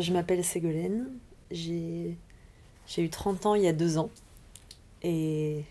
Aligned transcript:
Bah, 0.00 0.06
je 0.06 0.14
m'appelle 0.14 0.42
Ségolène. 0.42 1.08
J'ai 1.50 2.16
eu 2.96 3.08
30 3.10 3.44
ans 3.44 3.54
il 3.54 3.64
y 3.64 3.68
a 3.68 3.74
deux 3.74 3.98
ans. 3.98 4.08
Et, 5.02 5.62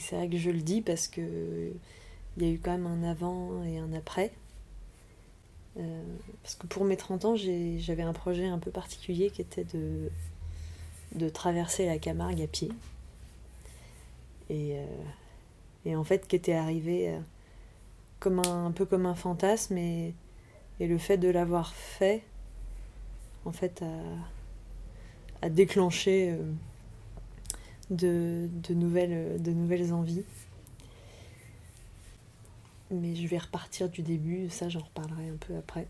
c'est 0.00 0.16
vrai 0.16 0.28
que 0.28 0.36
je 0.36 0.50
le 0.50 0.62
dis 0.62 0.82
parce 0.82 1.06
que 1.06 1.70
il 2.36 2.42
y 2.42 2.50
a 2.50 2.52
eu 2.52 2.58
quand 2.58 2.72
même 2.72 2.88
un 2.88 3.04
avant 3.04 3.62
et 3.62 3.78
un 3.78 3.92
après. 3.92 4.32
Euh, 5.78 6.02
parce 6.42 6.56
que 6.56 6.66
pour 6.66 6.84
mes 6.84 6.96
30 6.96 7.24
ans, 7.24 7.36
j'avais 7.36 8.02
un 8.02 8.12
projet 8.12 8.46
un 8.46 8.58
peu 8.58 8.72
particulier 8.72 9.30
qui 9.30 9.42
était 9.42 9.64
de, 9.64 11.28
traverser 11.28 11.86
la 11.86 11.98
Camargue 11.98 12.42
à 12.42 12.48
pied. 12.48 12.72
Et, 14.50 14.76
euh, 15.86 15.94
en 15.94 16.02
fait, 16.02 16.26
qui 16.26 16.34
était 16.34 16.54
arrivé 16.54 17.10
euh, 17.10 18.40
un, 18.44 18.72
peu 18.72 18.86
comme 18.86 19.06
un 19.06 19.14
fantasme. 19.14 19.78
Et 19.78 20.14
le 20.80 20.98
fait 20.98 21.16
de 21.16 21.28
l'avoir 21.28 21.72
fait, 21.74 22.24
en 23.48 23.52
fait, 23.52 23.82
a, 23.82 25.46
a 25.46 25.48
déclenché 25.48 26.36
de, 27.90 28.48
de, 28.52 28.74
nouvelles, 28.74 29.92
envies. 29.92 30.24
Mais 32.90 33.14
je 33.14 33.26
vais 33.26 33.38
repartir 33.38 33.88
du 33.88 34.02
début, 34.02 34.48
ça 34.48 34.68
j'en 34.68 34.80
reparlerai 34.80 35.28
un 35.28 35.36
peu 35.36 35.56
après. 35.56 35.86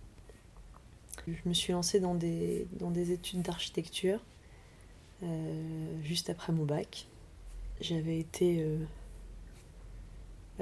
Je 1.27 1.49
me 1.49 1.55
suis 1.55 1.73
lancée 1.73 2.01
dans 2.01 2.15
des, 2.15 2.67
études 3.13 3.43
d'architecture 3.43 4.21
euh, 5.23 6.03
juste 6.03 6.31
après 6.31 6.53
mon 6.53 6.65
bac. 6.65 7.07
J'avais 7.81 8.19
été 8.19 8.63
euh, 8.63 8.79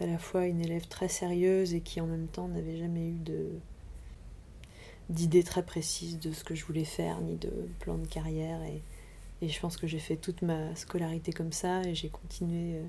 à 0.00 0.06
la 0.06 0.18
fois 0.18 0.46
une 0.46 0.60
élève 0.60 0.86
très 0.88 1.08
sérieuse 1.08 1.72
et 1.72 1.80
qui 1.80 2.00
en 2.00 2.06
même 2.06 2.26
temps 2.26 2.48
n'avait 2.48 2.76
jamais 2.76 3.08
eu 3.08 3.18
de 3.18 3.48
d'idées 5.10 5.42
très 5.42 5.64
précises 5.64 6.18
de 6.18 6.32
ce 6.32 6.44
que 6.44 6.54
je 6.54 6.64
voulais 6.64 6.84
faire, 6.84 7.20
ni 7.20 7.36
de 7.36 7.50
plan 7.80 7.98
de 7.98 8.06
carrière. 8.06 8.60
Et, 8.62 8.82
je 9.46 9.60
pense 9.60 9.76
que 9.76 9.86
j'ai 9.86 9.98
fait 9.98 10.16
toute 10.16 10.42
ma 10.42 10.74
scolarité 10.74 11.32
comme 11.32 11.52
ça 11.52 11.82
et 11.82 11.94
j'ai 11.94 12.08
continué 12.08 12.76
euh, 12.76 12.82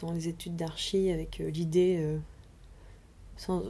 dans 0.00 0.12
les 0.12 0.26
études 0.26 0.56
d'archi 0.56 1.10
avec 1.10 1.38
l'idée 1.38 2.18
sans 3.36 3.62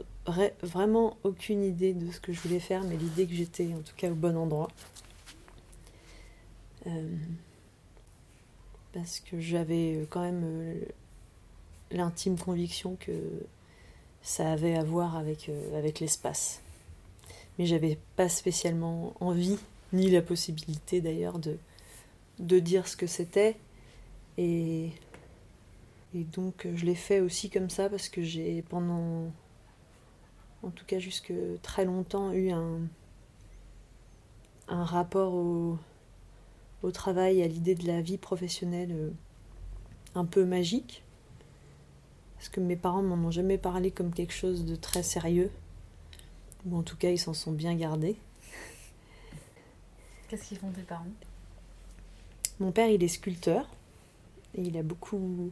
vraiment 0.61 1.17
aucune 1.23 1.63
idée 1.63 1.93
de 1.93 2.11
ce 2.11 2.19
que 2.19 2.33
je 2.33 2.41
voulais 2.41 2.59
faire, 2.59 2.83
mais 2.83 2.97
l'idée 2.97 3.27
que 3.27 3.33
j'étais 3.33 3.73
en 3.73 3.81
tout 3.81 3.95
cas 3.95 4.09
au 4.09 4.15
bon 4.15 4.35
endroit. 4.37 4.69
Euh, 6.87 7.15
parce 8.93 9.19
que 9.19 9.39
j'avais 9.39 10.07
quand 10.09 10.21
même 10.21 10.43
euh, 10.43 10.85
l'intime 11.91 12.37
conviction 12.37 12.95
que 12.99 13.11
ça 14.21 14.51
avait 14.51 14.75
à 14.75 14.83
voir 14.83 15.17
euh, 15.17 15.77
avec 15.77 15.99
l'espace. 15.99 16.61
Mais 17.57 17.65
j'avais 17.65 17.97
pas 18.15 18.29
spécialement 18.29 19.13
envie, 19.19 19.57
ni 19.93 20.09
la 20.09 20.21
possibilité 20.21 21.01
d'ailleurs, 21.01 21.39
de, 21.39 22.59
dire 22.59 22.87
ce 22.87 22.97
que 22.97 23.07
c'était. 23.07 23.57
Et, 24.37 24.91
donc 26.13 26.67
je 26.73 26.85
l'ai 26.85 26.95
fait 26.95 27.19
aussi 27.19 27.49
comme 27.49 27.69
ça 27.69 27.89
parce 27.89 28.09
que 28.09 28.23
j'ai 28.23 28.63
pendant 28.63 29.31
en 30.63 30.69
tout 30.71 30.85
cas 30.85 30.97
jusque 30.97 31.33
très 31.61 31.85
longtemps, 31.85 32.31
eu 32.31 32.49
un, 32.49 32.79
un 34.67 34.83
rapport 34.83 35.33
au, 35.33 35.77
au 36.83 36.91
travail, 36.91 37.41
à 37.41 37.47
l'idée 37.47 37.75
de 37.75 37.87
la 37.87 38.01
vie 38.01 38.17
professionnelle 38.17 38.91
euh, 38.91 39.09
un 40.15 40.25
peu 40.25 40.45
magique. 40.45 41.03
Parce 42.37 42.49
que 42.49 42.59
mes 42.59 42.75
parents 42.75 43.01
m'en 43.01 43.27
ont 43.27 43.31
jamais 43.31 43.57
parlé 43.57 43.91
comme 43.91 44.13
quelque 44.13 44.33
chose 44.33 44.65
de 44.65 44.75
très 44.75 45.03
sérieux. 45.03 45.51
Ou 46.67 46.77
en 46.77 46.83
tout 46.83 46.97
cas, 46.97 47.09
ils 47.09 47.19
s'en 47.19 47.33
sont 47.33 47.51
bien 47.51 47.75
gardés. 47.75 48.17
Qu'est-ce 50.27 50.49
qu'ils 50.49 50.57
font 50.57 50.71
tes 50.71 50.81
parents? 50.81 51.05
Mon 52.59 52.71
père, 52.71 52.89
il 52.89 53.03
est 53.03 53.07
sculpteur. 53.07 53.69
Et 54.55 54.61
il 54.61 54.77
a 54.77 54.83
beaucoup. 54.83 55.51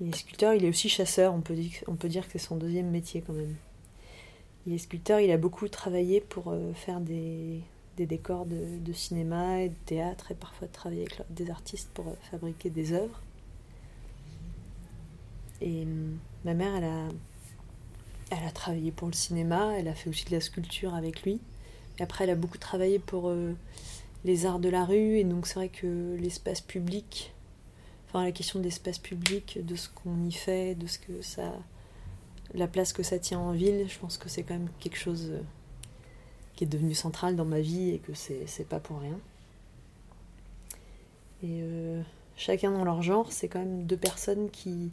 Il 0.00 0.08
est 0.08 0.16
sculpteur, 0.16 0.54
il 0.54 0.64
est 0.64 0.68
aussi 0.68 0.88
chasseur. 0.88 1.32
On 1.32 1.40
peut 1.40 1.54
dire, 1.54 1.72
on 1.86 1.94
peut 1.94 2.08
dire 2.08 2.26
que 2.26 2.32
c'est 2.32 2.46
son 2.46 2.56
deuxième 2.56 2.90
métier 2.90 3.22
quand 3.26 3.32
même. 3.32 3.54
Il 4.66 4.74
est 4.74 4.78
sculpteur, 4.78 5.20
il 5.20 5.30
a 5.30 5.38
beaucoup 5.38 5.68
travaillé 5.68 6.20
pour 6.20 6.48
euh, 6.48 6.72
faire 6.74 7.00
des, 7.00 7.62
décors 7.96 8.46
de, 8.46 8.92
cinéma 8.92 9.60
et 9.60 9.68
de 9.68 9.74
théâtre 9.86 10.32
et 10.32 10.34
parfois 10.34 10.66
travailler 10.66 11.02
avec 11.02 11.22
des 11.30 11.50
artistes 11.50 11.88
pour 11.94 12.08
euh, 12.08 12.14
fabriquer 12.30 12.68
des 12.68 12.92
œuvres. 12.92 13.22
Et 15.60 15.82
hum, 15.82 16.18
ma 16.44 16.54
mère, 16.54 16.74
elle 16.74 16.84
a, 16.84 17.08
elle 18.30 18.44
a 18.46 18.50
travaillé 18.50 18.90
pour 18.90 19.08
le 19.08 19.14
cinéma, 19.14 19.72
elle 19.78 19.88
a 19.88 19.94
fait 19.94 20.10
aussi 20.10 20.24
de 20.24 20.32
la 20.32 20.40
sculpture 20.40 20.94
avec 20.94 21.22
lui. 21.22 21.40
Et 21.98 22.02
après, 22.02 22.24
elle 22.24 22.30
a 22.30 22.34
beaucoup 22.34 22.58
travaillé 22.58 22.98
pour 22.98 23.28
euh, 23.28 23.54
les 24.24 24.46
arts 24.46 24.58
de 24.58 24.68
la 24.68 24.84
rue, 24.84 25.18
et 25.18 25.24
donc 25.24 25.46
c'est 25.46 25.54
vrai 25.54 25.68
que 25.68 26.16
l'espace 26.18 26.60
public, 26.60 27.32
enfin 28.08 28.24
la 28.24 28.32
question 28.32 28.58
de 28.58 28.64
l'espace 28.64 28.98
public, 28.98 29.64
de 29.64 29.76
ce 29.76 29.88
qu'on 29.88 30.24
y 30.24 30.32
fait, 30.32 30.74
de 30.74 30.86
ce 30.86 30.98
que 30.98 31.22
ça 31.22 31.52
la 32.54 32.68
place 32.68 32.92
que 32.92 33.02
ça 33.02 33.18
tient 33.18 33.38
en 33.38 33.52
ville, 33.52 33.86
je 33.88 33.98
pense 33.98 34.18
que 34.18 34.28
c'est 34.28 34.42
quand 34.42 34.54
même 34.54 34.68
quelque 34.78 34.96
chose 34.96 35.30
euh, 35.32 35.40
qui 36.54 36.64
est 36.64 36.66
devenu 36.66 36.94
central 36.94 37.36
dans 37.36 37.44
ma 37.44 37.60
vie 37.60 37.90
et 37.90 37.98
que 37.98 38.14
c'est 38.14 38.68
pas 38.68 38.80
pour 38.80 39.00
rien. 39.00 39.18
Et 41.42 41.60
euh, 41.62 42.02
chacun 42.36 42.70
dans 42.70 42.84
leur 42.84 43.02
genre, 43.02 43.30
c'est 43.32 43.48
quand 43.48 43.58
même 43.58 43.84
deux 43.84 43.96
personnes 43.96 44.50
qui, 44.50 44.90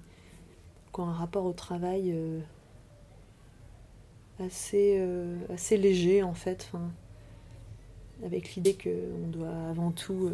ont 0.96 1.08
un 1.08 1.14
rapport 1.14 1.46
au 1.46 1.54
travail 1.54 2.16
assez, 4.46 5.02
assez 5.54 5.78
léger 5.78 6.24
en 6.24 6.34
fait, 6.34 6.72
avec 8.26 8.56
l'idée 8.56 8.76
qu'on 8.76 9.28
doit 9.28 9.70
avant 9.70 9.92
tout 9.92 10.30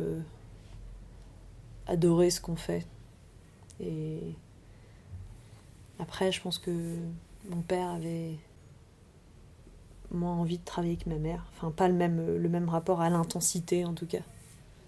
adorer 1.87 2.29
ce 2.29 2.39
qu'on 2.41 2.55
fait. 2.55 2.85
Et 3.79 4.19
après, 5.99 6.31
je 6.31 6.41
pense 6.41 6.57
que 6.57 6.71
mon 7.49 7.61
père 7.61 7.89
avait 7.89 8.35
moins 10.11 10.33
envie 10.33 10.57
de 10.57 10.65
travailler 10.65 10.97
que 10.97 11.09
ma 11.09 11.17
mère. 11.17 11.45
Enfin, 11.51 11.71
pas 11.71 11.87
le 11.87 11.93
même, 11.93 12.69
rapport 12.69 13.01
à 13.01 13.09
l'intensité, 13.09 13.85
en 13.85 13.93
tout 13.93 14.07
cas. 14.07 14.23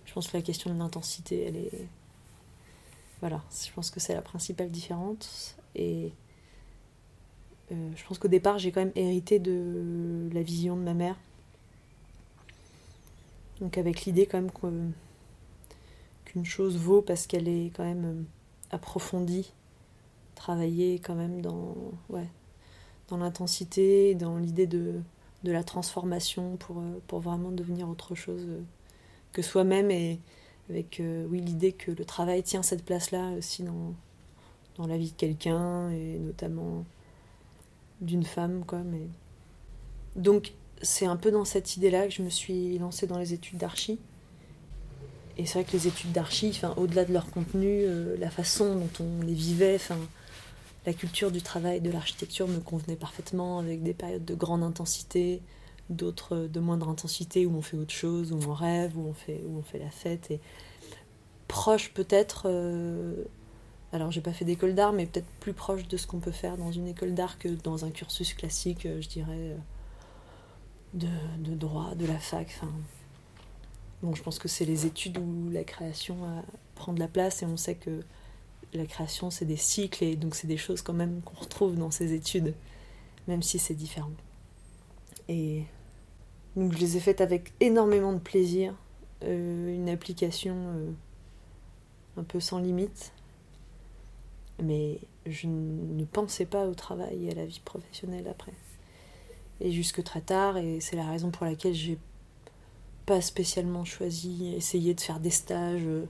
Je 0.06 0.14
pense 0.14 0.28
que 0.28 0.38
la 0.38 0.44
question 0.44 0.74
de 0.74 0.80
l'intensité, 0.80 1.46
elle 1.48 1.58
est. 1.58 1.88
Voilà, 3.20 3.44
je 3.66 3.72
pense 3.72 3.92
que 3.92 4.00
c'est 4.00 4.16
la 4.16 4.22
principale 4.22 4.72
différence. 4.72 5.56
Euh, 7.72 7.90
je 7.96 8.04
pense 8.06 8.18
qu'au 8.20 8.28
départ, 8.28 8.58
j'ai 8.58 8.72
quand 8.72 8.82
même 8.82 8.92
hérité 8.96 9.40
de 9.40 10.30
la 10.34 10.42
vision 10.42 10.76
de 10.76 10.82
ma 10.82 10.94
mère. 10.94 11.16
Donc, 13.59 13.78
avec 13.78 14.06
l'idée 14.06 14.26
quand 14.26 14.42
même 14.42 14.94
qu'une 16.26 16.46
chose 16.46 16.78
vaut 16.78 17.02
parce 17.02 17.28
qu'elle 17.28 17.48
est 17.48 17.72
quand 17.76 17.84
même 17.84 18.06
euh, 18.06 18.24
approfondie 18.72 19.52
travailler 20.36 21.00
quand 21.00 21.14
même 21.14 21.42
dans, 21.42 21.76
ouais, 22.09 22.28
dans 23.09 23.18
l'intensité, 23.18 24.16
dans 24.16 24.38
l'idée 24.38 24.66
de, 24.66 24.96
de 25.44 25.52
la 25.52 25.64
transformation 25.64 26.58
pour, 26.58 26.80
euh, 26.80 27.00
pour 27.08 27.20
vraiment 27.20 27.52
devenir 27.52 27.88
autre 27.88 28.16
chose 28.16 28.48
que 29.34 29.44
soi-même 29.44 29.92
et 29.92 30.20
avec 30.70 31.02
oui, 31.30 31.42
l'idée 31.42 31.74
que 31.74 31.92
le 31.92 32.06
travail 32.06 32.44
tient 32.44 32.64
cette 32.64 32.84
place-là 32.84 33.32
aussi 33.38 33.64
dans, 33.64 33.94
dans 34.78 34.88
la 34.88 34.98
vie 34.98 35.12
de 35.12 35.16
quelqu'un 35.16 35.90
et 35.92 36.18
notamment 36.18 36.86
d'une 38.02 38.26
femme. 38.26 38.64
Quoi, 38.66 38.80
mais... 38.80 39.08
Donc 40.16 40.54
c'est 40.82 41.06
un 41.06 41.16
peu 41.16 41.32
dans 41.32 41.46
cette 41.46 41.78
idée-là 41.78 42.08
que 42.08 42.14
je 42.14 42.22
me 42.22 42.30
suis 42.30 42.78
lancée 42.78 43.08
dans 43.08 43.18
les 43.18 43.34
études 43.34 43.58
d'archi. 43.58 44.00
Et 45.38 45.46
c'est 45.46 45.60
vrai 45.60 45.64
que 45.64 45.72
les 45.72 45.88
études 45.88 46.12
d'archi, 46.12 46.60
au-delà 46.76 47.06
de 47.06 47.14
leur 47.14 47.30
contenu, 47.32 47.86
la 48.20 48.30
façon 48.30 48.76
dont 48.76 48.90
on 49.00 49.26
les 49.26 49.34
vivait, 49.34 49.76
enfin, 49.76 49.98
la 50.86 50.94
culture 50.94 51.32
du 51.32 51.42
travail 51.42 51.80
de 51.80 51.92
l'architecture 51.92 52.48
me 52.48 52.60
convenait 52.60 52.96
parfaitement 52.96 53.60
avec 53.60 53.84
des 53.84 53.94
périodes 53.94 54.26
de 54.26 54.36
grande 54.36 54.64
intensité, 54.64 55.42
d'autres 55.90 56.36
de 56.38 56.60
moindre 56.60 56.90
intensité 56.90 57.46
où 57.46 57.56
on 57.56 57.62
fait 57.62 57.78
autre 57.78 57.94
chose, 57.94 58.32
où 58.32 58.40
on 58.47 58.54
rêve, 58.54 58.97
où 58.97 59.08
on 59.08 59.14
fait, 59.14 59.42
où 59.47 59.58
on 59.58 59.62
fait 59.62 59.80
la 59.80 59.92
fête. 59.92 60.32
Et 60.32 60.40
proche 61.47 61.94
peut-être, 61.94 62.44
euh, 62.46 63.24
alors 63.93 64.11
j'ai 64.11 64.22
pas 64.22 64.34
fait 64.34 64.46
d'école 64.46 64.76
d'art, 64.76 64.93
mais 64.93 65.05
peut-être 65.05 65.28
plus 65.40 65.53
proche 65.53 65.88
de 65.88 65.97
ce 65.97 66.08
qu'on 66.08 66.20
peut 66.20 66.32
faire 66.32 66.58
dans 66.58 66.72
une 66.72 66.88
école 66.88 67.14
d'art 67.14 67.38
que 67.38 67.49
dans 67.49 67.85
un 67.85 67.91
cursus 67.91 68.34
classique, 68.34 68.85
euh, 68.85 69.02
je 69.02 69.09
dirais, 69.09 69.55
euh, 70.96 71.08
de, 71.38 71.55
droit, 71.55 71.93
de 71.96 72.05
la 72.05 72.20
fac. 72.20 72.47
Enfin, 72.58 72.72
bon, 74.02 74.16
je 74.16 74.23
pense 74.23 74.40
que 74.40 74.47
c'est 74.47 74.66
les 74.66 74.85
études 74.85 75.17
où 75.17 75.49
la 75.52 75.64
création 75.64 76.17
prend 76.76 76.93
de 76.93 76.99
la 76.99 77.08
place 77.08 77.43
et 77.43 77.46
on 77.46 77.58
sait 77.58 77.76
que 77.76 78.02
la 78.73 78.85
création, 78.85 79.29
c'est 79.29 79.46
des 79.46 79.58
cycles 79.58 80.03
et 80.03 80.16
donc 80.16 80.35
c'est 80.35 80.47
des 80.47 80.58
choses 80.58 80.82
quand 80.82 80.94
même 80.94 81.22
qu'on 81.22 81.40
retrouve 81.40 81.76
dans 81.76 81.91
ces 81.91 82.14
études, 82.14 82.53
même 83.28 83.41
si 83.41 83.59
c'est 83.59 83.73
différent. 83.73 84.11
Et 85.28 85.64
donc 86.55 86.73
je 86.73 86.78
les 86.78 86.97
ai 86.97 86.99
faites 86.99 87.22
avec 87.22 87.53
énormément 87.59 88.14
de 88.14 88.20
plaisir, 88.20 88.73
euh, 89.23 89.73
une 89.73 89.90
application 89.90 90.55
euh, 90.55 90.91
un 92.17 92.23
peu 92.23 92.40
sans 92.40 92.59
limite, 92.59 93.14
mais 94.59 95.00
je 95.26 95.48
ne 95.48 96.03
pensais 96.06 96.46
pas 96.46 96.66
au 96.66 96.74
travail 96.74 97.28
et 97.28 97.32
à 97.32 97.36
la 97.36 97.46
vie 97.46 97.62
professionnelle 97.64 98.28
après. 98.28 98.53
et 99.59 99.72
jusque 99.72 100.03
très 100.03 100.22
tard. 100.22 100.58
Et 100.58 100.80
c'est 100.80 100.96
la 100.96 101.06
raison 101.06 101.32
pour 101.32 101.46
laquelle 101.46 101.74
j'ai 101.74 101.98
pas 103.06 103.22
spécialement 103.22 103.86
choisi, 103.86 104.53
essayer 104.56 104.94
de 104.94 105.02
faire 105.02 105.20
des 105.20 105.30
stages. 105.30 105.86
Euh, 105.86 106.06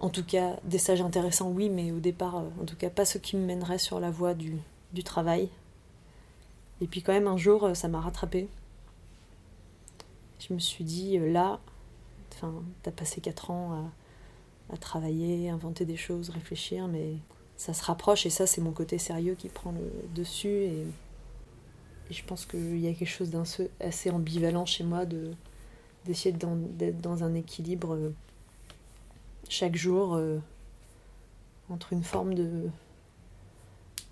en 0.00 0.10
tout 0.10 0.24
cas, 0.24 0.56
des 0.64 0.78
stages 0.78 1.00
intéressants, 1.00 1.50
oui, 1.50 1.68
mais 1.68 1.90
au 1.92 1.98
départ, 2.00 2.36
euh, 2.36 2.48
en 2.62 2.64
tout 2.64 2.76
cas, 2.76 2.90
pas 2.90 3.04
ceux 3.04 3.18
qui 3.18 3.36
me 3.36 3.44
mèneraient 3.44 3.78
sur 3.78 4.00
la 4.00 4.10
voie 4.10 4.34
du, 4.34 4.56
du 4.92 5.02
travail. 5.04 5.48
Et 6.80 6.86
puis 6.86 7.02
quand 7.02 7.12
même, 7.12 7.26
un 7.26 7.36
jour, 7.36 7.64
euh, 7.64 7.74
ça 7.74 7.88
m'a 7.88 8.00
rattrapé. 8.00 8.48
Je 10.38 10.54
me 10.54 10.58
suis 10.60 10.84
dit, 10.84 11.18
là, 11.18 11.60
enfin, 12.32 12.54
t'as 12.82 12.92
passé 12.92 13.20
4 13.20 13.50
ans 13.50 13.72
à, 14.70 14.74
à 14.74 14.76
travailler, 14.76 15.50
inventer 15.50 15.84
des 15.84 15.96
choses, 15.96 16.30
réfléchir, 16.30 16.86
mais 16.86 17.16
ça 17.58 17.74
se 17.74 17.84
rapproche 17.84 18.24
et 18.24 18.30
ça 18.30 18.46
c'est 18.46 18.60
mon 18.62 18.70
côté 18.70 18.96
sérieux 18.96 19.34
qui 19.34 19.48
prend 19.48 19.72
le 19.72 19.90
dessus 20.14 20.48
et, 20.48 20.86
je 22.10 22.22
pense 22.24 22.46
qu'il 22.46 22.78
y 22.78 22.88
a 22.88 22.94
quelque 22.94 23.06
chose 23.06 23.28
d'assez 23.28 24.10
ambivalent 24.10 24.64
chez 24.64 24.82
moi 24.82 25.04
de 25.04 25.32
d'essayer 26.06 26.34
d'être 26.34 27.02
dans 27.02 27.22
un 27.22 27.34
équilibre 27.34 27.92
euh, 27.92 28.14
chaque 29.50 29.76
jour 29.76 30.14
euh, 30.14 30.38
entre 31.68 31.92
une 31.92 32.02
forme 32.02 32.32
de, 32.32 32.70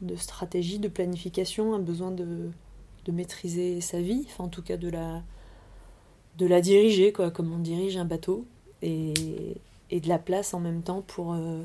de 0.03 0.17
stratégie, 0.17 0.79
de 0.79 0.89
planification, 0.89 1.73
un 1.73 1.79
besoin 1.79 2.11
de, 2.11 2.51
de 3.07 3.13
maîtriser 3.13 3.81
sa 3.81 4.03
vie, 4.03 4.27
enfin 4.27 4.45
en 4.45 4.49
tout 4.49 4.63
cas 4.63 4.77
de 4.77 4.91
la, 4.91 5.23
de 6.37 6.45
la 6.45 6.61
diriger, 6.61 7.15
quoi, 7.15 7.31
comme 7.31 7.51
on 7.51 7.61
dirige 7.61 7.97
un 7.97 8.05
bateau, 8.05 8.45
et, 8.83 9.15
et 9.91 10.01
de 10.01 10.09
la 10.09 10.19
place 10.19 10.53
en 10.53 10.61
même 10.61 10.83
temps 10.83 11.01
pour, 11.01 11.33
euh, 11.33 11.63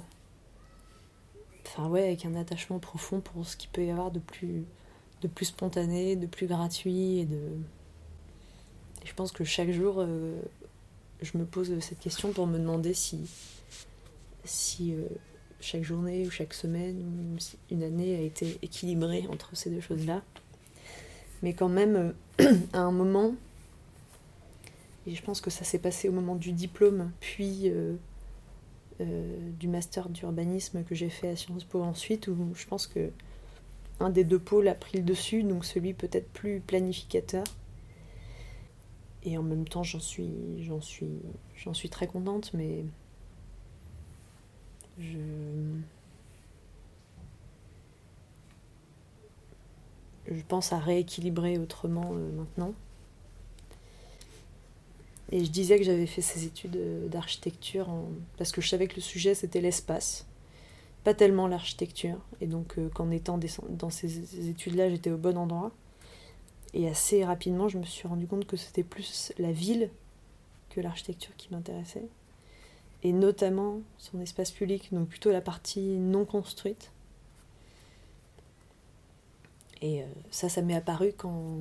enfin 1.65 1.87
ouais, 1.87 2.03
avec 2.03 2.25
un 2.25 2.35
attachement 2.35 2.79
profond 2.79 3.19
pour 3.19 3.45
ce 3.45 3.55
qu'il 3.57 3.69
peut 3.69 3.85
y 3.85 3.91
avoir 3.91 4.11
de 4.11 4.19
plus, 4.19 4.65
de 5.21 5.27
plus 5.27 5.45
spontané, 5.45 6.15
de 6.15 6.27
plus 6.27 6.47
gratuit 6.47 7.19
et 7.19 7.25
de. 7.25 7.39
je 9.05 9.13
pense 9.13 9.31
que 9.31 9.43
chaque 9.43 9.71
jour, 9.71 9.95
euh, 9.99 10.39
je 11.21 11.37
me 11.37 11.45
pose 11.45 11.79
cette 11.79 11.99
question 11.99 12.31
pour 12.31 12.47
me 12.47 12.57
demander 12.57 12.93
si, 12.93 13.29
si 14.43 14.93
euh, 14.93 15.07
chaque 15.59 15.83
journée 15.83 16.25
ou 16.25 16.31
chaque 16.31 16.53
semaine 16.53 16.97
ou 16.99 17.37
une 17.73 17.83
année 17.83 18.15
a 18.15 18.21
été 18.21 18.57
équilibrée 18.61 19.25
entre 19.29 19.55
ces 19.55 19.69
deux 19.69 19.81
choses-là. 19.81 20.23
Mais 21.43 21.53
quand 21.53 21.69
même, 21.69 22.13
euh, 22.39 22.55
à 22.73 22.79
un 22.79 22.91
moment, 22.91 23.35
et 25.07 25.15
je 25.15 25.23
pense 25.23 25.41
que 25.41 25.49
ça 25.49 25.63
s'est 25.63 25.79
passé 25.79 26.09
au 26.09 26.11
moment 26.11 26.35
du 26.35 26.51
diplôme, 26.51 27.11
puis 27.19 27.71
du 29.59 29.67
master 29.67 30.09
d'urbanisme 30.09 30.83
que 30.83 30.95
j'ai 30.95 31.09
fait 31.09 31.29
à 31.29 31.35
Sciences 31.35 31.63
Po 31.63 31.81
ensuite, 31.81 32.27
où 32.27 32.53
je 32.55 32.65
pense 32.65 32.87
que 32.87 33.11
un 33.99 34.09
des 34.09 34.23
deux 34.23 34.39
pôles 34.39 34.67
a 34.67 34.75
pris 34.75 34.97
le 34.97 35.03
dessus, 35.03 35.43
donc 35.43 35.65
celui 35.65 35.93
peut-être 35.93 36.29
plus 36.31 36.59
planificateur. 36.59 37.43
Et 39.23 39.37
en 39.37 39.43
même 39.43 39.67
temps, 39.67 39.83
j'en 39.83 39.99
suis, 39.99 40.63
j'en 40.63 40.81
suis, 40.81 41.19
j'en 41.55 41.73
suis 41.73 41.89
très 41.89 42.07
contente, 42.07 42.51
mais 42.53 42.83
je 44.99 45.19
je 50.27 50.41
pense 50.47 50.71
à 50.73 50.79
rééquilibrer 50.79 51.57
autrement 51.57 52.11
euh, 52.13 52.31
maintenant. 52.31 52.73
Et 55.31 55.45
je 55.45 55.49
disais 55.49 55.77
que 55.77 55.83
j'avais 55.83 56.07
fait 56.07 56.21
ces 56.21 56.45
études 56.45 56.75
euh, 56.75 57.07
d'architecture 57.07 57.87
parce 58.37 58.51
que 58.51 58.61
je 58.61 58.67
savais 58.67 58.87
que 58.87 58.95
le 58.95 59.01
sujet 59.01 59.33
c'était 59.33 59.61
l'espace, 59.61 60.27
pas 61.03 61.13
tellement 61.13 61.47
l'architecture. 61.47 62.17
Et 62.41 62.47
donc 62.47 62.77
euh, 62.77 62.89
qu'en 62.89 63.09
étant 63.11 63.39
dans 63.69 63.89
ces 63.89 64.49
études-là, 64.49 64.89
j'étais 64.89 65.11
au 65.11 65.17
bon 65.17 65.37
endroit. 65.37 65.71
Et 66.73 66.87
assez 66.87 67.23
rapidement, 67.25 67.67
je 67.67 67.77
me 67.77 67.83
suis 67.83 68.07
rendu 68.07 68.27
compte 68.27 68.45
que 68.45 68.57
c'était 68.57 68.83
plus 68.83 69.33
la 69.37 69.51
ville 69.51 69.89
que 70.69 70.79
l'architecture 70.79 71.35
qui 71.37 71.49
m'intéressait. 71.51 72.07
Et 73.03 73.13
notamment 73.13 73.81
son 73.97 74.21
espace 74.21 74.51
public, 74.51 74.89
donc 74.93 75.07
plutôt 75.09 75.31
la 75.31 75.41
partie 75.41 75.97
non 75.97 76.23
construite. 76.23 76.91
Et 79.81 80.03
euh, 80.03 80.05
ça, 80.29 80.49
ça 80.49 80.61
m'est 80.61 80.75
apparu 80.75 81.13
quand, 81.17 81.57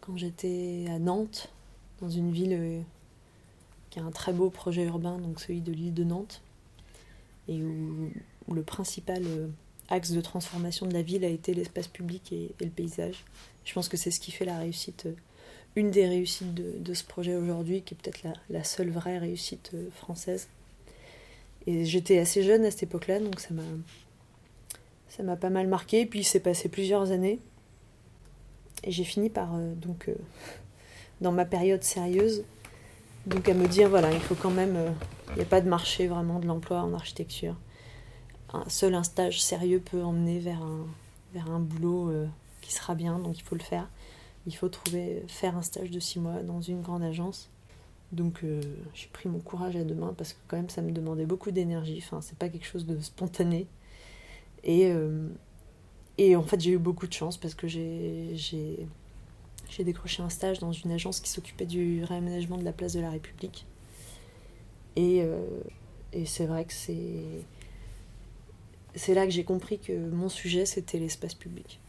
quand 0.00 0.16
j'étais 0.16 0.86
à 0.90 0.98
Nantes 0.98 1.52
dans 2.02 2.10
une 2.10 2.32
ville 2.32 2.52
euh, 2.52 2.80
qui 3.90 4.00
a 4.00 4.02
un 4.02 4.10
très 4.10 4.32
beau 4.32 4.50
projet 4.50 4.84
urbain, 4.84 5.18
donc 5.18 5.40
celui 5.40 5.60
de 5.60 5.72
l'île 5.72 5.94
de 5.94 6.04
Nantes, 6.04 6.42
et 7.48 7.62
où, 7.62 8.10
le 8.52 8.62
principal 8.62 9.22
euh, 9.24 9.48
axe 9.88 10.10
de 10.10 10.20
transformation 10.20 10.84
de 10.86 10.92
la 10.92 11.02
ville 11.02 11.24
a 11.24 11.28
été 11.28 11.54
l'espace 11.54 11.86
public 11.86 12.32
et, 12.32 12.54
le 12.60 12.70
paysage. 12.70 13.24
Je 13.64 13.72
pense 13.72 13.88
que 13.88 13.96
c'est 13.96 14.10
ce 14.10 14.20
qui 14.20 14.32
fait 14.32 14.44
la 14.44 14.58
réussite, 14.58 15.06
euh, 15.06 15.14
une 15.76 15.90
des 15.90 16.06
réussites 16.06 16.52
de, 16.54 16.94
ce 16.94 17.04
projet 17.04 17.36
aujourd'hui, 17.36 17.82
qui 17.82 17.94
est 17.94 17.96
peut-être 17.96 18.24
la, 18.50 18.64
seule 18.64 18.90
vraie 18.90 19.18
réussite 19.18 19.74
française. 19.94 20.48
Et 21.66 21.84
j'étais 21.86 22.18
assez 22.18 22.42
jeune 22.42 22.64
à 22.64 22.70
cette 22.70 22.82
époque-là, 22.82 23.20
donc 23.20 23.40
ça 23.40 23.54
m'a 23.54 23.62
ça 25.08 25.22
m'a 25.22 25.36
pas 25.36 25.50
mal 25.50 25.68
marqué. 25.68 26.04
Puis 26.04 26.20
il 26.20 26.24
s'est 26.24 26.40
passé 26.40 26.68
plusieurs 26.68 27.10
années. 27.10 27.38
Et 28.84 28.90
j'ai 28.90 29.04
fini 29.04 29.30
par 29.30 29.56
donc 29.58 30.10
dans 31.22 31.32
ma 31.32 31.44
période 31.44 31.82
sérieuse. 31.82 32.44
Donc 33.26 33.48
à 33.48 33.54
me 33.54 33.66
dire, 33.66 33.88
voilà, 33.88 34.12
il 34.12 34.20
faut 34.20 34.34
quand 34.34 34.50
même... 34.50 34.76
Euh, 34.76 34.90
il 35.30 35.36
n'y 35.36 35.42
a 35.42 35.46
pas 35.46 35.62
de 35.62 35.68
marché 35.68 36.08
vraiment 36.08 36.40
de 36.40 36.46
l'emploi 36.46 36.82
en 36.82 36.92
architecture. 36.92 37.56
Un, 38.52 38.68
seul 38.68 38.94
un 38.94 39.02
stage 39.02 39.40
sérieux 39.40 39.80
peut 39.80 40.02
emmener 40.02 40.40
vers 40.40 40.60
un, 40.60 40.84
vers 41.32 41.50
un 41.50 41.60
boulot 41.60 42.10
euh, 42.10 42.26
qui 42.60 42.72
sera 42.72 42.94
bien, 42.94 43.18
donc 43.18 43.38
il 43.38 43.42
faut 43.42 43.54
le 43.54 43.62
faire. 43.62 43.88
Il 44.46 44.54
faut 44.54 44.68
trouver, 44.68 45.24
faire 45.28 45.56
un 45.56 45.62
stage 45.62 45.90
de 45.90 46.00
six 46.00 46.20
mois 46.20 46.42
dans 46.42 46.60
une 46.60 46.82
grande 46.82 47.02
agence. 47.02 47.48
Donc 48.10 48.40
euh, 48.44 48.60
j'ai 48.92 49.06
pris 49.06 49.30
mon 49.30 49.38
courage 49.38 49.76
à 49.76 49.84
deux 49.84 49.94
mains 49.94 50.14
parce 50.18 50.34
que 50.34 50.38
quand 50.48 50.58
même 50.58 50.68
ça 50.68 50.82
me 50.82 50.90
demandait 50.90 51.24
beaucoup 51.24 51.50
d'énergie. 51.50 52.02
Enfin, 52.04 52.20
c'est 52.20 52.36
pas 52.36 52.50
quelque 52.50 52.66
chose 52.66 52.84
de 52.84 53.00
spontané. 53.00 53.68
Et, 54.64 54.92
et 56.18 56.36
en 56.36 56.42
fait 56.42 56.60
j'ai 56.60 56.72
eu 56.72 56.78
beaucoup 56.78 57.06
de 57.06 57.12
chance 57.12 57.36
parce 57.36 57.54
que 57.54 57.66
j'ai 57.66 58.86
j'ai 59.72 59.84
décroché 59.84 60.22
un 60.22 60.28
stage 60.28 60.58
dans 60.58 60.72
une 60.72 60.90
agence 60.90 61.20
qui 61.20 61.30
s'occupait 61.30 61.64
du 61.64 62.04
réaménagement 62.04 62.58
de 62.58 62.64
la 62.64 62.72
place 62.72 62.92
de 62.92 63.00
la 63.00 63.10
République. 63.10 63.66
Et, 64.96 65.22
euh, 65.22 65.46
et 66.12 66.26
c'est 66.26 66.46
vrai 66.46 66.64
que 66.64 66.72
c'est. 66.72 67.22
C'est 68.94 69.14
là 69.14 69.24
que 69.24 69.32
j'ai 69.32 69.44
compris 69.44 69.78
que 69.78 69.92
mon 70.10 70.28
sujet, 70.28 70.66
c'était 70.66 70.98
l'espace 70.98 71.32
public. 71.32 71.80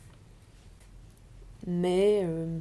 Mais 1.68 2.22
euh, 2.24 2.58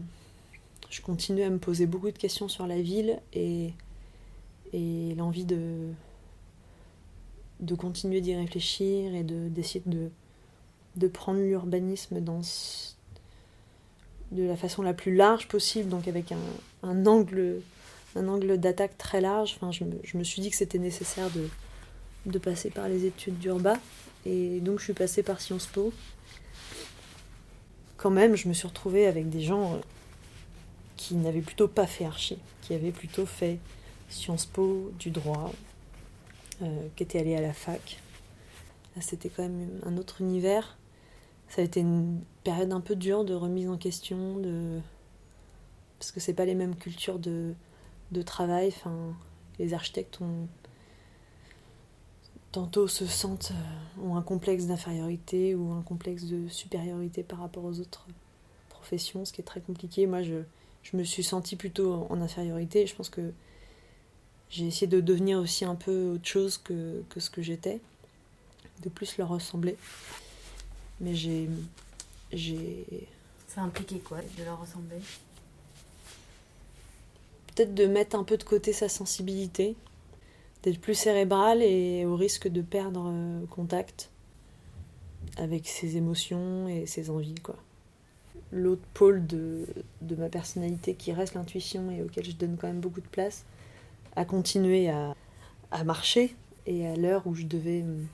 je 0.91 1.01
continue 1.01 1.45
à 1.45 1.51
me 1.51 1.59
poser 1.59 1.87
beaucoup 1.87 2.11
de 2.11 2.19
questions 2.19 2.49
sur 2.49 2.67
la 2.67 2.83
ville 2.83 3.21
et, 3.33 3.73
et 4.73 5.15
l'envie 5.15 5.45
de, 5.45 5.93
de 7.61 7.75
continuer 7.77 8.21
d'y 8.21 8.35
réfléchir 8.35 9.15
et 9.15 9.23
d'essayer 9.23 9.85
de, 9.87 10.11
de, 10.97 11.07
prendre 11.07 11.39
l'urbanisme 11.39 12.21
dans, 12.21 12.43
de 14.33 14.45
la 14.45 14.57
façon 14.57 14.83
la 14.83 14.95
plus 14.95 15.15
large 15.15 15.47
possible, 15.47 15.89
donc 15.89 16.09
avec 16.09 16.33
un, 16.33 17.07
angle, 17.07 17.61
un 18.17 18.29
angle 18.29 18.59
d'attaque 18.59 18.97
très 18.99 19.21
large. 19.21 19.57
Enfin, 19.57 19.71
je, 19.71 20.17
me, 20.17 20.25
suis 20.25 20.41
dit 20.41 20.51
que 20.51 20.57
c'était 20.57 20.79
nécessaire 20.79 21.29
de, 22.27 22.39
passer 22.39 22.71
par 22.71 22.89
les 22.89 23.05
études 23.05 23.39
d'Urba, 23.39 23.75
et 24.25 24.61
donc 24.61 24.79
je 24.79 24.85
suis 24.85 24.93
passée 24.93 25.23
par 25.23 25.41
Sciences 25.41 25.67
Po. 25.67 25.93
Quand 27.97 28.11
même, 28.11 28.35
je 28.35 28.49
me 28.49 28.53
suis 28.53 28.67
retrouvée 28.67 29.07
avec 29.07 29.29
des 29.29 29.43
gens 29.43 29.75
euh, 29.75 29.79
qui 30.97 31.15
n'avaient 31.15 31.41
plutôt 31.41 31.69
pas 31.69 31.87
fait 31.87 32.05
archi, 32.05 32.39
qui 32.63 32.75
avaient 32.75 32.91
plutôt 32.91 33.27
fait 33.27 33.59
Sciences 34.09 34.47
Po, 34.47 34.93
du 34.99 35.11
droit, 35.11 35.53
euh, 36.63 36.89
qui 36.97 37.03
étaient 37.03 37.21
allés 37.21 37.37
à 37.37 37.41
la 37.41 37.53
fac. 37.53 38.01
C'était 39.01 39.29
quand 39.31 39.43
même 39.43 39.69
un 39.87 39.97
autre 39.97 40.21
univers 40.21 40.77
ça 41.53 41.61
a 41.61 41.65
été 41.67 41.81
une 41.81 42.23
période 42.45 42.73
un 42.73 42.81
peu 42.81 42.97
dure 42.97 43.27
de 43.27 43.35
remise 43.35 43.69
en 43.69 43.77
question, 43.77 44.39
de... 44.39 44.81
parce 45.99 46.11
que 46.11 46.19
c'est 46.19 46.33
pas 46.33 46.47
les 46.47 46.55
mêmes 46.55 46.75
cultures 46.75 47.19
de, 47.19 47.55
travail. 48.25 48.69
Enfin, 48.69 49.15
les 49.59 49.75
architectes 49.75 50.23
ont 50.23 50.49
tantôt 52.53 52.89
se 52.89 53.05
sentent 53.05 53.53
euh, 53.53 54.03
ont 54.03 54.17
un 54.17 54.23
complexe 54.23 54.65
d'infériorité 54.65 55.55
ou 55.55 55.73
un 55.73 55.83
complexe 55.83 56.25
de 56.25 56.49
supériorité 56.49 57.23
par 57.23 57.41
rapport 57.41 57.65
aux 57.65 57.81
autres 57.81 58.07
professions, 58.71 59.27
ce 59.27 59.35
qui 59.35 59.43
est 59.43 59.45
très 59.45 59.61
compliqué. 59.61 60.07
Moi, 60.07 60.23
je, 60.23 60.45
je 60.83 60.97
me 60.97 61.05
suis 61.05 61.23
sentie 61.23 61.57
plutôt 61.57 62.07
en 62.09 62.23
infériorité. 62.23 62.87
Je 62.87 62.95
pense 62.95 63.11
que 63.11 63.31
j'ai 64.49 64.67
essayé 64.67 64.87
de 64.87 65.03
devenir 65.03 65.39
aussi 65.39 65.67
un 65.67 65.75
peu 65.75 66.13
autre 66.15 66.27
chose 66.27 66.57
que, 66.57 67.03
que 67.11 67.21
ce 67.21 67.29
que 67.29 67.43
j'étais, 67.43 67.83
de 68.83 68.89
plus 68.89 69.19
leur 69.19 69.29
ressembler. 69.29 69.77
Mais 71.01 71.15
j'ai. 71.15 71.49
j'ai... 72.33 73.09
Ça 73.49 73.63
impliquait 73.63 73.99
quoi 73.99 74.19
de 74.39 74.45
leur 74.45 74.61
ressembler? 74.61 74.99
Peut-être 77.55 77.75
de 77.75 77.87
mettre 77.87 78.17
un 78.17 78.25
peu 78.25 78.39
de 78.39 78.45
côté 78.45 78.73
sa 78.73 78.89
sensibilité, 78.89 79.77
d'être 80.63 80.81
plus 80.81 80.95
cérébral 80.95 81.63
et 81.63 82.07
au 82.07 82.17
risque 82.17 82.49
de 82.49 82.63
perdre 82.63 83.11
euh, 83.13 83.45
contact 83.51 84.11
avec 85.37 85.69
ses 85.69 85.97
émotions 85.97 86.69
et 86.69 86.87
ses 86.87 87.11
envies, 87.11 87.35
quoi. 87.43 87.57
l'autre 88.53 88.83
pôle 88.95 89.27
de, 89.27 89.67
de, 90.01 90.15
ma 90.17 90.29
personnalité 90.29 90.95
qui 90.95 91.13
reste 91.13 91.35
l'intuition 91.35 91.91
et 91.91 92.03
auquel 92.03 92.25
je 92.25 92.33
donne 92.33 92.57
quand 92.59 92.69
même 92.69 92.81
beaucoup 92.81 93.01
de 93.01 93.07
place, 93.07 93.45
a 94.17 94.25
continué 94.25 94.89
à, 94.89 95.15
à 95.71 95.85
marcher. 95.85 96.35
Et 96.67 96.87
à 96.87 96.95
l'heure 96.95 97.27
où 97.27 97.35
je 97.35 97.45
devais 97.45 97.83
hum, 97.83 98.07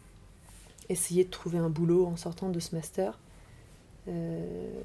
essayer 0.88 1.24
de 1.24 1.30
trouver 1.30 1.58
un 1.58 1.70
boulot 1.70 2.06
en 2.06 2.16
sortant 2.16 2.50
de 2.50 2.60
ce 2.60 2.74
master, 2.74 3.18
euh, 4.08 4.82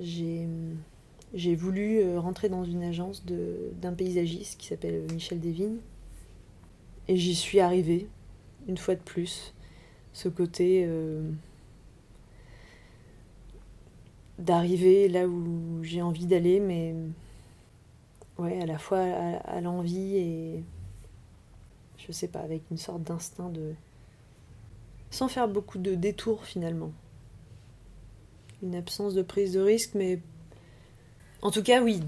j'ai 0.00 1.54
voulu 1.54 1.98
euh, 1.98 2.20
rentrer 2.20 2.48
dans 2.48 2.64
une 2.64 2.82
agence 2.82 3.24
d'un 3.26 3.92
paysagiste 3.92 4.58
qui 4.58 4.68
s'appelle 4.68 5.04
Michel 5.12 5.40
Desvignes. 5.40 5.80
Et 7.08 7.16
j'y 7.16 7.34
suis 7.34 7.60
arrivée, 7.60 8.06
une 8.66 8.76
fois 8.76 8.94
de 8.94 9.00
plus. 9.00 9.54
Ce 10.12 10.28
côté 10.28 10.84
euh, 10.86 11.22
d'arriver 14.38 15.08
là 15.08 15.26
où 15.26 15.82
j'ai 15.82 16.02
envie 16.02 16.26
d'aller, 16.26 16.60
mais 16.60 16.94
ouais, 18.38 18.60
à 18.60 18.66
la 18.66 18.78
fois 18.78 19.00
à, 19.00 19.60
l'envie 19.60 20.16
et 20.16 20.64
je 22.08 22.12
sais 22.12 22.28
pas, 22.28 22.40
avec 22.40 22.62
une 22.70 22.78
sorte 22.78 23.02
d'instinct 23.02 23.50
de. 23.50 23.74
sans 25.10 25.28
faire 25.28 25.48
beaucoup 25.48 25.78
de 25.78 25.94
détours 25.94 26.44
finalement. 26.44 26.92
Une 28.62 28.74
absence 28.74 29.14
de 29.14 29.22
prise 29.22 29.52
de 29.52 29.60
risque, 29.60 29.90
mais 29.94 30.18
en 31.42 31.50
tout 31.50 31.62
cas, 31.62 31.80
oui, 31.82 32.02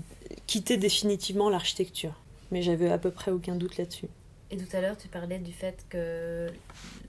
quitter 0.47 0.76
définitivement 0.76 1.49
l'architecture. 1.49 2.14
Mais 2.50 2.62
j'avais 2.62 2.90
à 2.90 2.99
peu 2.99 3.12
près 3.12 3.30
aucun 3.30 3.54
doute 3.54 3.76
là-dessus. 3.76 4.09
Et 4.50 4.57
tout 4.57 4.76
à 4.76 4.80
l'heure, 4.80 4.99
tu 4.99 5.07
parlais 5.07 5.38
du 5.38 5.52
fait 5.52 5.85
que 5.88 6.49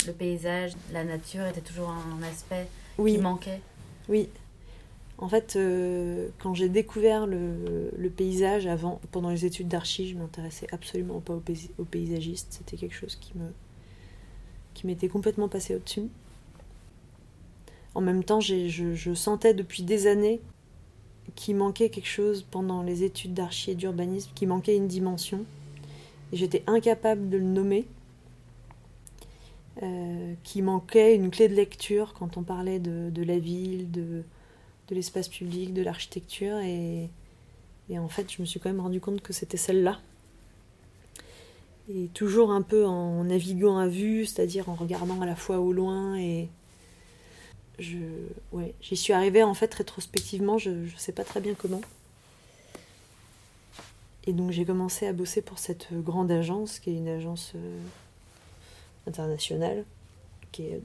le 0.06 0.14
paysage, 0.14 0.74
la 0.94 1.04
nature 1.04 1.46
était 1.48 1.62
toujours 1.62 1.90
un 1.90 2.22
aspect 2.22 2.68
qui 2.98 3.18
manquait. 3.18 3.62
Oui. 4.08 4.30
En 5.22 5.30
fait, 5.30 5.56
euh, 5.56 6.30
quand 6.40 6.56
j'ai 6.56 6.68
découvert 6.68 7.28
le, 7.28 8.10
paysage 8.16 8.66
avant, 8.66 9.00
pendant 9.12 9.30
les 9.30 9.46
études 9.46 9.68
d'archi, 9.68 10.10
je 10.10 10.18
m'intéressais 10.18 10.68
absolument 10.72 11.20
pas 11.20 11.34
au, 11.34 11.44
au 11.78 11.86
paysagiste. 11.86 12.48
C'était 12.58 12.76
quelque 12.76 12.96
chose 12.96 13.20
qui 14.74 14.88
m'était 14.88 15.08
complètement 15.08 15.48
passé 15.48 15.76
au-dessus. 15.76 16.10
En 17.94 18.02
même 18.02 18.24
temps, 18.24 18.40
je, 18.40 19.14
sentais 19.14 19.54
depuis 19.54 19.84
des 19.84 20.08
années 20.08 20.40
qui 21.36 21.54
manquait 21.54 21.90
quelque 21.90 22.08
chose 22.08 22.46
pendant 22.50 22.82
les 22.82 23.04
études 23.04 23.34
d'archi 23.34 23.72
et 23.72 23.76
d'urbanisme, 23.76 24.32
qui 24.34 24.46
manquait 24.46 24.76
une 24.76 24.88
dimension. 24.88 25.46
Et 26.32 26.38
j'étais 26.38 26.64
incapable 26.68 27.30
de 27.30 27.38
le 27.38 27.44
nommer. 27.44 27.86
Euh, 29.84 30.34
qui 30.44 30.62
manquait 30.62 31.16
une 31.16 31.32
clé 31.32 31.48
de 31.48 31.56
lecture 31.56 32.14
quand 32.14 32.36
on 32.36 32.44
parlait 32.44 32.80
de, 32.80 33.10
de 33.10 33.24
la 33.24 33.40
ville, 33.40 33.90
de, 33.90 34.24
de 34.92 34.96
l'espace 34.96 35.28
public, 35.28 35.74
de 35.74 35.82
l'architecture. 35.82 36.58
Et, 36.58 37.10
et, 37.90 37.98
en 37.98 38.08
fait, 38.10 38.32
je 38.32 38.42
me 38.42 38.46
suis 38.46 38.60
quand 38.60 38.70
même 38.70 38.82
rendu 38.82 39.00
compte 39.02 39.22
que 39.22 39.34
c'était 39.34 39.58
celle-là. 39.58 40.00
Et 41.90 42.08
toujours 42.14 42.52
un 42.52 42.62
peu 42.62 42.86
en 42.86 43.24
naviguant 43.24 43.78
à 43.78 43.88
vue, 43.88 44.26
c'est-à-dire 44.26 44.70
en 44.70 44.76
regardant 44.76 45.20
à 45.22 45.26
la 45.26 45.36
fois 45.36 45.60
au 45.60 45.74
loin 45.74 46.16
et, 46.18 46.48
je, 47.80 47.98
ouais, 48.52 48.74
j'y 48.82 48.96
suis 48.96 49.12
arrivée 49.12 49.44
en 49.44 49.54
fait 49.54 49.74
rétrospectivement, 49.74 50.58
je 50.58 50.70
ne 50.70 50.90
sais 50.98 51.12
pas 51.12 51.24
très 51.24 51.42
bien 51.42 51.56
comment. 51.56 51.82
Et 54.26 54.34
donc 54.34 54.52
j'ai 54.52 54.66
commencé 54.66 55.08
à 55.08 55.14
bosser 55.14 55.42
pour 55.42 55.58
cette 55.58 55.88
grande 55.92 56.32
agence, 56.32 56.80
qui 56.80 56.92
est 56.92 56.96
une 56.98 57.08
agence 57.08 57.54
euh, 57.56 57.80
internationale, 59.08 59.84
qui 60.52 60.64
est 60.64 60.82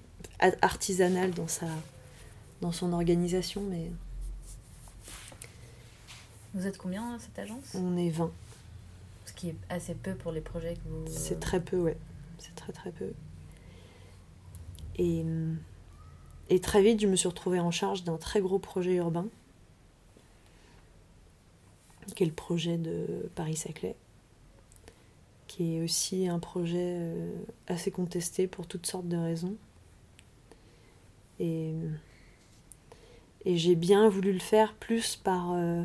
artisanale 0.63 1.33
dans, 1.33 1.49
sa, 1.49 1.67
dans 2.61 2.73
son 2.73 2.93
organisation. 2.93 3.63
Mais... 3.63 3.91
Vous 6.55 6.67
êtes 6.67 6.79
combien 6.79 7.19
cette 7.19 7.39
agence? 7.39 7.75
On 7.75 7.97
est 7.97 8.11
20. 8.11 8.31
Ce 9.27 9.33
qui 9.33 9.51
est 9.51 9.57
assez 9.69 9.95
peu 9.95 10.15
pour 10.15 10.33
les 10.33 10.41
projets 10.41 10.75
que 10.75 10.89
vous... 10.89 11.05
C'est 11.09 11.41
très 11.41 11.61
peu, 11.61 11.79
ouais. 11.79 11.97
C'est 12.39 12.55
très 12.55 12.73
très 12.73 12.91
peu. 12.91 13.13
Et... 14.97 15.25
Et 16.49 16.61
très 16.61 16.81
vite, 16.81 17.01
je 17.01 17.09
me 17.09 17.17
suis 17.17 17.29
retrouvée 17.29 17.59
en 17.59 17.73
charge 17.73 18.05
d'un 18.05 18.19
très 18.19 18.41
gros 18.41 18.61
projet 18.61 18.95
urbain, 18.95 19.27
qui 22.15 22.23
est 22.23 22.27
le 22.27 22.33
projet 22.33 22.79
de 22.79 23.29
Paris-Saclay, 23.35 23.97
qui 25.49 25.75
est 25.75 25.83
aussi 25.83 26.29
un 26.29 26.39
projet 26.39 26.99
euh, 27.01 27.35
assez 27.67 27.91
contesté 27.91 28.47
pour 28.47 28.69
toutes 28.69 28.87
sortes 28.87 29.09
de 29.09 29.17
raisons. 29.17 29.57
Et, 31.41 31.75
et 33.47 33.57
j'ai 33.57 33.75
bien 33.75 34.11
voulu 34.11 34.33
le 34.33 34.39
faire 34.39 34.75
plus 34.75 35.17
par 35.17 35.53
euh, 35.53 35.83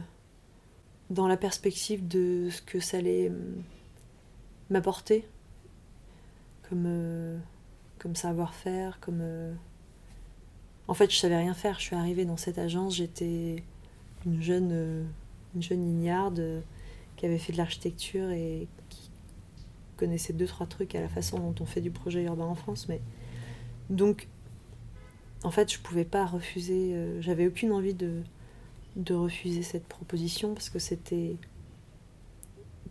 dans 1.10 1.28
la 1.28 1.38
perspective 1.38 2.06
de 2.06 2.50
ce 2.52 2.62
que 2.62 2.82
ça 2.82 2.98
allait 2.98 3.30
euh, 3.30 3.56
m'apporter 4.70 5.26
comme, 6.70 7.40
comme 8.00 8.16
savoir-faire, 8.16 9.00
comme 9.00 9.22
en 10.92 10.94
fait, 10.94 11.10
je 11.10 11.18
savais 11.18 11.38
rien 11.38 11.54
faire. 11.54 11.80
Je 11.80 11.86
suis 11.86 11.96
arrivée 11.96 12.26
dans 12.26 12.36
cette 12.36 12.58
agence, 12.58 12.98
j'étais 12.98 13.64
une 14.26 14.42
jeune, 14.42 14.72
euh, 14.74 15.04
une 15.56 15.62
jeune 15.62 15.88
ignarde 15.88 16.40
euh, 16.40 16.60
qui 17.16 17.26
avait 17.26 17.38
fait 17.38 17.54
de 17.54 17.58
l'architecture 17.58 18.30
et 18.30 18.68
qui 18.90 19.10
connaissait 19.96 20.34
deux 20.34 20.48
trois 20.48 20.68
trucs 20.68 20.94
à 20.96 21.00
la 21.00 21.08
façon 21.08 21.40
dont 21.40 21.56
on 21.62 21.66
fait 21.66 21.80
du 21.80 21.92
projet 21.92 22.24
urbain 22.24 22.44
en 22.44 22.56
France. 22.56 22.88
Mais 22.90 23.00
donc, 23.90 24.28
en 25.44 25.52
fait, 25.52 25.72
je 25.72 25.80
pouvais 25.80 26.06
pas 26.06 26.26
refuser. 26.26 26.94
Euh, 26.94 27.22
j'avais 27.22 27.48
aucune 27.48 27.72
envie 27.72 27.94
de 27.94 28.22
de 28.98 29.14
refuser 29.14 29.64
cette 29.64 29.86
proposition 29.86 30.54
parce 30.54 30.70
que 30.70 30.78
c'était 30.78 31.38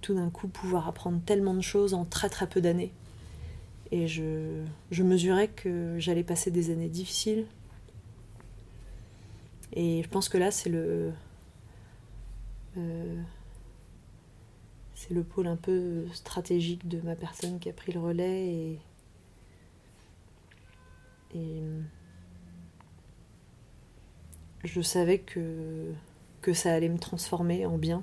tout 0.01 0.15
d'un 0.15 0.31
coup 0.31 0.49
pouvoir 0.49 0.89
apprendre 0.89 1.21
tellement 1.27 1.53
de 1.53 1.61
choses 1.61 1.93
en 1.93 2.05
très 2.07 2.31
très 2.31 2.49
peu 2.49 2.61
d'années. 2.61 2.93
Et 3.93 4.07
je, 4.09 4.63
je 4.91 5.03
mesurais 5.03 5.49
que 5.49 5.97
j'allais 5.99 6.23
passer 6.25 6.51
des 6.51 6.71
années 6.71 6.89
difficiles 6.89 7.47
et 9.73 10.03
je 10.03 10.09
pense 10.09 10.29
que 10.29 10.39
là, 10.39 10.51
c'est 10.51 10.69
le. 10.71 11.13
Euh, 12.77 13.23
c'est 14.95 15.15
le 15.15 15.23
pôle 15.23 15.47
un 15.47 15.57
peu 15.57 16.07
stratégique 16.13 16.87
de 16.89 17.01
ma 17.01 17.15
personne 17.17 17.59
qui 17.59 17.69
a 17.69 17.73
pris 17.73 17.93
le 17.93 18.01
relais 18.01 18.47
et. 18.55 18.79
Et. 21.35 21.63
Je 24.65 24.81
savais 24.81 25.19
que, 25.19 25.93
que 26.43 26.53
ça 26.53 26.75
allait 26.75 26.89
me 26.89 26.99
transformer 26.99 27.67
en 27.67 27.79
bien. 27.79 28.03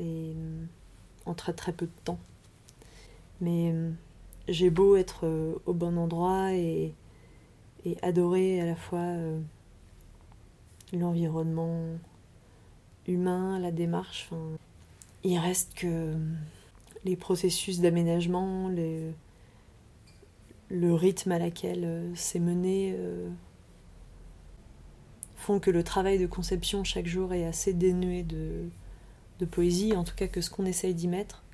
Et. 0.00 0.34
en 1.26 1.34
très 1.34 1.52
très 1.52 1.72
peu 1.72 1.86
de 1.86 1.92
temps. 2.04 2.18
Mais 3.40 3.74
j'ai 4.48 4.70
beau 4.70 4.96
être 4.96 5.58
au 5.66 5.74
bon 5.74 5.96
endroit 5.98 6.54
et, 6.54 6.94
et 7.84 7.96
adorer 8.02 8.60
à 8.60 8.66
la 8.66 8.76
fois. 8.76 9.00
Euh, 9.00 9.40
l'environnement 10.92 11.82
humain, 13.06 13.58
la 13.58 13.70
démarche. 13.70 14.30
il 15.24 15.38
reste 15.38 15.74
que 15.74 16.14
les 17.04 17.16
processus 17.16 17.80
d'aménagement, 17.80 18.68
le 18.68 19.12
rythme 20.94 21.32
à 21.32 21.38
laquelle 21.38 21.84
euh, 21.84 22.10
c'est 22.14 22.40
mené 22.40 22.94
euh, 22.96 23.28
font 25.38 25.60
que 25.60 25.70
le 25.70 25.82
travail 25.82 26.18
de 26.18 26.26
conception 26.26 26.84
chaque 26.84 27.06
jour 27.06 27.32
est 27.32 27.46
assez 27.46 27.72
dénué 27.72 28.24
de, 28.24 28.68
poésie, 29.50 29.94
en 29.94 30.04
tout 30.04 30.16
cas 30.16 30.26
que 30.26 30.40
ce 30.40 30.50
qu'on 30.50 30.66
essaye 30.66 30.94
d'y 30.94 31.06
mettre 31.06 31.44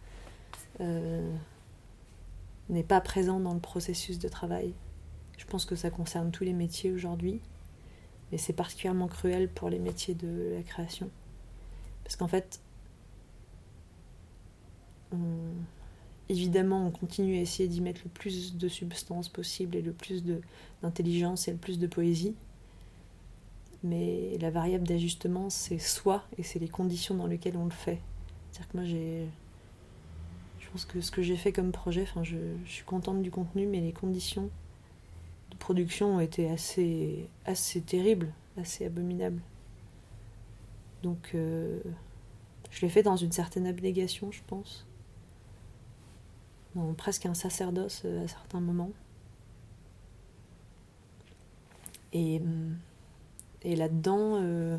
euh, 0.80 1.30
n'est 2.70 2.82
pas 2.82 3.00
présent 3.00 3.40
dans 3.40 3.52
le 3.52 3.60
processus 3.60 4.18
de 4.18 4.28
travail. 4.28 4.72
Je 5.36 5.44
pense 5.44 5.66
que 5.66 5.76
ça 5.76 5.90
concerne 5.90 6.30
tous 6.30 6.44
les 6.44 6.54
métiers 6.54 6.92
aujourd'hui. 6.92 7.40
Et 8.32 8.38
c'est 8.38 8.54
particulièrement 8.54 9.06
cruel 9.06 9.48
pour 9.48 9.68
les 9.68 9.78
métiers 9.78 10.14
de 10.14 10.54
la 10.56 10.62
création. 10.62 11.10
Parce 12.02 12.16
qu'en 12.16 12.26
fait, 12.26 12.60
évidemment, 16.28 16.86
on 16.86 16.90
continue 16.90 17.36
à 17.36 17.40
essayer 17.40 17.68
d'y 17.68 17.82
mettre 17.82 18.00
le 18.04 18.10
plus 18.10 18.56
de 18.56 18.68
substance 18.68 19.28
possible 19.28 19.76
et 19.76 19.82
le 19.82 19.92
plus 19.92 20.24
d'intelligence 20.82 21.48
et 21.48 21.52
le 21.52 21.58
plus 21.58 21.78
de 21.78 21.86
poésie. 21.86 22.34
Mais 23.84 24.36
la 24.40 24.50
variable 24.50 24.88
d'ajustement, 24.88 25.50
c'est 25.50 25.78
soi 25.78 26.24
et 26.38 26.42
c'est 26.42 26.58
les 26.58 26.68
conditions 26.68 27.14
dans 27.14 27.26
lesquelles 27.26 27.56
on 27.56 27.64
le 27.64 27.70
fait. 27.70 28.00
C'est-à-dire 28.50 28.72
que 28.72 28.76
moi, 28.78 28.86
j'ai. 28.86 29.26
Je 30.58 30.68
pense 30.70 30.84
que 30.86 31.00
ce 31.00 31.12
que 31.12 31.22
j'ai 31.22 31.36
fait 31.36 31.52
comme 31.52 31.70
projet, 31.70 32.02
enfin, 32.02 32.24
je, 32.24 32.36
suis 32.66 32.84
contente 32.84 33.22
du 33.22 33.30
contenu, 33.30 33.66
mais 33.66 33.80
les 33.80 33.92
conditions 33.92 34.50
production 35.64 36.16
ont 36.16 36.20
été 36.20 36.50
assez, 36.50 37.26
assez 37.46 37.80
terribles, 37.80 38.30
assez 38.58 38.84
abominables. 38.84 39.40
Donc, 41.02 41.30
euh, 41.34 41.80
je 42.70 42.82
l'ai 42.82 42.90
fait 42.90 43.02
dans 43.02 43.16
une 43.16 43.32
certaine 43.32 43.66
abnégation, 43.66 44.30
je 44.30 44.42
pense. 44.46 44.86
Dans 46.74 46.92
presque 46.92 47.24
un 47.24 47.32
sacerdoce 47.32 48.02
euh, 48.04 48.24
à 48.24 48.28
certains 48.28 48.60
moments. 48.60 48.90
Et, 52.12 52.42
et 53.64 53.76
là-dedans, 53.76 54.38
euh, 54.42 54.76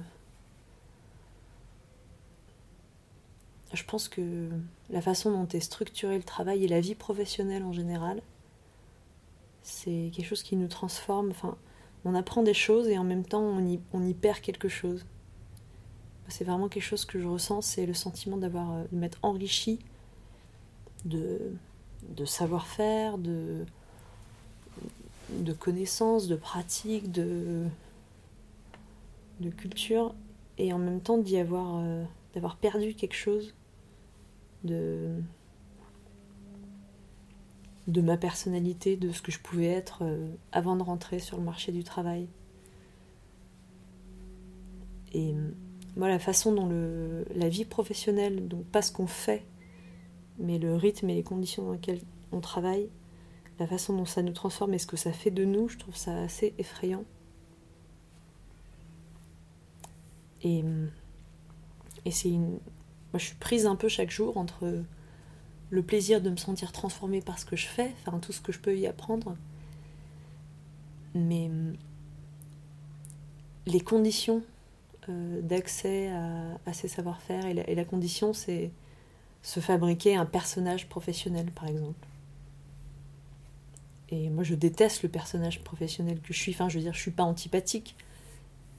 je 3.74 3.84
pense 3.84 4.08
que 4.08 4.50
la 4.92 5.02
façon 5.02 5.32
dont 5.32 5.48
est 5.48 5.60
structuré 5.60 6.18
le 6.18 6.24
travail 6.24 6.64
et 6.64 6.68
la 6.68 6.80
vie 6.82 6.94
professionnelle 6.94 7.64
en 7.64 7.74
général, 7.74 8.22
c'est 9.64 10.12
quelque 10.14 10.28
chose 10.28 10.44
qui 10.44 10.56
nous 10.56 10.68
transforme. 10.68 11.32
Enfin, 11.32 11.58
on 12.06 12.14
apprend 12.14 12.44
des 12.44 12.54
choses 12.54 12.88
et 12.88 13.00
en 13.00 13.04
même 13.04 13.26
temps 13.26 13.42
on 13.42 14.06
y, 14.06 14.14
perd 14.14 14.40
quelque 14.40 14.70
chose. 14.70 15.04
C'est 16.28 16.44
vraiment 16.44 16.70
quelque 16.70 16.84
chose 16.84 17.06
que 17.06 17.20
je 17.20 17.28
ressens, 17.28 17.62
c'est 17.62 17.88
le 17.88 17.94
sentiment 17.96 18.38
d'avoir 18.38 18.72
euh, 18.72 18.84
de 18.92 18.98
m'être 18.98 19.20
enrichi 19.24 19.80
de, 21.06 21.56
savoir-faire, 22.26 23.20
de 23.20 23.66
connaissances, 25.60 26.28
de 26.28 26.36
pratiques, 26.36 27.12
de, 27.12 27.68
de 29.40 29.50
culture, 29.50 30.16
et 30.58 30.74
en 30.74 30.80
même 30.80 31.02
temps 31.02 31.18
d'y 31.18 31.38
avoir, 31.38 31.78
euh, 31.78 32.04
d'avoir 32.34 32.58
perdu 32.58 32.94
quelque 32.94 33.16
chose 33.16 33.56
de, 34.64 35.22
ma 37.88 38.18
personnalité, 38.18 38.98
de 38.98 39.12
ce 39.12 39.22
que 39.22 39.32
je 39.32 39.40
pouvais 39.40 39.68
être 39.68 40.00
euh, 40.04 40.28
avant 40.52 40.76
de 40.76 40.84
rentrer 40.84 41.20
sur 41.20 41.38
le 41.38 41.44
marché 41.44 41.72
du 41.72 41.84
travail. 41.84 42.28
Et 45.14 45.34
moi, 45.96 46.10
la 46.10 46.20
façon 46.20 46.54
dont 46.54 46.70
la 47.34 47.48
vie 47.48 47.64
professionnelle, 47.64 48.50
donc 48.50 48.66
pas 48.66 48.82
ce 48.82 48.92
qu'on 48.92 49.08
fait, 49.08 49.46
mais 50.38 50.60
le 50.60 50.76
rythme 50.76 51.10
et 51.10 51.16
les 51.16 51.24
conditions 51.24 51.64
dans 51.64 51.72
lesquelles 51.72 52.02
on 52.34 52.42
travaille, 52.42 52.90
la 53.60 53.68
façon 53.68 53.96
dont 53.96 54.06
ça 54.06 54.22
nous 54.22 54.34
transforme 54.34 54.74
et 54.74 54.80
ce 54.80 54.88
que 54.88 54.98
ça 54.98 55.14
fait 55.14 55.32
de 55.32 55.46
nous, 55.46 55.70
je 55.70 55.78
trouve 55.78 55.96
ça 55.96 56.18
assez 56.22 56.54
effrayant. 56.58 57.06
Et, 60.46 60.64
et 62.06 62.12
c'est 62.12 62.30
une. 62.30 62.52
Moi, 63.12 63.20
je 63.20 63.26
suis 63.26 63.36
prise 63.36 63.66
un 63.66 63.76
peu 63.76 63.90
chaque 63.90 64.12
jour 64.12 64.38
entre 64.38 64.84
le 65.70 65.82
plaisir 65.82 66.22
de 66.22 66.30
me 66.30 66.38
sentir 66.38 66.72
transformée 66.72 67.22
par 67.22 67.40
ce 67.40 67.46
que 67.46 67.58
je 67.58 67.68
fais, 67.68 67.94
enfin 68.06 68.20
tout 68.20 68.32
ce 68.32 68.40
que 68.40 68.52
je 68.52 68.60
peux 68.60 68.78
y 68.78 68.88
apprendre, 68.88 69.36
mais 71.14 71.50
les 73.66 73.82
conditions 73.82 74.44
euh, 75.10 75.42
d'accès 75.42 76.12
à, 76.66 76.74
ces 76.74 76.88
savoir-faire. 76.88 77.46
Et 77.46 77.76
la, 77.76 77.86
condition, 77.86 78.34
c'est 78.34 78.72
se 79.42 79.60
fabriquer 79.60 80.16
un 80.16 80.26
personnage 80.26 80.88
professionnel, 80.90 81.52
par 81.52 81.68
exemple. 81.68 82.08
Et 84.10 84.30
moi, 84.30 84.44
je 84.44 84.56
déteste 84.56 85.04
le 85.04 85.10
personnage 85.10 85.64
professionnel 85.64 86.20
que 86.22 86.34
je 86.34 86.40
suis. 86.40 86.52
Enfin, 86.54 86.70
je 86.70 86.78
veux 86.78 86.84
dire, 86.84 86.94
je 86.94 87.02
suis 87.02 87.12
pas 87.12 87.24
antipathique, 87.24 87.96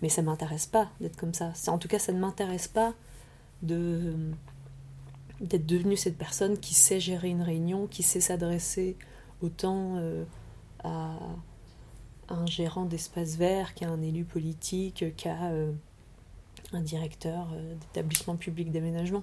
mais 0.03 0.09
ça 0.09 0.23
m'intéresse 0.23 0.67
pas 0.67 0.89
d'être 1.01 1.17
comme 1.17 1.35
ça. 1.35 1.53
En 1.69 1.79
tout 1.79 1.89
cas, 1.89 1.99
ça 1.99 2.13
ne 2.13 2.19
m'intéresse 2.19 2.69
pas 2.69 2.95
d'être 3.63 4.37
devenue 5.67 5.97
cette 5.97 6.19
personne 6.19 6.59
qui 6.59 6.75
sait 6.75 7.01
gérer 7.01 7.29
une 7.29 7.43
réunion, 7.43 7.87
qui 7.87 8.03
sait 8.03 8.21
s'adresser 8.21 8.97
autant 9.43 9.97
euh, 9.97 10.25
à, 10.85 11.19
un 12.29 12.47
gérant 12.47 12.85
d'espace 12.85 13.37
vert 13.37 13.75
qu'à 13.75 13.89
un 13.89 14.03
élu 14.03 14.25
politique, 14.25 15.17
qu'à 15.17 15.51
euh, 15.51 15.73
un 16.73 16.81
directeur 16.81 17.49
euh, 17.53 17.75
d'établissement 17.75 18.37
public 18.37 18.71
d'aménagement. 18.71 19.23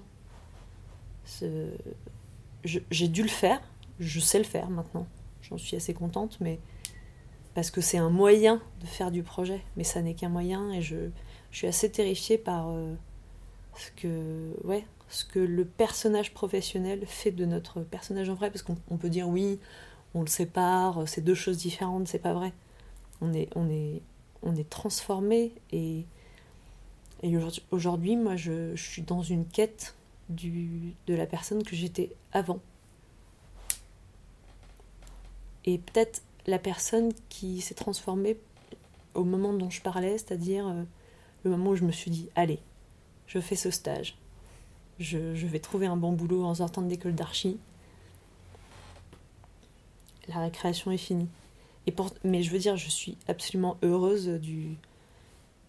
J'ai 2.64 3.08
dû 3.08 3.22
le 3.22 3.28
faire, 3.28 3.60
je 3.98 4.20
sais 4.20 4.38
le 4.38 4.44
faire 4.44 4.70
maintenant, 4.70 5.06
j'en 5.42 5.58
suis 5.58 5.76
assez 5.76 5.94
contente, 5.94 6.38
mais 6.40 6.58
parce 7.54 7.70
que 7.70 7.80
c'est 7.80 7.98
un 7.98 8.10
moyen 8.10 8.60
de 8.80 8.86
faire 8.86 9.10
du 9.10 9.22
projet, 9.22 9.62
mais 9.76 9.84
ça 9.84 10.02
n'est 10.02 10.14
qu'un 10.14 10.28
moyen 10.28 10.70
et 10.72 10.82
je, 10.82 11.10
suis 11.50 11.68
assez 11.68 11.88
terrifiée 11.88 12.36
par 12.36 12.70
euh, 12.70 12.94
ce 13.76 13.90
que, 13.92 14.52
ouais, 14.64 14.84
ce 15.08 15.24
que 15.24 15.38
le 15.38 15.64
personnage 15.64 16.34
professionnel 16.34 17.06
fait 17.06 17.30
de 17.30 17.44
notre 17.44 17.82
personnage 17.82 18.28
en 18.28 18.34
vrai, 18.34 18.50
parce 18.50 18.62
qu'on 18.62 18.96
peut 18.96 19.08
dire 19.08 19.28
oui, 19.28 19.60
on 20.14 20.22
le 20.22 20.26
sépare, 20.26 21.06
c'est 21.06 21.20
deux 21.20 21.34
choses 21.34 21.58
différentes, 21.58 22.08
c'est 22.08 22.18
pas 22.18 22.34
vrai. 22.34 22.52
On 23.20 23.32
est, 23.32 23.48
on 23.54 23.70
est, 23.70 24.02
on 24.42 24.56
est 24.56 24.68
transformé 24.68 25.52
et 25.70 26.06
et 27.24 27.38
aujourd'hui, 27.70 28.16
moi, 28.16 28.36
je, 28.36 28.76
suis 28.76 29.00
dans 29.00 29.22
une 29.22 29.46
quête 29.46 29.94
du, 30.28 30.94
de 31.06 31.14
la 31.14 31.24
personne 31.24 31.62
que 31.62 31.74
j'étais 31.74 32.10
avant. 32.32 32.58
Et 35.64 35.78
peut-être 35.78 36.20
la 36.46 36.58
personne 36.58 37.12
qui 37.28 37.60
s'est 37.60 37.74
transformée 37.74 38.36
au 39.14 39.24
moment 39.24 39.52
dont 39.52 39.70
je 39.70 39.80
parlais, 39.80 40.18
c'est-à-dire 40.18 40.66
euh, 40.68 40.82
le 41.44 41.50
moment 41.50 41.70
où 41.70 41.76
je 41.76 41.84
me 41.84 41.92
suis 41.92 42.10
dit, 42.10 42.28
allez, 42.34 42.58
je 43.26 43.38
fais 43.40 43.56
ce 43.56 43.70
stage. 43.70 44.16
Je, 44.98 45.18
vais 45.18 45.58
trouver 45.58 45.86
un 45.86 45.96
bon 45.96 46.12
boulot 46.12 46.44
en 46.44 46.54
sortant 46.54 46.82
de 46.82 46.88
l'école 46.88 47.14
d'archi. 47.14 47.58
La 50.28 50.38
récréation 50.40 50.90
est 50.90 50.98
finie. 50.98 51.28
Et 51.86 51.94
mais 52.22 52.42
je 52.42 52.50
veux 52.50 52.58
dire, 52.58 52.76
je 52.76 52.88
suis 52.88 53.18
absolument 53.28 53.76
heureuse 53.82 54.28
du, 54.28 54.76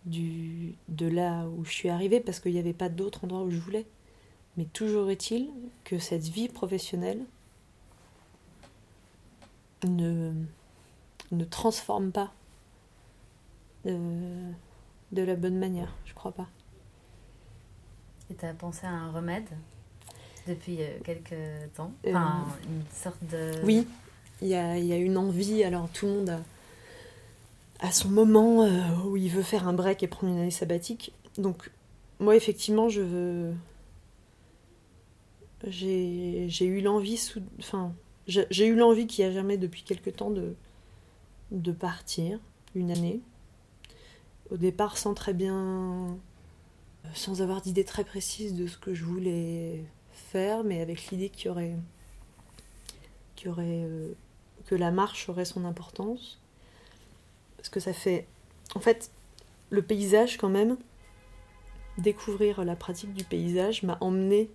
du, 0.06 0.76
de 0.88 1.08
là 1.08 1.46
où 1.48 1.66
je 1.66 1.72
suis 1.72 1.90
arrivée 1.90 2.20
parce 2.20 2.40
qu'il 2.40 2.54
n'y 2.54 2.60
avait 2.60 2.74
pas 2.74 2.90
d'autre 2.90 3.26
endroit 3.26 3.42
où 3.42 3.52
je 3.52 3.58
voulais. 3.58 3.86
Mais 4.58 4.66
toujours 4.66 5.10
est-il 5.10 5.50
que 5.84 6.00
cette 6.00 6.28
vie 6.28 6.48
professionnelle 6.48 7.26
ne, 9.84 10.32
ne 11.36 11.46
transforme 11.46 12.12
pas 12.12 12.32
de, 13.86 13.98
de 15.12 15.22
la 15.22 15.36
bonne 15.36 15.58
manière, 15.58 15.94
je 16.06 16.14
crois 16.14 16.32
pas. 16.32 16.48
Et 18.32 18.36
tu 18.36 18.46
as 18.46 18.54
pensé 18.54 18.88
à 18.88 18.92
un 18.92 19.12
remède 19.12 19.48
depuis 20.48 20.82
euh, 20.82 21.00
quelques 21.04 21.36
temps? 21.76 21.92
Enfin, 22.08 22.46
euh, 22.48 22.68
une 22.70 22.84
sorte 22.92 23.24
de... 23.24 23.52
Oui, 23.64 23.88
il 24.42 24.48
y 24.48 24.56
a, 24.56 24.78
y 24.78 24.94
a 24.94 24.98
une 24.98 25.18
envie, 25.18 25.64
alors 25.64 25.90
tout 25.90 26.08
le 26.08 26.14
monde 26.14 26.30
a 26.30 26.40
à 27.80 27.92
son 27.92 28.10
moment 28.10 28.64
euh, 28.64 28.82
où 29.06 29.18
il 29.18 29.30
veut 29.30 29.44
faire 29.44 29.68
un 29.68 29.74
break 29.74 30.02
et 30.02 30.08
prendre 30.08 30.34
une 30.34 30.40
année 30.40 30.52
sabbatique. 30.52 31.12
Donc, 31.38 31.70
moi, 32.20 32.36
effectivement, 32.36 32.90
je 32.90 33.02
veux. 33.02 33.54
J'ai 35.68 36.66
eu 36.66 36.82
l'envie, 36.82 37.18
sous... 37.18 37.42
enfin, 37.60 37.94
j'ai 38.28 38.66
eu 38.66 38.76
l'envie 38.76 39.08
qui 39.08 39.24
a 39.24 39.32
jamais 39.32 39.58
depuis 39.58 39.84
quelque 39.84 40.10
temps 40.10 40.30
de, 40.30 40.56
de 41.52 41.72
partir 41.72 42.40
une 42.74 42.92
année. 42.92 43.22
Au 44.52 44.58
départ, 44.58 44.98
sans 44.98 45.14
très 45.14 45.34
bien. 45.34 46.18
sans 47.14 47.42
avoir 47.42 47.62
d'idée 47.62 47.86
très 47.86 48.04
précise 48.04 48.56
de 48.56 48.68
ce 48.68 48.78
que 48.78 48.94
je 48.94 49.04
voulais 49.04 49.84
faire, 50.12 50.64
mais 50.64 50.82
avec 50.82 51.08
l'idée 51.08 51.30
qu'il 51.30 51.48
y 51.48 51.50
aurait. 51.50 51.76
qu'il 53.36 53.48
y 53.48 53.52
aurait. 53.52 53.86
Euh, 53.86 54.14
que 54.66 54.76
la 54.76 54.90
marche 54.90 55.30
aurait 55.30 55.46
son 55.46 55.64
importance 55.64 56.40
parce 57.66 57.74
que 57.74 57.80
ça 57.80 57.94
fait. 57.94 58.28
En 58.76 58.80
fait, 58.80 59.10
le 59.72 59.82
paysage, 59.82 60.38
quand 60.38 60.50
même, 60.50 60.78
découvrir 61.98 62.64
la 62.64 62.76
pratique 62.76 63.12
du 63.14 63.24
paysage 63.24 63.82
m'a 63.82 63.98
emmené 64.02 64.52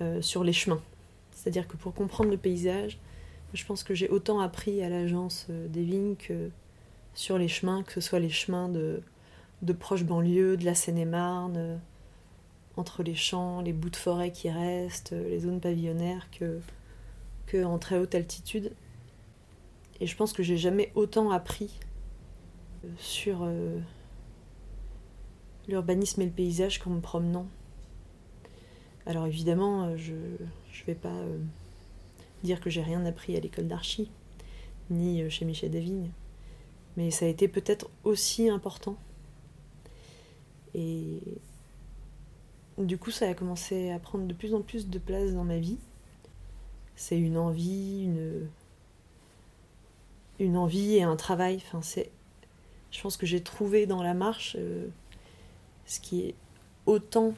euh, 0.00 0.20
sur 0.20 0.42
les 0.42 0.52
chemins. 0.52 0.82
C'est-à-dire 1.30 1.68
que 1.68 1.76
pour 1.76 1.94
comprendre 1.94 2.30
le 2.30 2.36
paysage, 2.36 2.98
je 3.54 3.64
pense 3.64 3.84
que 3.84 3.94
j'ai 3.94 4.08
autant 4.08 4.40
appris 4.40 4.82
à 4.82 4.88
l'agence 4.88 5.46
euh, 5.50 5.68
des 5.68 5.82
vignes 5.82 6.16
que 6.16 6.50
sur 7.14 7.38
les 7.38 7.48
chemins, 7.48 7.82
que 7.82 7.92
ce 7.92 8.00
soit 8.00 8.18
les 8.18 8.30
chemins 8.30 8.68
de, 8.68 9.00
de 9.62 9.72
proches 9.72 10.04
banlieues, 10.04 10.56
de 10.56 10.64
la 10.64 10.74
Seine-et-Marne, 10.74 11.56
euh, 11.56 11.76
entre 12.76 13.02
les 13.02 13.14
champs, 13.14 13.60
les 13.60 13.72
bouts 13.72 13.90
de 13.90 13.96
forêt 13.96 14.32
qui 14.32 14.50
restent, 14.50 15.12
les 15.12 15.40
zones 15.40 15.60
pavillonnaires, 15.60 16.28
que, 16.30 16.60
que 17.46 17.64
en 17.64 17.78
très 17.78 17.98
haute 17.98 18.14
altitude. 18.14 18.72
Et 20.00 20.06
je 20.06 20.16
pense 20.16 20.32
que 20.32 20.42
j'ai 20.42 20.56
jamais 20.56 20.90
autant 20.94 21.30
appris 21.30 21.78
euh, 22.84 22.88
sur 22.98 23.42
euh, 23.42 23.78
l'urbanisme 25.68 26.22
et 26.22 26.26
le 26.26 26.32
paysage 26.32 26.78
qu'en 26.78 26.90
me 26.90 27.00
promenant. 27.00 27.46
Alors 29.06 29.26
évidemment, 29.26 29.84
euh, 29.84 29.96
je 29.96 30.12
ne 30.14 30.86
vais 30.86 30.94
pas 30.94 31.22
dire 32.44 32.60
que 32.60 32.70
j'ai 32.70 32.82
rien 32.82 33.04
appris 33.04 33.36
à 33.36 33.40
l'école 33.40 33.66
d'archi, 33.66 34.10
ni 34.90 35.28
chez 35.30 35.44
Michel 35.44 35.70
Davigne, 35.70 36.10
mais 36.96 37.10
ça 37.10 37.24
a 37.24 37.28
été 37.28 37.48
peut-être 37.48 37.90
aussi 38.04 38.48
important. 38.48 38.96
Et 40.74 41.20
du 42.78 42.98
coup, 42.98 43.10
ça 43.10 43.28
a 43.28 43.34
commencé 43.34 43.90
à 43.90 43.98
prendre 43.98 44.26
de 44.26 44.34
plus 44.34 44.54
en 44.54 44.60
plus 44.60 44.88
de 44.88 44.98
place 44.98 45.32
dans 45.32 45.44
ma 45.44 45.58
vie. 45.58 45.78
C'est 46.96 47.18
une 47.18 47.36
envie, 47.36 48.04
une 48.04 48.48
une 50.38 50.56
envie 50.56 50.96
et 50.96 51.02
un 51.02 51.16
travail. 51.16 51.62
Enfin, 51.66 51.80
je 52.90 53.02
pense 53.02 53.16
que 53.16 53.26
j'ai 53.26 53.40
trouvé 53.40 53.86
dans 53.86 54.02
la 54.02 54.14
marche 54.14 54.56
euh, 54.58 54.88
ce 55.86 56.00
qui 56.00 56.22
est 56.22 56.34
autant 56.86 57.34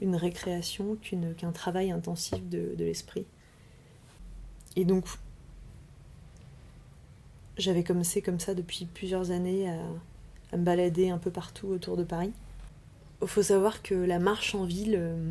une 0.00 0.16
récréation 0.16 0.96
qu'un 1.36 1.52
travail 1.52 1.90
intensif 1.90 2.46
de 2.48 2.74
l'esprit. 2.78 3.26
Et 4.76 4.84
donc, 4.84 5.04
j'avais 7.56 7.84
commencé 7.84 8.22
comme 8.22 8.40
ça 8.40 8.54
depuis 8.54 8.86
plusieurs 8.86 9.30
années 9.30 9.70
à, 9.70 10.56
me 10.56 10.64
balader 10.64 11.10
un 11.10 11.18
peu 11.18 11.30
partout 11.30 11.68
autour 11.68 11.96
de 11.96 12.04
Paris. 12.04 12.32
Il 13.22 13.28
faut 13.28 13.42
savoir 13.42 13.82
que 13.82 13.94
la 13.94 14.18
marche 14.18 14.54
en 14.54 14.64
ville, 14.64 14.96
euh, 14.98 15.30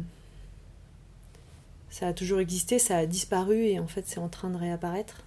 ça 1.89 2.07
a 2.07 2.13
toujours 2.13 2.39
existé, 2.39 2.79
ça 2.79 2.97
a 2.97 3.05
disparu 3.05 3.65
et 3.65 3.79
en 3.79 3.87
fait 3.87 4.07
c'est 4.07 4.19
en 4.19 4.29
train 4.29 4.49
de 4.49 4.57
réapparaître. 4.57 5.23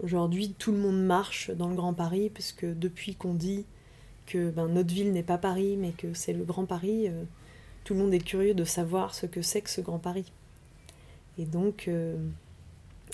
Aujourd'hui, 0.00 0.54
tout 0.58 0.70
le 0.70 0.78
monde 0.78 1.02
marche 1.02 1.50
dans 1.50 1.68
le 1.68 1.74
Grand 1.74 1.94
Paris 1.94 2.30
parce 2.30 2.52
que 2.52 2.72
depuis 2.72 3.16
qu'on 3.16 3.34
dit 3.34 3.64
que 4.26 4.50
ben, 4.50 4.68
notre 4.68 4.94
ville 4.94 5.12
n'est 5.12 5.24
pas 5.24 5.38
Paris 5.38 5.76
mais 5.76 5.90
que 5.90 6.14
c'est 6.14 6.34
le 6.34 6.44
Grand 6.44 6.66
Paris, 6.66 7.08
euh, 7.08 7.24
tout 7.82 7.94
le 7.94 8.00
monde 8.00 8.14
est 8.14 8.20
curieux 8.20 8.54
de 8.54 8.64
savoir 8.64 9.14
ce 9.14 9.26
que 9.26 9.42
c'est 9.42 9.62
que 9.62 9.70
ce 9.70 9.80
Grand 9.80 9.98
Paris. 9.98 10.30
Et 11.38 11.46
donc, 11.46 11.88
euh, 11.88 12.16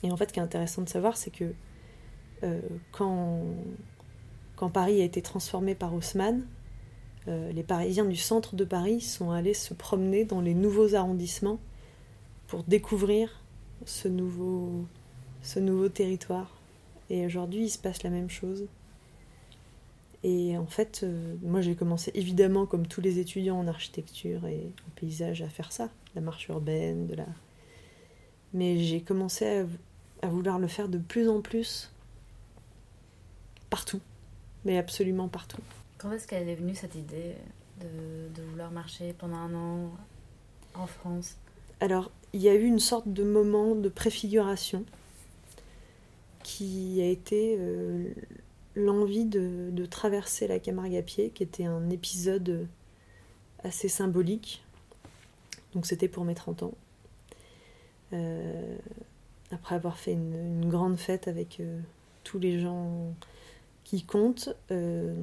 et 0.02 0.10
en 0.10 0.16
fait, 0.16 0.28
ce 0.28 0.32
qui 0.34 0.40
est 0.40 0.42
intéressant 0.42 0.82
de 0.82 0.88
savoir, 0.88 1.16
c'est 1.16 1.30
que 1.30 1.52
euh, 2.42 2.60
quand, 2.92 3.42
quand 4.56 4.70
Paris 4.70 5.00
a 5.00 5.04
été 5.04 5.22
transformé 5.22 5.74
par 5.74 5.94
Haussmann, 5.94 6.46
euh, 7.28 7.52
les 7.52 7.62
Parisiens 7.62 8.04
du 8.04 8.16
centre 8.16 8.54
de 8.54 8.64
Paris 8.64 9.00
sont 9.00 9.30
allés 9.30 9.54
se 9.54 9.72
promener 9.72 10.24
dans 10.24 10.40
les 10.40 10.54
nouveaux 10.54 10.94
arrondissements 10.94 11.58
pour 12.46 12.64
découvrir 12.64 13.42
ce 13.86 14.08
nouveau, 14.08 14.84
ce 15.42 15.58
nouveau 15.58 15.88
territoire. 15.88 16.60
Et 17.08 17.24
aujourd'hui, 17.24 17.64
il 17.64 17.70
se 17.70 17.78
passe 17.78 18.02
la 18.02 18.10
même 18.10 18.28
chose. 18.30 18.66
Et 20.22 20.56
en 20.56 20.66
fait, 20.66 21.02
euh, 21.02 21.36
moi 21.42 21.60
j'ai 21.60 21.74
commencé 21.74 22.10
évidemment, 22.14 22.64
comme 22.64 22.86
tous 22.86 23.02
les 23.02 23.18
étudiants 23.18 23.58
en 23.58 23.66
architecture 23.66 24.46
et 24.46 24.72
en 24.86 24.90
paysage, 24.96 25.42
à 25.42 25.48
faire 25.48 25.70
ça, 25.70 25.90
la 26.14 26.22
marche 26.22 26.48
urbaine, 26.48 27.06
de 27.06 27.14
la. 27.14 27.26
Mais 28.54 28.78
j'ai 28.78 29.02
commencé 29.02 29.44
à, 30.22 30.26
à, 30.26 30.28
vouloir 30.28 30.58
le 30.58 30.68
faire 30.68 30.88
de 30.88 30.98
plus 30.98 31.28
en 31.28 31.40
plus 31.42 31.90
partout, 33.68 34.00
mais 34.64 34.78
absolument 34.78 35.28
partout. 35.28 35.60
Quand 35.98 36.12
est-ce 36.12 36.26
qu'elle 36.28 36.48
est 36.48 36.54
venue 36.54 36.74
cette 36.74 36.94
idée 36.94 37.34
de, 37.80 38.32
de, 38.34 38.42
vouloir 38.48 38.70
marcher 38.70 39.12
pendant 39.12 39.36
un 39.36 39.54
an 39.54 39.90
en 40.74 40.86
France? 40.86 41.36
Alors, 41.80 42.10
il 42.32 42.40
y 42.40 42.48
a 42.48 42.54
eu 42.54 42.64
une 42.64 42.78
sorte 42.78 43.12
de 43.12 43.24
moment 43.24 43.74
de 43.74 43.88
préfiguration 43.88 44.84
qui 46.44 47.00
a 47.00 47.06
été 47.06 47.56
euh, 47.58 48.10
l'envie 48.76 49.24
de, 49.24 49.70
de, 49.72 49.86
traverser 49.86 50.46
la 50.46 50.60
Camargue 50.60 50.96
à 50.96 51.02
pied, 51.02 51.30
qui 51.30 51.42
était 51.42 51.64
un 51.64 51.90
épisode 51.90 52.68
assez 53.64 53.88
symbolique. 53.88 54.62
Donc 55.74 55.86
c'était 55.86 56.08
pour 56.08 56.24
mes 56.24 56.34
30 56.34 56.62
ans. 56.62 56.74
Euh, 58.14 58.76
après 59.50 59.74
avoir 59.74 59.98
fait 59.98 60.12
une, 60.12 60.62
une 60.62 60.70
grande 60.70 60.96
fête 60.96 61.28
avec 61.28 61.60
euh, 61.60 61.80
tous 62.24 62.38
les 62.38 62.58
gens 62.58 63.14
qui 63.84 64.04
comptent, 64.04 64.54
euh, 64.70 65.14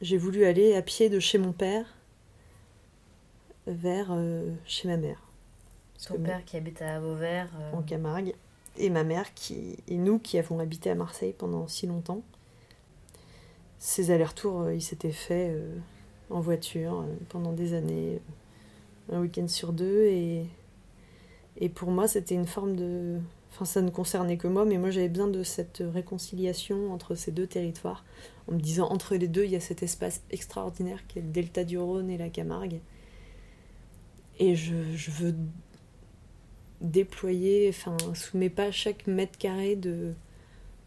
j'ai 0.00 0.16
voulu 0.16 0.44
aller 0.44 0.74
à 0.74 0.82
pied 0.82 1.08
de 1.08 1.18
chez 1.18 1.38
mon 1.38 1.52
père 1.52 1.86
vers 3.66 4.16
chez 4.64 4.88
ma 4.88 4.96
mère. 4.96 5.22
Ton 6.06 6.18
père 6.18 6.44
qui 6.44 6.56
habite 6.56 6.80
à 6.80 6.98
Vauvert. 6.98 7.50
En 7.72 7.82
Camargue. 7.82 8.34
Et 8.78 8.88
ma 8.88 9.04
mère 9.04 9.34
qui, 9.34 9.76
et 9.86 9.96
nous 9.96 10.18
qui 10.18 10.38
avons 10.38 10.58
habité 10.58 10.90
à 10.90 10.94
Marseille 10.94 11.34
pendant 11.36 11.68
si 11.68 11.86
longtemps. 11.86 12.22
Ces 13.78 14.10
allers-retours, 14.10 14.70
ils 14.70 14.80
s'étaient 14.80 15.12
faits 15.12 15.54
en 16.30 16.40
voiture 16.40 17.04
pendant 17.28 17.52
des 17.52 17.74
années, 17.74 18.20
un 19.12 19.20
week-end 19.20 19.46
sur 19.46 19.72
deux. 19.72 20.04
Et, 20.04 20.46
et 21.56 21.68
pour 21.68 21.90
moi, 21.90 22.08
c'était 22.08 22.34
une 22.34 22.46
forme 22.46 22.76
de. 22.76 23.18
Enfin, 23.52 23.64
ça 23.64 23.82
ne 23.82 23.90
concernait 23.90 24.36
que 24.36 24.46
moi, 24.46 24.64
mais 24.64 24.78
moi 24.78 24.90
j'avais 24.90 25.08
besoin 25.08 25.26
de 25.26 25.42
cette 25.42 25.82
réconciliation 25.92 26.92
entre 26.92 27.16
ces 27.16 27.32
deux 27.32 27.46
territoires, 27.46 28.04
en 28.48 28.52
me 28.54 28.60
disant 28.60 28.88
entre 28.90 29.16
les 29.16 29.28
deux, 29.28 29.44
il 29.44 29.50
y 29.50 29.56
a 29.56 29.60
cet 29.60 29.82
espace 29.82 30.22
extraordinaire 30.30 31.06
qui 31.08 31.18
est 31.18 31.22
le 31.22 31.28
delta 31.28 31.64
du 31.64 31.76
Rhône 31.76 32.10
et 32.10 32.18
la 32.18 32.28
Camargue. 32.28 32.80
Et 34.38 34.54
je, 34.54 34.74
je 34.94 35.10
veux 35.10 35.34
déployer, 36.80 37.68
enfin, 37.68 37.96
sous 38.14 38.38
mes 38.38 38.50
pas, 38.50 38.70
chaque 38.70 39.06
mètre 39.06 39.36
carré 39.36 39.76
de, 39.76 40.14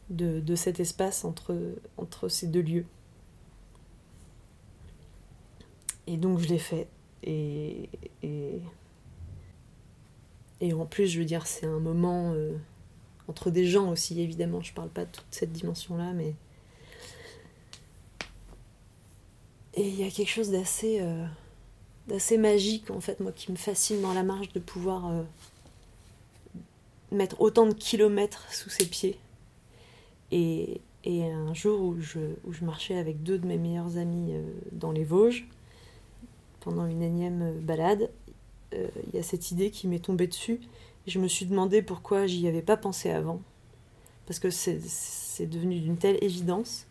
de, 0.10 0.40
de 0.40 0.56
cet 0.56 0.80
espace 0.80 1.26
entre, 1.26 1.56
entre 1.98 2.30
ces 2.30 2.48
deux 2.48 2.62
lieux. 2.62 2.86
Et 6.08 6.18
donc 6.18 6.40
je 6.40 6.48
l'ai 6.48 6.60
fait. 6.60 6.88
Et, 7.24 7.90
et, 8.24 8.60
et, 10.64 10.74
en 10.74 10.86
plus, 10.86 11.08
je 11.08 11.20
veux 11.20 11.26
dire, 11.26 11.46
c'est 11.46 11.66
un 11.66 11.80
moment 11.80 12.32
euh, 12.34 12.54
entre 13.28 13.52
des 13.52 13.66
gens 13.66 13.92
aussi, 13.92 14.22
évidemment. 14.22 14.62
Je 14.62 14.74
parle 14.74 14.88
pas 14.88 15.04
de 15.04 15.12
toute 15.12 15.28
cette 15.30 15.52
dimension-là, 15.52 16.14
mais. 16.14 16.36
Et 19.74 19.86
il 19.86 20.00
y 20.00 20.06
a 20.06 20.10
quelque 20.10 20.30
chose 20.30 20.52
d'assez. 20.52 21.02
Euh, 21.02 21.26
d'assez 22.08 22.38
magique, 22.38 22.92
en 22.92 23.02
fait, 23.02 23.20
moi, 23.20 23.34
qui 23.34 23.52
me 23.52 23.58
fascine 23.58 24.02
dans 24.02 24.14
la 24.14 24.24
marche, 24.24 24.54
de 24.54 24.62
pouvoir. 24.62 25.10
Euh, 25.10 25.24
mettre 27.12 27.42
autant 27.42 27.68
de 27.68 27.74
kilomètres 27.74 28.48
sous 28.54 28.70
ses 28.70 28.86
pieds. 28.86 29.20
Et, 30.32 30.80
et 31.04 31.26
un 31.30 31.54
jour 31.54 31.82
où 31.82 32.00
je, 32.00 32.20
où 32.46 32.54
je, 32.54 32.64
marchais 32.64 32.98
avec 32.98 33.22
deux 33.22 33.38
de 33.38 33.46
mes 33.46 33.58
meilleurs 33.58 33.98
amis 33.98 34.34
dans 34.72 34.94
les 34.94 35.04
Vosges, 35.04 35.46
pendant 36.62 36.88
une 36.88 37.04
énième 37.04 37.60
balade, 37.60 38.10
il 38.74 38.80
euh, 38.80 38.88
y 39.14 39.18
a 39.20 39.24
cette 39.24 39.52
idée 39.52 39.72
qui 39.72 39.88
m'est 39.88 40.04
tombée 40.04 40.28
dessus. 40.28 40.60
Et 41.08 41.12
je 41.12 41.20
me 41.20 41.28
suis 41.28 41.46
demandé 41.46 41.82
pourquoi 41.82 42.28
j'y 42.28 42.48
avais 42.48 42.62
pas 42.62 42.78
pensé 42.78 43.10
avant. 43.12 43.42
Parce 44.26 44.40
que 44.40 44.50
c'est 44.50 45.46
devenu 45.48 45.80
d'une 45.80 45.98
telle 45.98 46.18
évidence. 46.24 46.88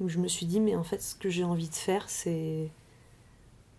Où 0.00 0.08
je 0.08 0.18
me 0.18 0.28
suis 0.28 0.46
dit, 0.46 0.60
mais 0.60 0.76
en 0.76 0.84
fait, 0.84 1.02
ce 1.02 1.14
que 1.14 1.28
j'ai 1.28 1.44
envie 1.44 1.68
de 1.68 1.74
faire, 1.74 2.08
c'est 2.08 2.70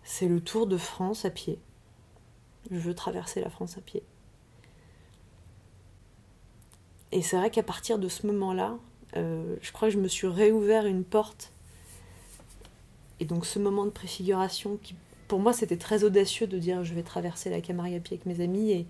c'est 0.02 0.28
le 0.28 0.40
tour 0.40 0.66
de 0.66 0.76
France 0.76 1.24
à 1.24 1.30
pied. 1.30 1.58
Je 2.70 2.78
veux 2.78 2.94
traverser 2.94 3.40
la 3.40 3.50
France 3.50 3.78
à 3.78 3.80
pied. 3.80 4.02
Et 7.12 7.22
c'est 7.22 7.36
vrai 7.36 7.50
qu'à 7.50 7.62
partir 7.62 7.98
de 7.98 8.08
ce 8.08 8.26
moment-là, 8.26 8.78
euh, 9.16 9.56
je 9.60 9.72
crois 9.72 9.88
que 9.88 9.94
je 9.94 10.00
me 10.00 10.08
suis 10.08 10.26
réouvert 10.26 10.86
une 10.86 11.04
porte. 11.04 11.52
Et 13.18 13.24
donc 13.24 13.46
ce 13.46 13.58
moment 13.58 13.84
de 13.84 13.90
préfiguration, 13.90 14.78
qui 14.82 14.94
pour 15.30 15.38
moi 15.38 15.52
c'était 15.52 15.76
très 15.76 16.02
audacieux 16.02 16.48
de 16.48 16.58
dire 16.58 16.82
je 16.82 16.92
vais 16.92 17.04
traverser 17.04 17.50
la 17.50 17.60
Camargue 17.60 17.94
à 17.94 18.00
pied 18.00 18.16
avec 18.16 18.26
mes 18.26 18.42
amis. 18.42 18.88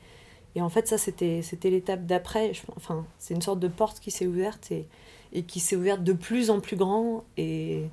Et, 0.54 0.62
en 0.62 0.70
fait 0.70 0.88
ça 0.88 0.96
c'était, 0.96 1.42
l'étape 1.64 2.06
d'après. 2.06 2.52
Enfin 2.76 3.06
c'est 3.18 3.34
une 3.34 3.42
sorte 3.42 3.60
de 3.60 3.68
porte 3.68 4.00
qui 4.00 4.10
s'est 4.10 4.26
ouverte 4.26 4.72
et, 4.72 5.42
qui 5.42 5.60
s'est 5.60 5.76
ouverte 5.76 6.02
de 6.02 6.14
plus 6.14 6.48
en 6.48 6.60
plus 6.60 6.76
grand. 6.76 7.24
Et 7.36 7.84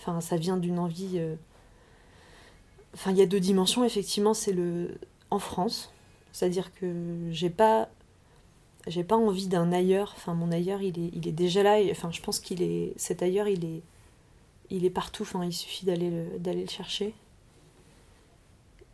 enfin 0.00 0.20
ça 0.20 0.36
vient 0.36 0.56
d'une 0.56 0.80
envie... 0.80 1.20
Euh... 1.20 1.36
Enfin 2.94 3.12
il 3.12 3.16
y 3.16 3.22
a 3.22 3.26
deux 3.26 3.40
dimensions 3.40 3.84
effectivement. 3.84 4.34
C'est 4.34 4.52
le... 4.52 4.98
En 5.30 5.38
France, 5.38 5.92
c'est-à-dire 6.32 6.74
que 6.74 7.28
j'ai 7.30 7.50
pas 7.50 7.90
j'ai 8.88 9.04
pas 9.04 9.16
envie 9.16 9.46
d'un 9.46 9.70
ailleurs. 9.72 10.14
Enfin, 10.16 10.34
mon 10.34 10.50
ailleurs, 10.50 10.80
il 10.80 10.98
est, 10.98 11.10
il 11.12 11.28
est 11.28 11.32
déjà 11.32 11.62
là. 11.62 11.78
Enfin, 11.90 12.10
je 12.10 12.22
pense 12.22 12.40
qu'il 12.40 12.62
est 12.62 12.94
cet 12.96 13.22
ailleurs, 13.22 13.46
il 13.46 13.64
est 13.66 13.82
il 14.70 14.84
est 14.84 14.90
partout. 14.90 15.22
Enfin, 15.22 15.44
il 15.44 15.52
suffit 15.52 15.86
d'aller 15.86 16.10
le 16.10 16.38
le 16.38 16.66
chercher. 16.66 17.14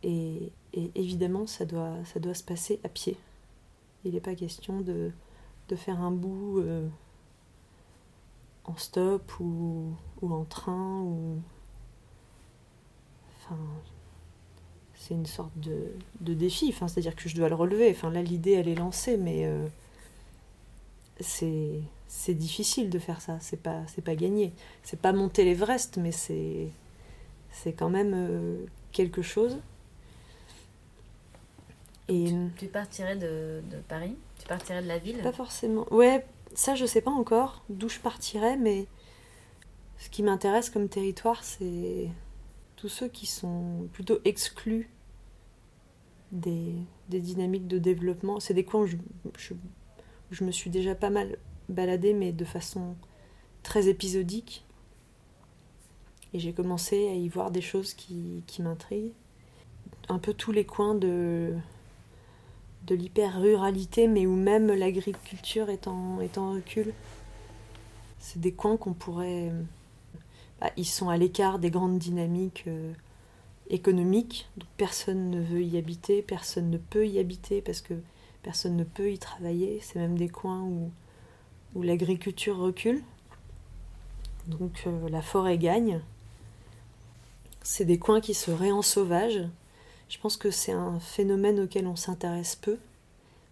Et, 0.03 0.51
et, 0.73 0.91
évidemment, 0.95 1.47
ça 1.47 1.65
doit 1.65 1.95
ça 2.05 2.19
doit 2.19 2.33
se 2.33 2.43
passer 2.43 2.79
à 2.83 2.89
pied. 2.89 3.17
Il 4.03 4.13
n'est 4.13 4.21
pas 4.21 4.35
question 4.35 4.81
de 4.81 5.11
de 5.69 5.75
faire 5.75 5.99
un 6.01 6.11
bout 6.11 6.59
euh, 6.59 6.87
en 8.65 8.75
stop 8.77 9.39
ou, 9.39 9.93
ou 10.21 10.33
en 10.33 10.45
train 10.45 11.01
ou 11.01 11.41
enfin 13.37 13.57
c'est 14.95 15.13
une 15.13 15.25
sorte 15.25 15.57
de, 15.59 15.91
de 16.21 16.33
défi. 16.33 16.69
Enfin, 16.69 16.87
C'est-à-dire 16.87 17.15
que 17.15 17.29
je 17.29 17.35
dois 17.35 17.49
le 17.49 17.55
relever. 17.55 17.91
Enfin, 17.91 18.09
là, 18.09 18.21
l'idée, 18.23 18.53
elle 18.53 18.67
est 18.67 18.75
lancée, 18.75 19.17
mais 19.17 19.45
euh, 19.45 19.67
c'est, 21.19 21.79
c'est 22.15 22.33
difficile 22.33 22.89
de 22.89 22.97
faire 22.97 23.19
ça. 23.19 23.37
C'est 23.41 23.61
pas, 23.61 23.81
c'est 23.87 24.01
pas 24.01 24.15
gagné. 24.15 24.53
C'est 24.83 24.99
pas 24.99 25.11
monter 25.11 25.43
l'Everest, 25.43 25.97
mais 25.97 26.13
c'est, 26.13 26.69
c'est 27.51 27.73
quand 27.73 27.89
même 27.89 28.13
euh, 28.15 28.65
quelque 28.93 29.21
chose. 29.21 29.59
Et 32.07 32.25
tu, 32.25 32.51
tu 32.57 32.67
partirais 32.67 33.17
de, 33.17 33.61
de, 33.69 33.77
Paris? 33.87 34.15
Tu 34.39 34.47
partirais 34.47 34.81
de 34.81 34.87
la 34.87 34.97
ville? 34.97 35.21
Pas 35.21 35.33
forcément. 35.33 35.85
Ouais, 35.91 36.25
ça, 36.53 36.73
je 36.73 36.85
sais 36.85 37.01
pas 37.01 37.11
encore 37.11 37.63
d'où 37.69 37.89
je 37.89 37.99
partirais, 37.99 38.55
mais 38.55 38.87
ce 39.97 40.09
qui 40.09 40.23
m'intéresse 40.23 40.69
comme 40.69 40.87
territoire, 40.87 41.43
c'est 41.43 42.09
tous 42.77 42.89
ceux 42.89 43.09
qui 43.09 43.25
sont 43.25 43.89
plutôt 43.91 44.19
exclus 44.23 44.89
des, 46.31 46.75
des 47.09 47.19
dynamiques 47.19 47.67
de 47.67 47.77
développement. 47.77 48.39
C'est 48.39 48.53
des 48.53 48.63
coins 48.63 48.81
où 48.81 48.87
je, 48.87 48.95
je, 49.37 49.53
je, 50.31 50.43
me 50.45 50.51
suis 50.51 50.69
déjà 50.69 50.95
pas 50.95 51.09
mal 51.09 51.37
baladée, 51.69 52.13
mais 52.13 52.31
de 52.31 52.45
façon 52.45 52.95
très 53.63 53.87
épisodique. 53.87 54.65
Et 56.33 56.39
j'ai 56.39 56.53
commencé 56.53 57.07
à 57.07 57.13
y 57.13 57.27
voir 57.29 57.51
des 57.51 57.61
choses 57.61 57.93
qui, 57.93 58.43
qui 58.47 58.61
m'intriguent. 58.61 59.13
Un 60.09 60.19
peu 60.19 60.33
tous 60.33 60.51
les 60.51 60.65
coins 60.65 60.95
de, 60.95 61.53
de 62.87 62.95
l'hyper-ruralité, 62.95 64.07
mais 64.07 64.25
où 64.27 64.35
même 64.35 64.67
l'agriculture 64.67 65.69
est 65.69 65.87
en, 65.87 66.19
est 66.19 66.37
en 66.37 66.51
recul. 66.51 66.93
C'est 68.19 68.39
des 68.39 68.53
coins 68.53 68.77
qu'on 68.77 68.93
pourrait... 68.93 69.51
Bah, 70.59 70.71
ils 70.77 70.85
sont 70.85 71.09
à 71.09 71.17
l'écart 71.17 71.59
des 71.59 71.69
grandes 71.69 71.99
dynamiques 71.99 72.63
euh, 72.67 72.93
économiques, 73.69 74.47
donc 74.55 74.69
personne 74.77 75.29
ne 75.29 75.41
veut 75.41 75.63
y 75.63 75.77
habiter, 75.77 76.21
personne 76.21 76.69
ne 76.69 76.77
peut 76.77 77.05
y 77.07 77.19
habiter 77.19 77.61
parce 77.61 77.81
que 77.81 77.93
personne 78.41 78.77
ne 78.77 78.83
peut 78.83 79.11
y 79.11 79.19
travailler. 79.19 79.79
C'est 79.81 79.99
même 79.99 80.17
des 80.17 80.29
coins 80.29 80.61
où, 80.61 80.91
où 81.75 81.83
l'agriculture 81.83 82.57
recule. 82.57 83.03
Donc 84.47 84.83
euh, 84.87 85.09
la 85.09 85.21
forêt 85.21 85.57
gagne. 85.57 86.01
C'est 87.61 87.85
des 87.85 87.99
coins 87.99 88.21
qui 88.21 88.33
se 88.33 88.51
réensauvagent. 88.51 89.47
Je 90.07 90.19
pense 90.19 90.37
que 90.37 90.51
c'est 90.51 90.71
un 90.71 90.99
phénomène 90.99 91.59
auquel 91.59 91.87
on 91.87 91.95
s'intéresse 91.95 92.55
peu. 92.55 92.77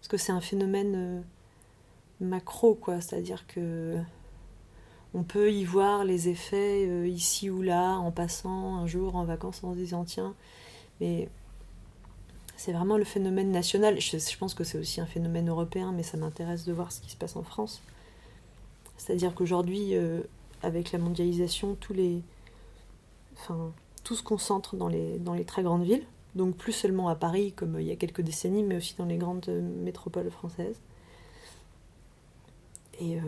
Parce 0.00 0.08
que 0.08 0.16
c'est 0.16 0.32
un 0.32 0.40
phénomène 0.40 0.94
euh, 0.96 1.20
macro, 2.20 2.74
quoi. 2.74 3.00
C'est-à-dire 3.00 3.46
que 3.46 3.96
on 5.14 5.22
peut 5.22 5.52
y 5.52 5.64
voir 5.64 6.04
les 6.04 6.28
effets 6.28 6.86
euh, 6.88 7.06
ici 7.06 7.48
ou 7.50 7.62
là, 7.62 7.92
en 7.92 8.10
passant 8.10 8.76
un 8.76 8.86
jour 8.86 9.14
en 9.16 9.24
vacances 9.24 9.62
en 9.62 9.72
se 9.72 9.78
disant 9.78 10.04
tiens, 10.04 10.34
mais 11.00 11.28
c'est 12.56 12.72
vraiment 12.72 12.96
le 12.96 13.04
phénomène 13.04 13.50
national. 13.50 14.00
Je, 14.00 14.36
pense 14.36 14.54
que 14.54 14.64
c'est 14.64 14.78
aussi 14.78 15.00
un 15.00 15.06
phénomène 15.06 15.48
européen, 15.48 15.92
mais 15.92 16.02
ça 16.02 16.16
m'intéresse 16.16 16.64
de 16.64 16.72
voir 16.72 16.92
ce 16.92 17.00
qui 17.00 17.10
se 17.10 17.16
passe 17.16 17.36
en 17.36 17.42
France. 17.42 17.80
C'est-à-dire 18.96 19.34
qu'aujourd'hui, 19.34 19.96
euh, 19.96 20.22
avec 20.62 20.92
la 20.92 20.98
mondialisation, 20.98 21.76
tout 21.76 21.94
se 24.14 24.22
concentre 24.22 24.76
dans 24.76 24.88
les, 24.88 25.44
très 25.46 25.62
grandes 25.62 25.84
villes. 25.84 26.06
Donc 26.34 26.56
plus 26.56 26.72
seulement 26.72 27.08
à 27.08 27.14
Paris, 27.14 27.52
comme 27.52 27.78
il 27.78 27.86
y 27.86 27.92
a 27.92 27.96
quelques 27.96 28.22
décennies, 28.22 28.64
mais 28.64 28.76
aussi 28.76 28.96
dans 28.96 29.04
les 29.04 29.18
grandes 29.18 29.48
métropoles 29.48 30.30
françaises. 30.30 30.80
Et 33.00 33.18
euh, 33.18 33.22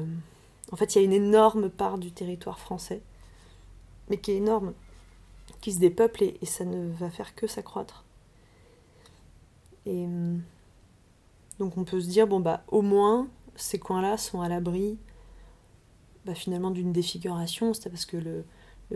en 0.72 0.76
fait, 0.76 0.94
il 0.94 0.98
y 0.98 1.00
a 1.02 1.04
une 1.04 1.12
énorme 1.12 1.70
part 1.70 1.98
du 1.98 2.10
territoire 2.10 2.58
français, 2.58 3.00
mais 4.08 4.18
qui 4.18 4.32
est 4.32 4.36
énorme, 4.36 4.72
qui 5.60 5.72
se 5.72 5.78
dépeuple 5.78 6.24
et, 6.24 6.38
ça 6.44 6.64
ne 6.64 6.90
va 6.92 7.10
faire 7.10 7.34
que 7.34 7.46
s'accroître. 7.46 8.04
Et 9.84 10.06
euh, 10.06 10.36
donc 11.58 11.76
on 11.76 11.84
peut 11.84 12.00
se 12.00 12.08
dire, 12.08 12.26
bon 12.26 12.40
bah 12.40 12.64
au 12.68 12.82
moins 12.82 13.28
ces 13.54 13.78
coins-là 13.78 14.16
sont 14.16 14.40
à 14.40 14.48
l'abri 14.48 14.98
bah, 16.26 16.34
finalement 16.34 16.70
d'une 16.70 16.92
défiguration, 16.92 17.72
c'est 17.72 17.88
parce 17.88 18.06
que 18.06 18.16
le, 18.16 18.44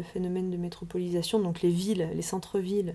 phénomène 0.02 0.50
de 0.50 0.56
métropolisation, 0.56 1.40
donc 1.40 1.62
les 1.62 1.70
villes, 1.70 2.08
les 2.14 2.22
centres-villes, 2.22 2.94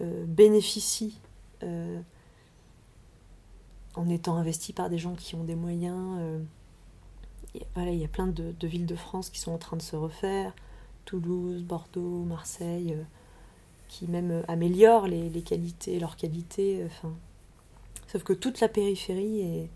euh, 0.00 0.24
bénéficient 0.26 1.18
euh, 1.64 2.00
en 3.94 4.08
étant 4.08 4.36
investis 4.36 4.74
par 4.74 4.90
des 4.90 4.98
gens 4.98 5.14
qui 5.14 5.34
ont 5.34 5.42
des 5.42 5.56
moyens 5.56 6.40
voilà, 7.74 7.92
il 7.92 7.98
y 7.98 8.04
a 8.04 8.08
plein 8.08 8.26
de, 8.26 8.54
villes 8.66 8.86
de 8.86 8.96
France 8.96 9.30
qui 9.30 9.40
sont 9.40 9.52
en 9.52 9.58
train 9.58 9.76
de 9.76 9.82
se 9.82 9.96
refaire, 9.96 10.54
Toulouse, 11.04 11.62
Bordeaux, 11.62 12.24
Marseille, 12.24 12.94
euh, 12.94 13.02
qui 13.88 14.06
même 14.06 14.30
euh, 14.30 14.42
améliorent 14.48 15.06
les, 15.06 15.42
qualités, 15.42 15.98
leurs 15.98 16.16
qualités. 16.16 16.82
Euh, 16.82 17.08
sauf 18.06 18.22
que 18.22 18.32
toute 18.32 18.60
la 18.60 18.68
périphérie 18.68 19.40
est, 19.40 19.70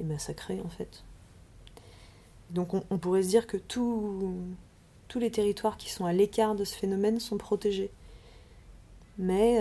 est 0.00 0.04
massacrée 0.04 0.60
en 0.64 0.68
fait. 0.68 1.04
Donc 2.50 2.74
on, 2.74 2.98
pourrait 2.98 3.22
se 3.22 3.28
dire 3.28 3.46
que 3.46 3.56
tous 3.56 4.48
les 5.16 5.30
territoires 5.30 5.76
qui 5.76 5.90
sont 5.90 6.06
à 6.06 6.12
l'écart 6.12 6.54
de 6.54 6.64
ce 6.64 6.74
phénomène 6.76 7.20
sont 7.20 7.38
protégés. 7.38 7.90
Mais 9.18 9.60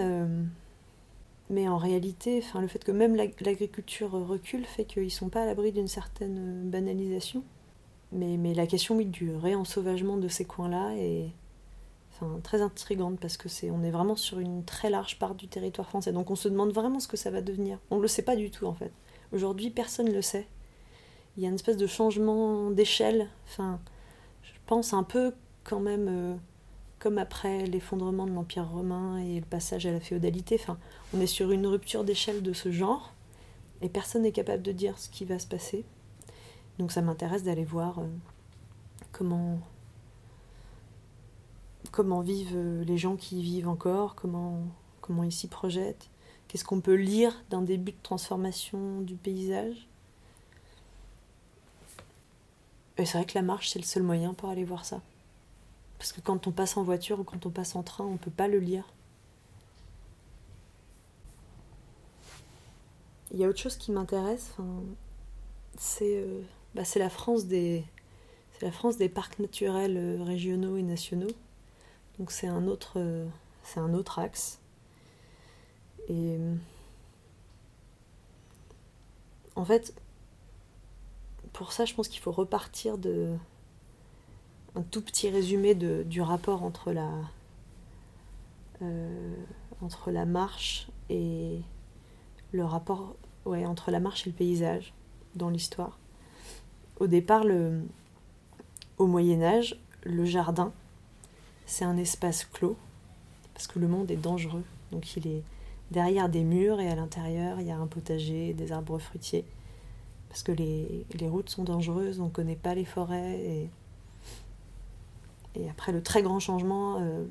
mais 1.50 1.68
en 1.68 1.78
réalité, 1.78 2.44
le 2.60 2.68
fait 2.68 2.84
que 2.84 2.92
même 2.92 3.16
l'agriculture 3.16 4.12
recule 4.12 4.66
fait 4.66 4.86
qu'ils 4.86 5.04
ne 5.04 5.10
sont 5.10 5.30
pas 5.30 5.44
à 5.44 5.46
l'abri 5.46 5.72
d'une 5.72 5.88
certaine 5.88 6.70
banalisation. 6.70 7.44
Mais, 8.12 8.54
la 8.54 8.66
question 8.66 8.96
du 8.98 9.36
réensauvagement 9.36 10.18
de 10.18 10.28
ces 10.28 10.46
coins-là 10.46 10.96
est 10.98 11.32
très 12.44 12.62
intrigante 12.62 13.20
parce 13.20 13.36
que 13.36 13.50
on 13.70 13.84
est 13.84 13.92
vraiment 13.92 14.16
sur 14.16 14.40
une 14.40 14.64
très 14.64 14.90
large 14.90 15.20
part 15.20 15.36
du 15.36 15.48
territoire 15.48 15.88
français. 15.88 16.12
Donc 16.12 16.32
on 16.32 16.36
se 16.36 16.48
demande 16.48 16.72
vraiment 16.72 17.00
ce 17.00 17.08
que 17.08 17.18
ça 17.18 17.30
va 17.30 17.42
devenir. 17.42 17.78
On 17.92 17.98
ne 17.98 18.02
le 18.02 18.08
sait 18.08 18.22
pas 18.22 18.36
du 18.36 18.50
tout 18.50 18.66
en 18.66 18.74
fait. 18.74 18.92
Aujourd'hui, 19.34 19.70
personne 19.70 20.08
ne 20.08 20.14
le 20.14 20.22
sait. 20.22 20.48
Il 21.38 21.44
y 21.44 21.46
a 21.46 21.50
une 21.50 21.56
espèce 21.56 21.78
de 21.78 21.88
changement 21.88 22.72
d'échelle. 22.72 23.30
Enfin, 23.48 23.80
je 24.44 24.52
pense 24.66 24.94
un 24.94 25.04
peu 25.04 25.34
quand 25.64 25.80
même. 25.80 26.08
Euh, 26.08 26.36
comme 27.06 27.20
après 27.20 27.68
l'effondrement 27.68 28.26
de 28.26 28.32
l'Empire 28.32 28.68
romain 28.68 29.20
et 29.20 29.40
le 29.40 29.46
passage 29.46 29.86
à 29.86 29.92
la 29.92 30.00
féodalité. 30.00 30.58
Enfin, 30.60 30.80
on 31.14 31.22
est 31.22 31.28
sur 31.28 31.52
une 31.52 31.68
rupture 31.68 32.04
d'échelle 32.04 32.42
de 32.42 32.52
ce 32.52 32.72
genre, 32.72 33.14
et 33.84 33.90
personne 33.90 34.24
n'est 34.24 34.32
capable 34.32 34.64
de 34.64 34.72
dire 34.72 34.98
ce 34.98 35.10
qui 35.10 35.24
va 35.24 35.38
se 35.38 35.46
passer. 35.46 35.86
Donc 36.80 36.92
ça 36.92 37.04
m'intéresse 37.04 37.44
d'aller 37.44 37.64
voir 37.64 38.00
euh, 38.00 38.08
comment, 39.12 39.60
comment 41.92 42.22
vivent 42.22 42.56
euh, 42.56 42.84
les 42.86 42.98
gens 42.98 43.18
qui 43.18 43.38
y 43.38 43.44
vivent 43.44 43.70
encore, 43.70 44.16
comment, 44.16 44.64
comment 45.02 45.24
ils 45.24 45.32
s'y 45.32 45.48
projettent, 45.48 46.10
qu'est-ce 46.48 46.66
qu'on 46.66 46.82
peut 46.82 46.96
lire 46.96 47.44
d'un 47.52 47.62
début 47.62 47.92
de 47.92 48.02
transformation 48.02 49.02
du 49.02 49.16
paysage. 49.16 49.88
C'est 52.98 53.18
vrai 53.18 53.26
que 53.26 53.36
la 53.36 53.42
marche, 53.42 53.70
c'est 53.70 53.80
le 53.80 53.86
seul 53.86 54.04
moyen 54.04 54.34
pour 54.34 54.50
aller 54.50 54.64
voir 54.64 54.86
ça. 54.86 55.02
Parce 55.98 56.14
que 56.14 56.22
quand 56.22 56.48
on 56.48 56.52
passe 56.52 56.78
en 56.78 56.84
voiture 56.84 57.20
ou 57.20 57.24
quand 57.24 57.46
on 57.46 57.50
passe 57.50 57.76
en 57.76 57.84
train, 57.84 58.06
on 58.06 58.14
ne 58.14 58.18
peut 58.18 58.32
pas 58.32 58.48
le 58.48 58.60
lire. 58.60 58.86
Il 63.32 63.40
y 63.40 63.44
a 63.44 63.50
autre 63.50 63.60
chose 63.60 63.76
qui 63.76 63.92
m'intéresse, 63.92 64.56
c'est 65.78 66.18
euh, 66.18 66.42
bah, 66.74 66.84
la 66.96 67.10
France 67.10 67.46
des 67.46 67.84
la 68.62 68.72
France 68.72 68.98
des 68.98 69.10
parcs 69.10 69.40
naturels 69.40 69.98
euh, 69.98 70.24
régionaux 70.24 70.78
et 70.78 70.84
nationaux. 70.84 71.32
Donc 72.18 72.32
c'est 72.32 72.48
un 72.48 72.68
autre 72.68 72.94
euh, 72.98 73.28
c'est 73.64 73.80
un 73.80 73.94
autre 73.94 74.20
axe. 74.20 74.60
Et 76.08 76.38
en 79.56 79.66
fait, 79.66 79.94
pour 81.56 81.72
ça, 81.72 81.86
je 81.86 81.94
pense 81.94 82.10
qu'il 82.10 82.20
faut 82.20 82.34
repartir 82.34 82.98
de 82.98 83.30
un 84.76 84.82
tout 84.82 85.02
petit 85.02 85.30
résumé 85.30 85.74
du 85.74 86.22
rapport 86.22 86.64
entre 86.64 86.92
la, 86.92 87.10
euh, 88.82 89.34
entre 89.82 90.12
la 90.12 90.26
marche 90.26 90.90
et 91.10 91.62
le 92.52 92.66
rapport 92.66 93.16
entre 93.46 93.92
la 93.92 94.02
marche 94.02 94.28
et 94.28 94.32
le 94.32 94.36
paysage 94.36 94.94
dans 95.36 95.50
l'histoire. 95.50 95.98
Au 97.00 97.08
départ, 97.08 97.46
au 98.98 99.08
Moyen 99.08 99.42
Âge, 99.42 99.80
le 100.04 100.26
jardin, 100.26 100.74
c'est 101.66 101.86
un 101.86 101.96
espace 101.96 102.44
clos, 102.44 102.76
parce 103.54 103.68
que 103.68 103.80
le 103.80 103.88
monde 103.88 104.12
est 104.12 104.18
dangereux. 104.18 104.64
Donc 104.92 105.16
il 105.16 105.26
est 105.28 105.44
derrière 105.92 106.28
des 106.28 106.44
murs 106.44 106.82
et 106.82 106.90
à 106.90 106.96
l'intérieur, 106.96 107.62
il 107.62 107.68
y 107.68 107.72
a 107.72 107.78
un 107.78 107.88
potager, 107.88 108.54
des 108.54 108.74
arbres 108.74 109.00
fruitiers. 109.00 109.46
Parce 110.36 110.44
que 110.44 110.52
les, 110.52 111.30
routes 111.30 111.50
sont 111.50 111.64
dangereuses, 111.64 112.20
on 112.20 112.26
ne 112.26 112.30
connaît 112.30 112.58
pas 112.58 112.76
les 112.76 112.84
forêts. 112.84 113.70
Et 115.56 115.70
après 115.70 115.94
le 115.94 116.04
très 116.04 116.22
grand 116.22 116.42
changement, 116.42 116.98
euh, 117.00 117.24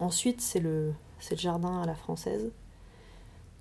ensuite 0.00 0.40
c'est 0.40 0.60
le, 0.60 0.94
le 1.30 1.36
jardin 1.36 1.82
à 1.82 1.84
la 1.84 1.94
française, 1.94 2.50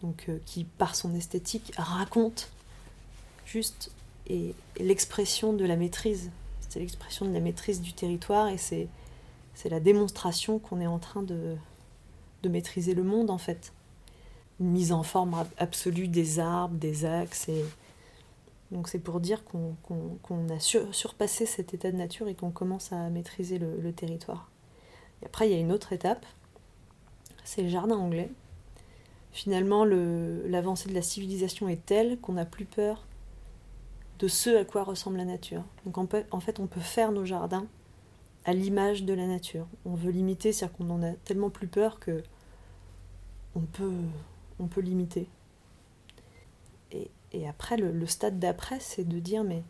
donc 0.01 0.27
euh, 0.29 0.39
qui 0.45 0.63
par 0.63 0.95
son 0.95 1.13
esthétique 1.15 1.73
raconte 1.75 2.49
juste 3.45 3.91
et, 4.27 4.55
l'expression 4.79 5.51
de 5.51 5.65
la 5.65 5.75
maîtrise. 5.75 6.31
C'est 6.69 6.79
l'expression 6.79 7.25
de 7.25 7.33
la 7.33 7.41
maîtrise 7.41 7.81
du 7.81 7.91
territoire 7.91 8.47
et 8.47 8.57
c'est, 8.57 8.87
c'est 9.53 9.67
la 9.67 9.81
démonstration 9.81 10.59
qu'on 10.59 10.79
est 10.79 10.87
en 10.87 10.99
train 10.99 11.23
de, 11.23 11.57
de 12.43 12.47
maîtriser 12.47 12.93
le 12.93 13.03
monde 13.03 13.31
en 13.31 13.37
fait. 13.37 13.73
Une 14.61 14.71
mise 14.71 14.93
en 14.93 15.03
forme 15.03 15.45
absolue 15.57 16.07
des 16.07 16.39
arbres, 16.39 16.77
des 16.77 17.03
axes 17.03 17.49
et 17.49 17.65
donc 18.71 18.88
c'est 18.88 18.99
pour 18.99 19.19
dire 19.19 19.43
qu'on 19.45 20.49
a 20.49 20.60
surpassé 20.60 21.45
cet 21.45 21.73
état 21.73 21.91
de 21.91 21.97
nature 21.97 22.28
et 22.28 22.36
qu'on 22.36 22.51
commence 22.51 22.91
à 22.91 23.10
maîtriser 23.10 23.60
le, 23.60 23.93
territoire. 23.93 24.49
Et 25.21 25.25
après, 25.25 25.47
il 25.47 25.54
y 25.54 25.56
a 25.56 25.60
une 25.60 25.71
autre 25.71 25.93
étape, 25.93 26.25
c'est 27.43 27.62
le 27.62 27.69
jardin 27.69 27.95
anglais. 27.95 28.32
Finalement, 29.32 29.86
l'avancée 29.86 30.89
de 30.89 30.93
la 30.93 31.01
civilisation 31.01 31.69
est 31.69 31.86
telle 31.86 32.19
qu'on 32.19 32.34
n'a 32.34 32.45
plus 32.45 32.65
peur 32.65 33.06
de 34.17 34.28
ce 34.28 34.49
à 34.56 34.65
quoi 34.65 34.84
ressemble 34.84 35.17
la 35.17 35.25
nature. 35.25 35.63
Donc 35.86 35.97
en, 35.97 36.08
en 36.32 36.39
fait, 36.39 36.60
on 36.60 36.67
peut 36.67 36.80
faire 36.80 37.12
nos 37.12 37.25
jardins 37.25 37.67
à 38.45 38.54
l'image 38.54 39.04
de 39.04 39.13
la 39.13 39.28
nature. 39.28 39.67
On 39.86 39.93
veut 39.93 40.12
limiter, 40.12 40.54
c'est-à-dire 40.54 40.78
qu'on 40.78 40.89
en 40.89 41.04
a 41.04 41.12
tellement 41.12 41.49
plus 41.49 41.67
peur 41.67 41.99
que 41.99 42.23
on 43.56 43.62
peut, 43.62 43.91
on 44.60 44.67
peut 44.67 44.82
limiter. 44.82 45.28
Et, 47.33 47.47
après, 47.47 47.77
le, 47.77 48.05
stade 48.07 48.39
d'après, 48.39 48.79
c'est 48.79 49.07
de 49.07 49.19
dire, 49.19 49.43
mais 49.43 49.63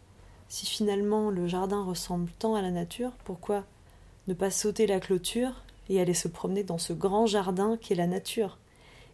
si 0.47 0.65
finalement 0.65 1.29
le 1.29 1.47
jardin 1.47 1.83
ressemble 1.83 2.29
tant 2.37 2.55
à 2.55 2.61
la 2.61 2.71
nature, 2.71 3.11
pourquoi 3.23 3.63
ne 4.27 4.33
pas 4.33 4.51
sauter 4.51 4.87
la 4.87 4.99
clôture 4.99 5.63
et 5.89 5.99
aller 5.99 6.13
se 6.13 6.27
promener 6.27 6.63
dans 6.63 6.77
ce 6.77 6.93
grand 6.93 7.25
jardin 7.25 7.77
qu'est 7.81 7.95
la 7.95 8.07
nature? 8.07 8.57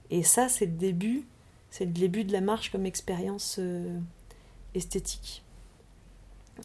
Et 0.09 0.23
ça, 0.23 0.49
c'est 0.49 0.65
le 0.65 0.73
début 0.73 1.25
c'est 1.71 1.85
le 1.85 1.91
début 1.91 2.25
de 2.25 2.33
la 2.33 2.41
marche 2.41 2.69
comme 2.69 2.85
expérience 2.85 3.55
euh, 3.57 3.97
esthétique. 4.75 5.41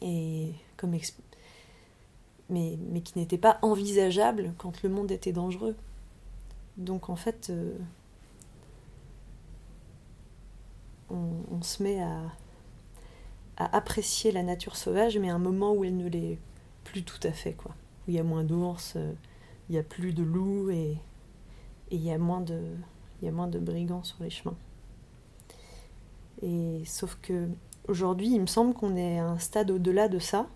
Et 0.03 0.51
comme 0.77 0.91
mais, 2.51 2.77
mais 2.91 3.01
qui 3.01 3.19
n'était 3.19 3.39
pas 3.39 3.59
envisageable 3.63 4.53
quand 4.59 4.83
le 4.83 4.89
monde 4.89 5.11
était 5.11 5.33
dangereux. 5.33 5.77
Donc 6.77 7.09
en 7.09 7.17
fait, 7.17 7.49
euh, 7.51 7.77
on, 11.11 11.63
se 11.63 11.83
met 11.83 12.01
à, 12.01 12.21
apprécier 13.57 14.33
la 14.33 14.43
nature 14.43 14.77
sauvage, 14.77 15.19
mais 15.19 15.31
à 15.31 15.35
un 15.35 15.39
moment 15.39 15.73
où 15.73 15.85
elle 15.85 15.97
ne 15.97 16.09
l'est 16.09 16.39
plus 16.85 17.03
tout 17.03 17.21
à 17.23 17.33
fait, 17.33 17.53
quoi. 17.53 17.73
Où 18.07 18.11
il 18.11 18.15
y 18.15 18.19
a 18.19 18.23
moins 18.23 18.45
d'ours, 18.45 18.95
euh, 18.97 19.13
il 19.69 19.73
n'y 19.73 19.79
a 19.79 19.83
plus 19.83 20.13
de 20.13 20.23
loups 20.23 20.71
et, 20.71 20.99
et 21.91 21.97
il, 21.97 22.03
y 22.03 22.13
a 22.13 22.19
moins 22.19 22.41
de, 22.41 22.61
il 23.21 23.25
y 23.25 23.29
a 23.29 23.33
moins 23.33 23.49
de 23.49 23.59
brigands 23.59 24.05
sur 24.05 24.23
les 24.23 24.31
chemins. 24.31 24.57
Et 26.43 26.83
sauf 26.85 27.19
que 27.23 27.49
aujourd'hui, 27.89 28.29
il 28.35 28.41
me 28.41 28.47
semble 28.47 28.75
qu'on 28.75 28.97
est 28.97 29.19
à 29.19 29.27
un 29.27 29.39
stade 29.39 29.71
au-delà 29.71 30.09
de 30.09 30.19
ça. 30.19 30.47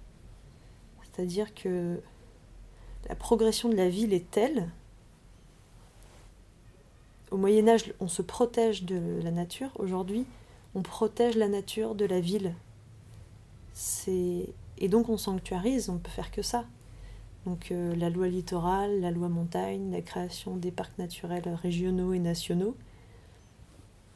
C'est-à-dire 1.03 1.55
que 1.55 2.01
la 3.09 3.15
progression 3.15 3.69
de 3.69 3.77
la 3.77 3.89
ville 3.89 4.13
est 4.13 4.31
telle. 4.31 4.71
Au 7.31 7.37
Moyen 7.37 7.69
Âge, 7.69 7.93
on 8.01 8.09
se 8.09 8.23
protège 8.23 8.85
de 8.85 9.21
la 9.23 9.31
nature. 9.31 9.71
Aujourd'hui, 9.77 10.27
on 10.75 10.83
protège 10.83 11.37
la 11.37 11.49
nature 11.49 11.95
de 11.95 12.05
la 12.05 12.21
ville. 12.21 12.55
Et 14.79 14.89
donc 14.89 15.09
on 15.09 15.17
sanctuarise, 15.17 15.89
on 15.89 15.99
peut 15.99 16.11
faire 16.11 16.31
que 16.31 16.43
ça. 16.43 16.65
Donc 17.47 17.71
euh, 17.71 17.95
la 17.97 18.11
loi 18.11 18.29
littorale, 18.29 19.01
la 19.01 19.11
loi 19.11 19.29
montagne, 19.29 19.91
la 19.91 20.03
création 20.03 20.57
des 20.57 20.71
parcs 20.71 20.99
naturels 20.99 21.49
régionaux 21.63 22.13
et 22.13 22.19
nationaux. 22.19 22.77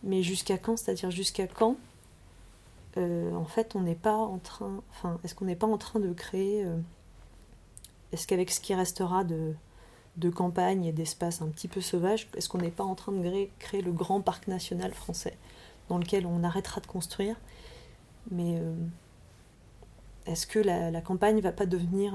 Mais 0.03 0.23
jusqu'à 0.23 0.59
quand 0.59 0.77
C'est-à-dire 0.77 1.11
jusqu'à 1.11 1.47
quand 1.47 1.77
euh, 2.99 3.35
En 3.35 3.47
fait, 3.47 3.75
on 3.75 3.81
n'est 3.81 3.95
pas 3.95 4.17
en 4.17 4.39
train. 4.39 4.83
Enfin, 4.91 5.19
est-ce 5.25 5.35
qu'on 5.35 5.47
n'est 5.47 5.57
pas 5.57 5.67
en 5.67 5.79
train 5.79 6.01
de 6.01 6.13
créer 6.13 6.65
euh, 6.65 6.77
Est-ce 8.13 8.27
qu'avec 8.27 8.51
ce 8.51 8.61
qui 8.61 8.75
restera 8.75 9.25
de, 9.25 9.55
de 10.17 10.31
campagne 10.31 10.85
et 10.85 10.93
d'espace 10.93 11.41
un 11.43 11.49
petit 11.49 11.69
peu 11.69 11.81
sauvage, 11.81 12.29
est-ce 12.37 12.49
qu'on 12.49 12.59
n'est 12.59 12.71
pas 12.71 12.85
en 12.85 12.95
train 12.95 13.13
de 13.13 13.49
créer 13.59 13.81
le 13.81 13.93
grand 13.93 14.21
parc 14.21 14.49
national 14.49 14.93
français? 14.93 15.37
Dans 15.89 15.99
lequel 15.99 16.27
on 16.27 16.45
arrêtera 16.45 16.81
de 16.81 16.87
construire 16.87 17.37
Mais 18.31 18.61
est-ce 20.27 20.47
que 20.47 20.59
la, 20.59 20.91
la, 20.91 21.01
campagne 21.01 21.41
va 21.41 21.53
pas 21.53 21.67
devenir 21.67 22.15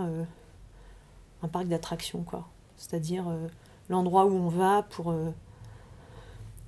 un 1.41 1.47
parc 1.47 1.67
d'attractions, 1.67 2.23
quoi? 2.23 2.47
C'est-à-dire 2.77 3.27
euh, 3.27 3.47
l'endroit 3.89 4.25
où 4.25 4.33
on 4.33 4.47
va 4.47 4.83
pour, 4.83 5.11
euh, 5.11 5.29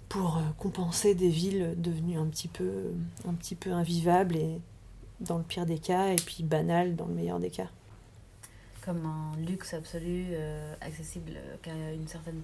pour 0.10 0.38
euh, 0.38 0.42
compenser 0.58 1.16
des 1.16 1.30
villes 1.30 1.74
devenues 1.78 2.18
un 2.18 2.28
petit, 2.28 2.50
peu, 2.50 2.92
un 3.28 3.34
petit 3.34 3.56
peu 3.56 3.72
invivables 3.72 4.36
et 4.36 4.60
dans 5.22 5.38
le 5.38 5.44
pire 5.44 5.66
des 5.66 5.80
cas, 5.80 6.10
et 6.10 6.16
puis 6.18 6.44
banales 6.44 6.96
dans 6.96 7.06
le 7.06 7.14
meilleur 7.14 7.40
des 7.40 7.50
cas? 7.50 7.70
Comme 8.84 9.06
un 9.06 9.38
luxe 9.38 9.76
absolu, 9.76 10.34
accessible 10.82 11.34
qu'à 11.62 11.94
une 11.94 12.08
certaine 12.08 12.42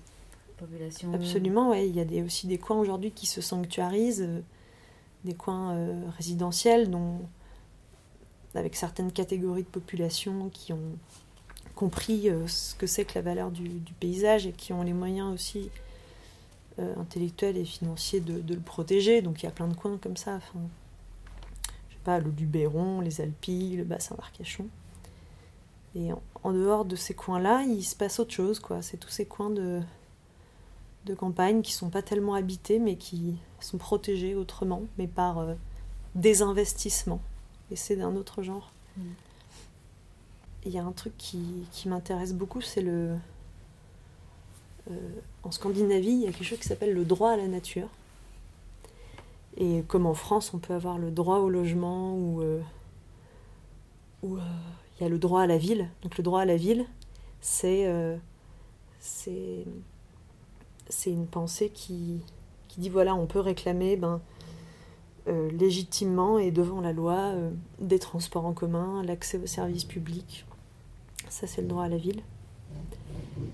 Absolument, 1.14 1.70
ouais. 1.70 1.88
Il 1.88 1.96
y 1.96 2.00
a 2.00 2.06
des, 2.06 2.24
aussi 2.24 2.48
des 2.48 2.58
coins 2.58 2.78
aujourd'hui 2.78 3.12
qui 3.12 3.26
se 3.26 3.42
sanctuarisent, 3.42 4.28
des 5.24 5.34
coins 5.34 5.76
résidentiels 6.18 6.90
dont, 6.90 7.20
avec 8.56 8.76
certaines 8.76 9.12
catégories 9.12 9.64
de 9.64 9.68
population 9.68 10.50
qui 10.50 10.74
ont 10.74 10.98
compris 11.76 12.30
euh, 12.30 12.48
ce 12.48 12.76
que 12.76 12.88
c'est 12.88 13.06
que 13.06 13.14
la 13.16 13.22
valeur 13.22 13.52
du, 13.52 13.70
paysage 14.00 14.48
et 14.48 14.52
qui 14.52 14.74
ont 14.74 14.82
les 14.82 14.94
moyens 14.94 15.34
aussi 15.34 15.70
euh, 16.80 16.94
intellectuels 16.98 17.56
et 17.56 17.66
financiers 17.66 18.20
de, 18.20 18.54
le 18.54 18.60
protéger. 18.60 19.22
Donc 19.22 19.44
il 19.44 19.46
y 19.46 19.50
a 19.50 19.52
plein 19.52 19.68
de 19.68 19.76
coins 19.76 19.98
comme 20.02 20.18
ça. 20.18 20.36
Enfin, 20.36 20.60
je 21.90 21.94
sais 21.94 22.02
pas, 22.04 22.20
le 22.20 22.32
Luberon, 22.32 23.00
les 23.00 23.22
Alpilles, 23.22 23.78
le 23.78 23.84
bassin 23.84 24.16
d'Arcachon. 24.16 24.68
Et 25.96 26.10
en, 26.44 26.52
dehors 26.52 26.86
de 26.86 26.96
ces 26.96 27.14
coins-là, 27.14 27.64
il 27.64 27.84
se 27.84 27.96
passe 27.96 28.20
autre 28.20 28.34
chose, 28.34 28.60
quoi. 28.60 28.82
C'est 28.82 28.98
tous 28.98 29.10
ces 29.10 29.26
coins 29.26 29.50
de, 29.50 29.82
de 31.08 31.16
campagne 31.16 31.62
qui 31.62 31.74
sont 31.74 31.90
pas 31.90 32.02
tellement 32.02 32.36
habités, 32.36 32.80
mais 32.80 32.96
qui 32.96 33.36
sont 33.60 33.78
protégés 33.78 34.36
autrement, 34.36 34.84
mais 34.98 35.08
par 35.08 35.40
euh, 35.40 35.54
des 36.16 36.42
investissements. 36.42 37.22
Et 37.72 37.76
c'est 37.76 37.96
d'un 37.96 38.16
autre 38.16 38.44
genre. 38.44 38.72
Mm 38.98 39.04
il 40.68 40.74
y 40.74 40.78
a 40.78 40.84
un 40.84 40.92
truc 40.92 41.14
qui, 41.18 41.66
m'intéresse 41.86 42.34
beaucoup, 42.34 42.62
c'est 42.62 42.82
le. 42.82 43.16
Euh, 44.92 44.96
en 45.44 45.52
Scandinavie, 45.52 46.12
il 46.12 46.22
y 46.22 46.28
a 46.28 46.32
quelque 46.32 46.44
chose 46.44 46.60
qui 46.60 46.68
s'appelle 46.68 46.94
le 46.94 47.06
droit 47.06 47.32
à 47.32 47.38
la 47.38 47.48
nature. 47.48 47.88
Et 49.56 49.84
comme 49.88 50.06
en 50.06 50.14
France, 50.14 50.54
on 50.54 50.60
peut 50.60 50.74
avoir 50.74 50.98
le 50.98 51.10
droit 51.10 51.38
au 51.38 51.50
logement 51.50 52.14
ou. 52.14 52.42
Euh, 52.42 52.62
ou 54.24 54.38
euh, 54.38 54.42
il 55.00 55.04
y 55.04 55.06
a 55.06 55.10
le 55.10 55.20
droit 55.20 55.42
à 55.42 55.48
la 55.48 55.58
ville. 55.58 55.90
Donc 56.02 56.18
le 56.18 56.24
droit 56.24 56.42
à 56.42 56.46
la 56.46 56.58
ville, 56.58 56.86
c'est. 57.40 57.90
c'est 59.00 59.66
c'est 60.90 61.12
une 61.12 61.28
pensée 61.28 61.70
qui, 61.70 62.20
qui 62.68 62.80
dit 62.80 62.90
voilà, 62.90 63.16
on 63.16 63.26
peut 63.26 63.40
réclamer 63.40 63.98
ben, 63.98 64.22
légitimement 65.28 66.40
et 66.40 66.52
devant 66.52 66.80
la 66.80 66.94
loi 66.94 67.34
des 67.80 68.00
transports 68.00 68.46
en 68.46 68.54
commun, 68.54 69.04
l'accès 69.04 69.38
aux 69.38 69.48
services 69.48 69.84
publics, 69.84 70.46
ça 71.30 71.48
c'est 71.48 71.62
le 71.62 71.68
droit 71.68 71.84
à 71.84 71.90
la 71.90 71.98
ville. 71.98 72.22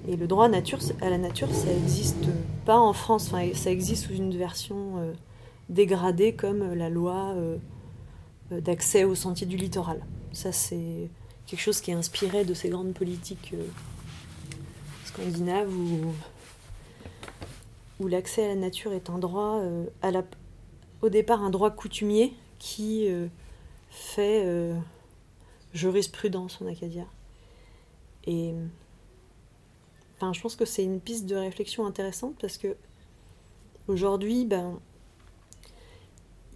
Et 0.07 0.15
le 0.15 0.27
droit 0.27 0.45
à, 0.45 0.49
la 0.49 1.17
nature, 1.17 1.53
ça 1.53 1.67
n'existe 1.67 2.25
pas 2.65 2.77
en 2.77 2.93
France, 2.93 3.33
ça 3.53 3.71
existe 3.71 4.05
sous 4.05 4.13
une 4.13 4.35
version 4.35 4.97
euh, 4.97 5.13
dégradée 5.69 6.33
comme 6.33 6.61
euh, 6.61 6.75
la 6.75 6.89
loi 6.89 7.33
euh, 7.35 7.57
d'accès 8.51 9.05
aux 9.05 9.15
sentiers 9.15 9.47
du 9.47 9.57
littoral. 9.57 10.01
Ça 10.33 10.51
c'est 10.51 11.09
quelque 11.45 11.59
chose 11.59 11.79
qui 11.81 11.91
est 11.91 11.95
inspiré 11.95 12.43
de 12.43 12.53
ces 12.53 12.69
grandes 12.69 12.93
politiques 12.93 13.53
scandinaves 15.05 15.73
où, 15.73 16.13
où 17.99 18.07
l'accès 18.07 18.45
à 18.45 18.47
la 18.49 18.55
nature 18.55 18.93
est 18.93 19.09
un 19.09 19.19
droit, 19.19 19.61
la, 20.01 20.23
au 21.01 21.09
départ 21.09 21.43
un 21.43 21.49
droit 21.49 21.71
coutumier 21.71 22.33
qui 22.59 23.07
fait 23.89 24.73
jurisprudence 25.73 26.61
en 26.61 26.67
Acadia. 26.67 27.05
Et 28.25 28.53
enfin, 30.15 30.33
je 30.33 30.41
pense 30.41 30.55
que 30.55 30.65
c'est 30.65 30.83
une 30.83 30.99
piste 30.99 31.25
de 31.25 31.35
réflexion 31.35 31.85
intéressante 31.85 32.35
parce 32.39 32.57
que 32.57 32.75
aujourd'hui, 33.87 34.45
ben, 34.45 34.79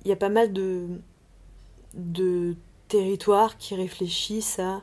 il 0.03 0.09
y 0.09 0.11
a 0.11 0.15
pas 0.15 0.29
mal 0.29 0.53
de 0.53 0.97
territoires 2.87 3.57
qui 3.57 3.75
réfléchissent 3.75 4.59
à 4.59 4.81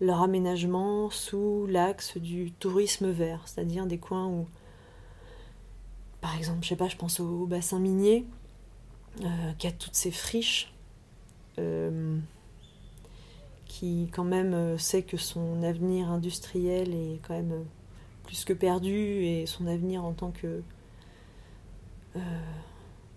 leur 0.00 0.22
aménagement 0.22 1.10
sous 1.10 1.66
l'axe 1.68 2.16
du 2.16 2.52
tourisme 2.52 3.10
vert, 3.10 3.42
c'est-à-dire 3.46 3.86
des 3.86 3.98
coins 3.98 4.26
où, 4.26 4.46
par 6.20 6.36
exemple, 6.36 6.58
je 6.62 6.68
sais 6.68 6.76
pas, 6.76 6.88
je 6.88 6.96
pense 6.96 7.20
au, 7.20 7.46
bassin 7.46 7.78
minier, 7.78 8.26
euh, 9.22 9.52
qui 9.58 9.66
a 9.66 9.72
toutes 9.72 9.94
ces 9.94 10.10
friches. 10.10 10.72
Euh, 11.58 12.18
qui 13.64 14.08
quand 14.12 14.24
même 14.24 14.52
euh, 14.52 14.78
sait 14.78 15.02
que 15.02 15.16
son 15.16 15.62
avenir 15.62 16.10
industriel 16.10 16.94
est 16.94 17.20
quand 17.26 17.34
même 17.34 17.64
plus 18.24 18.44
que 18.44 18.52
perdu 18.52 19.24
et 19.24 19.46
son 19.46 19.66
avenir 19.66 20.04
en 20.04 20.12
tant 20.12 20.30
que 20.30 20.62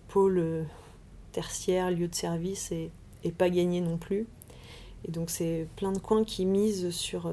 pôle 0.08 0.66
tertiaire, 1.32 1.90
lieu 1.90 2.06
de 2.06 2.14
service 2.14 2.70
est, 2.70 2.90
pas 3.32 3.48
gagné 3.48 3.80
non 3.80 3.96
plus. 3.96 4.26
Et 5.06 5.10
donc 5.10 5.30
c'est 5.30 5.66
plein 5.76 5.92
de 5.92 5.98
coins 5.98 6.24
qui 6.24 6.44
misent 6.44 6.90
sur 6.90 7.30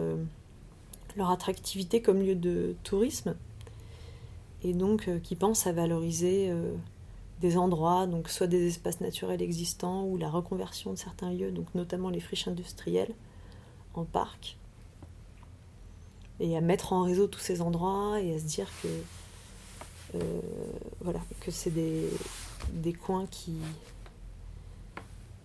leur 1.18 1.30
attractivité 1.30 2.02
comme 2.02 2.22
lieu 2.22 2.36
de 2.36 2.76
tourisme 2.84 3.36
et 4.64 4.74
donc 4.74 5.10
qui 5.22 5.36
pensent 5.36 5.68
à 5.68 5.72
valoriser 5.72 6.52
des 7.42 7.58
endroits, 7.58 8.08
donc 8.08 8.30
soit 8.30 8.48
des 8.48 8.68
espaces 8.68 9.02
naturels 9.02 9.42
existants 9.42 10.06
ou 10.06 10.18
la 10.18 10.30
reconversion 10.30 10.92
de 10.92 10.98
certains 10.98 11.32
lieux, 11.32 11.52
donc 11.52 11.68
notamment 11.76 12.10
les 12.10 12.20
friches 12.20 12.48
industrielles, 12.48 13.14
en 13.94 14.06
parc. 14.06 14.58
Et 16.40 16.56
à 16.56 16.62
mettre 16.62 16.94
en 16.94 17.04
réseau 17.04 17.28
tous 17.28 17.40
ces 17.40 17.62
endroits 17.62 18.20
et 18.22 18.36
à 18.36 18.40
se 18.40 18.46
dire 18.46 18.70
que 18.82 18.88
euh, 20.16 20.42
voilà 21.02 21.20
que 21.42 21.52
c'est 21.52 21.72
des, 21.72 22.08
des, 22.72 22.94
coins 22.94 23.26
qui 23.30 23.56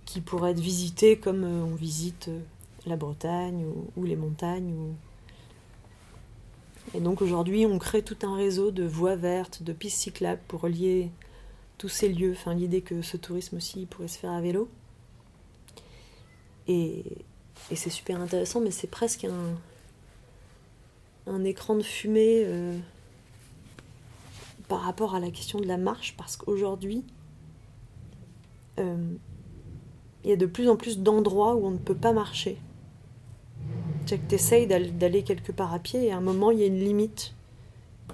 qui 0.05 0.20
pourraient 0.20 0.53
être 0.53 0.61
visités 0.61 1.18
comme 1.18 1.43
euh, 1.43 1.64
on 1.64 1.74
visite 1.74 2.28
euh, 2.28 2.39
la 2.86 2.97
Bretagne 2.97 3.64
ou, 3.97 4.05
les 4.05 4.14
montagnes 4.14 4.72
ou... 4.72 4.95
et 6.95 7.01
donc 7.01 7.22
aujourd'hui 7.22 7.66
on 7.66 7.78
crée 7.78 8.03
tout 8.03 8.18
un 8.22 8.37
réseau 8.37 8.70
de 8.70 8.85
voies 8.85 9.16
vertes 9.16 9.62
de 9.62 9.72
pistes 9.72 9.99
cyclables 9.99 10.43
pour 10.49 10.61
relier 10.61 11.11
tous 11.78 11.89
ces 11.89 12.09
lieux, 12.09 12.33
enfin 12.33 12.55
l'idée 12.55 12.80
que 12.80 13.03
ce 13.03 13.16
tourisme 13.16 13.57
aussi 13.57 13.87
pourrait 13.87 14.09
se 14.09 14.18
faire 14.18 14.33
à 14.33 14.41
vélo. 14.41 14.68
Et, 16.68 17.05
c'est 17.74 17.91
super 17.91 18.20
intéressant, 18.20 18.61
mais 18.61 18.70
c'est 18.70 18.87
presque 18.87 19.26
un, 21.26 21.45
écran 21.45 21.74
de 21.74 21.83
fumée 21.83 22.43
euh, 22.45 22.78
par 24.68 24.80
rapport 24.80 25.14
à 25.14 25.20
la 25.20 25.30
question 25.30 25.59
de 25.59 25.66
la 25.66 25.78
marche, 25.78 26.14
parce 26.16 26.37
qu'aujourd'hui, 26.37 27.05
il 30.24 30.30
y 30.30 30.33
a 30.33 30.37
de 30.37 30.47
plus 30.47 30.68
en 30.68 30.76
plus 30.76 30.99
d'endroits 30.99 31.55
où 31.57 31.66
on 31.66 31.70
ne 31.70 31.78
peut 31.78 31.97
pas 31.97 32.12
marcher. 32.12 32.59
C'est 34.07 34.18
que 34.18 34.28
tu 34.28 34.34
essayes 34.34 34.66
d'aller 34.66 35.22
quelque 35.22 35.53
part 35.53 35.72
à 35.72 35.78
pied 35.78 36.07
et 36.07 36.12
à 36.12 36.16
un 36.16 36.20
moment, 36.20 36.50
il 36.50 36.59
y 36.59 36.62
a 36.62 36.66
une 36.66 36.78
limite, 36.78 37.34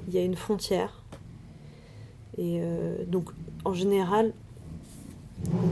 il 0.06 0.14
y 0.14 0.18
a 0.18 0.22
une 0.22 0.36
frontière. 0.36 1.02
Et 2.36 2.60
donc, 3.08 3.30
en 3.64 3.74
général, 3.74 4.32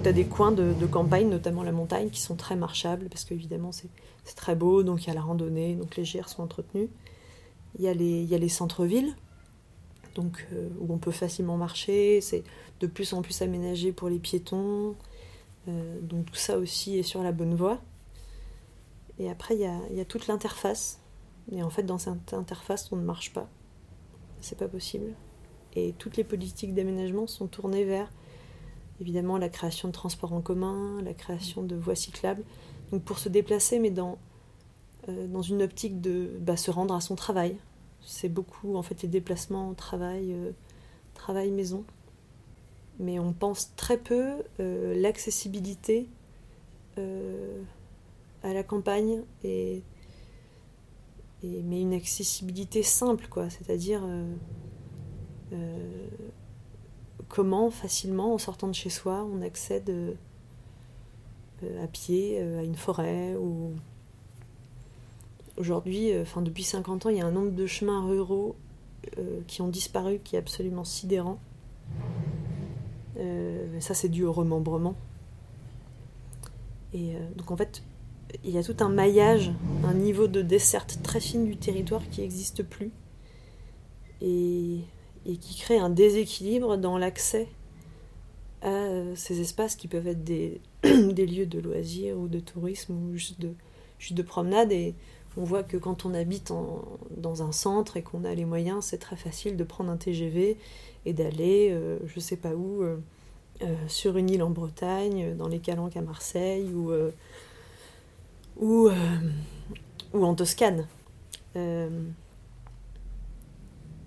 tu 0.02 0.08
as 0.08 0.12
des 0.12 0.24
coins 0.24 0.52
de, 0.52 0.86
campagne, 0.86 1.28
notamment 1.28 1.62
la 1.62 1.72
montagne, 1.72 2.10
qui 2.10 2.20
sont 2.20 2.36
très 2.36 2.56
marchables, 2.56 3.08
parce 3.08 3.24
qu'évidemment 3.24 3.72
c'est 3.72 3.88
très 4.34 4.54
beau, 4.54 4.82
donc 4.82 5.04
il 5.04 5.08
y 5.08 5.10
a 5.10 5.14
la 5.14 5.20
randonnée, 5.20 5.74
donc 5.74 5.96
les 5.96 6.04
GR 6.04 6.28
sont 6.28 6.42
entretenus. 6.42 6.88
Il 7.78 7.84
y 7.84 7.88
a 7.88 7.94
les, 7.94 8.26
les 8.26 8.48
centres-villes, 8.48 9.14
donc 10.14 10.46
euh, 10.52 10.68
où 10.80 10.92
on 10.92 10.98
peut 10.98 11.10
facilement 11.10 11.56
marcher, 11.56 12.20
c'est 12.20 12.42
de 12.80 12.86
plus 12.86 13.12
en 13.12 13.22
plus 13.22 13.42
aménagé 13.42 13.92
pour 13.92 14.08
les 14.08 14.18
piétons, 14.18 14.94
euh, 15.68 16.00
donc 16.00 16.26
tout 16.26 16.34
ça 16.36 16.58
aussi 16.58 16.98
est 16.98 17.02
sur 17.02 17.22
la 17.22 17.32
bonne 17.32 17.54
voie. 17.54 17.80
Et 19.18 19.30
après 19.30 19.54
il 19.56 19.60
y 19.60 20.00
a, 20.00 20.04
toute 20.04 20.26
l'interface, 20.26 21.00
et 21.50 21.62
en 21.62 21.70
fait 21.70 21.84
dans 21.84 21.98
cette 21.98 22.34
interface 22.34 22.90
on 22.92 22.96
ne 22.96 23.04
marche 23.04 23.32
pas, 23.32 23.48
c'est 24.40 24.58
pas 24.58 24.68
possible. 24.68 25.14
Et 25.74 25.94
toutes 25.98 26.16
les 26.16 26.24
politiques 26.24 26.74
d'aménagement 26.74 27.26
sont 27.26 27.46
tournées 27.46 27.84
vers 27.84 28.10
évidemment 29.00 29.38
la 29.38 29.48
création 29.48 29.88
de 29.88 29.92
transports 29.92 30.32
en 30.32 30.40
commun, 30.40 31.02
la 31.02 31.14
création 31.14 31.62
de 31.62 31.76
voies 31.76 31.94
cyclables. 31.94 32.44
Donc 32.90 33.02
pour 33.02 33.18
se 33.18 33.28
déplacer, 33.28 33.78
mais 33.78 33.90
dans, 33.90 34.18
euh, 35.08 35.26
dans 35.26 35.42
une 35.42 35.62
optique 35.62 36.00
de 36.00 36.30
bah, 36.40 36.56
se 36.56 36.70
rendre 36.70 36.94
à 36.94 37.00
son 37.00 37.14
travail. 37.14 37.56
C'est 38.00 38.28
beaucoup 38.28 38.76
en 38.76 38.82
fait 38.82 39.02
les 39.02 39.08
déplacements 39.08 39.74
travail, 39.74 40.32
euh, 40.32 40.52
travail 41.14 41.50
maison. 41.50 41.84
Mais 42.98 43.18
on 43.18 43.32
pense 43.32 43.74
très 43.76 43.98
peu 43.98 44.42
euh, 44.60 44.94
l'accessibilité 45.00 46.08
à 48.47 48.55
la 48.55 48.62
campagne 48.62 49.22
et, 49.44 49.82
mais 51.42 51.80
une 51.80 51.94
accessibilité 51.94 52.82
simple 52.82 53.26
quoi, 53.28 53.51
c'est-à-dire 53.51 54.03
comment 57.28 57.70
facilement, 57.70 58.34
en 58.34 58.38
sortant 58.38 58.68
de 58.68 58.74
chez 58.74 58.90
soi, 58.90 59.26
on 59.30 59.42
accède 59.42 59.90
euh, 59.90 61.84
à 61.84 61.86
pied 61.86 62.38
euh, 62.40 62.61
à 62.61 62.62
une 62.62 62.76
forêt 62.76 63.34
ou 63.36 63.74
aujourd'hui, 65.57 66.12
euh, 66.12 66.22
enfin 66.22 66.42
depuis 66.42 66.64
50 66.64 67.07
ans, 67.07 67.09
il 67.09 67.16
y 67.16 67.20
a 67.20 67.26
un 67.26 67.32
nombre 67.32 67.53
de 67.53 67.66
chemins 67.66 68.07
ruraux 68.07 68.57
qui 69.47 69.62
ont 69.62 69.68
disparu 69.68 70.18
qui 70.24 70.34
est 70.34 70.38
absolument 70.40 70.82
sidérant. 70.82 71.38
ça, 73.78 73.94
c'est 73.94 74.09
dû 74.09 74.24
au 74.24 74.32
remembrement. 74.32 74.97
Et 76.92 77.14
donc 77.36 77.53
en 77.53 77.57
fait, 77.57 77.84
il 78.45 78.51
y 78.51 78.59
a 78.59 78.62
tout 78.62 78.76
un 78.80 78.89
maillage, 78.89 79.53
un 79.84 79.95
niveau 79.95 80.26
de 80.26 80.43
desserte 80.43 81.01
très 81.03 81.20
fine 81.20 81.45
du 81.45 81.57
territoire 81.57 82.03
qui 82.11 82.20
n'existe 82.20 82.62
plus. 82.62 82.91
Et 84.22 84.80
qui 85.24 85.59
crée 85.59 85.78
un 85.78 85.91
déséquilibre 85.91 86.76
dans 86.78 86.99
l'accès 86.99 87.49
à 88.62 88.68
euh, 88.68 89.14
ces 89.14 89.41
espaces 89.41 89.76
qui 89.76 89.89
peuvent 89.89 90.07
être 90.07 90.24
des, 90.24 90.61
lieux 90.84 91.47
de 91.47 91.59
loisirs 91.59 92.18
ou 92.18 92.28
de 92.28 92.41
tourisme 92.41 92.95
ou 92.95 93.16
juste 93.16 93.41
de, 93.41 94.22
promenade. 94.22 94.72
Et 94.72 94.95
on 95.37 95.45
voit 95.45 95.62
que 95.62 95.76
quand 95.76 96.07
on 96.07 96.14
habite 96.14 96.53
dans 97.16 97.43
un 97.43 97.53
centre 97.53 97.97
et 97.97 98.03
qu'on 98.03 98.24
a 98.24 98.34
les 98.34 98.45
moyens, 98.45 98.84
c'est 98.87 98.99
très 98.99 99.16
facile 99.16 99.57
de 99.57 99.64
prendre 99.64 99.91
un 99.91 99.97
TGV 99.97 100.57
et 101.05 101.12
d'aller, 101.12 101.68
euh, 101.70 101.99
je 102.07 102.20
sais 102.20 102.37
pas 102.37 102.55
où, 102.55 102.82
euh, 102.82 102.97
sur 103.89 104.16
une 104.16 104.30
île 104.30 104.43
en 104.43 104.51
Bretagne, 104.51 105.34
dans 105.37 105.49
les 105.49 105.59
Calanques 105.61 105.97
à 105.97 106.03
Marseille 106.03 106.72
ou, 106.74 106.93
ou, 108.59 108.88
ou 110.12 110.24
en 110.24 110.34
Toscane. 110.34 110.86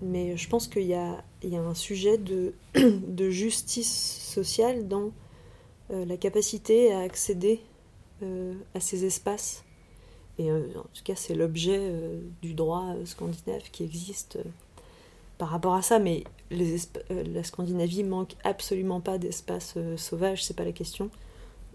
Mais 0.02 0.36
je 0.36 0.48
pense 0.48 0.66
qu'il 0.66 0.86
y 0.86 0.94
a, 0.94 1.22
un 1.44 1.74
sujet 1.74 2.18
de, 2.18 3.30
justice 3.30 4.22
sociale 4.22 4.88
dans 4.88 5.12
euh, 5.90 6.04
la 6.04 6.16
capacité 6.16 6.92
à 6.92 7.00
accéder 7.00 7.60
euh, 8.22 8.54
à 8.74 8.80
ces 8.80 9.04
espaces. 9.04 9.64
Et 10.38 10.50
euh, 10.50 10.68
en 10.76 10.88
tout 10.94 11.04
cas, 11.04 11.16
c'est 11.16 11.34
l'objet 11.34 11.92
du 12.40 12.54
droit 12.54 12.94
scandinave 13.04 13.62
qui 13.72 13.84
existe 13.84 14.38
par 15.36 15.48
rapport 15.48 15.74
à 15.74 15.82
ça. 15.82 15.98
Mais 15.98 16.24
la 16.50 17.44
Scandinavie 17.44 18.04
manque 18.04 18.36
absolument 18.42 19.00
pas 19.00 19.18
d'espaces 19.18 19.76
sauvages, 19.96 20.44
c'est 20.44 20.56
pas 20.56 20.64
la 20.64 20.72
question. 20.72 21.10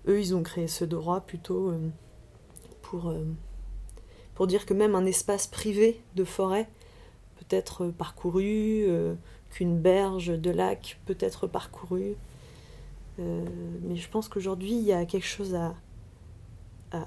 Eux, 0.08 0.20
ils 0.20 0.36
ont 0.36 0.44
créé 0.44 0.68
ce 0.68 0.86
droit 0.86 1.22
plutôt 1.22 1.72
pour, 2.90 3.14
pour 4.36 4.48
dire 4.48 4.66
que 4.66 4.74
même 4.74 4.96
un 4.96 5.06
espace 5.06 5.48
privé 5.48 6.02
de 6.16 6.24
forêt 6.24 6.68
peut 7.36 7.56
être 7.56 7.88
parcouru, 7.88 8.84
euh, 8.88 9.16
qu'une 9.50 9.80
berge 9.80 10.28
de 10.28 10.52
lac 10.52 11.00
peut 11.06 11.18
être 11.20 11.48
parcourue. 11.48 12.16
Euh, 13.20 13.46
mais 13.84 13.96
je 13.96 14.10
pense 14.10 14.28
qu'aujourd'hui, 14.28 14.74
il 14.74 14.84
y 14.84 14.92
a 14.92 15.06
quelque 15.06 15.28
chose 15.28 15.56
à, 15.56 15.74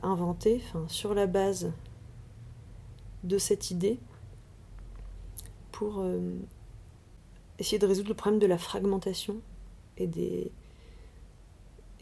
inventer 0.03 0.63
sur 0.89 1.15
la 1.15 1.27
base 1.27 1.73
de 3.25 3.39
cette 3.39 3.71
idée 3.71 3.99
pour 5.73 6.01
euh, 6.01 6.35
essayer 7.59 7.79
de 7.79 7.87
résoudre 7.87 8.11
le 8.11 8.15
problème 8.15 8.39
de 8.39 8.47
la 8.47 8.59
fragmentation 8.59 9.41
et, 9.97 10.07
des, 10.07 10.53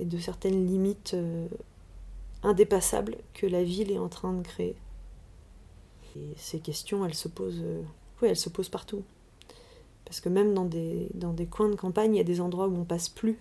et 0.01 0.05
de 0.05 0.19
certaines 0.19 0.67
limites 0.67 1.15
indépassables 2.43 3.17
que 3.35 3.47
la 3.47 3.63
ville 3.63 3.91
est 3.91 3.99
en 3.99 4.09
train 4.09 4.33
de 4.33 4.43
créer. 4.43 4.77
Et 6.17 6.33
ces 6.37 6.61
questions, 6.61 7.05
elles 7.05 7.15
se 7.15 7.29
posent 7.29 7.65
oui, 8.23 8.29
elle 8.29 8.37
se 8.37 8.49
pose 8.49 8.69
partout. 8.69 9.03
Parce 10.05 10.21
que 10.21 10.29
même 10.29 10.55
dans 10.55 10.65
des, 10.65 11.09
dans 11.15 11.33
des 11.33 11.47
coins 11.47 11.69
de 11.69 11.75
campagne, 11.75 12.15
il 12.15 12.19
y 12.19 12.21
a 12.21 12.25
des 12.25 12.41
endroits 12.41 12.69
où 12.69 12.77
on 12.77 12.85
passe 12.85 13.09
plus. 13.09 13.39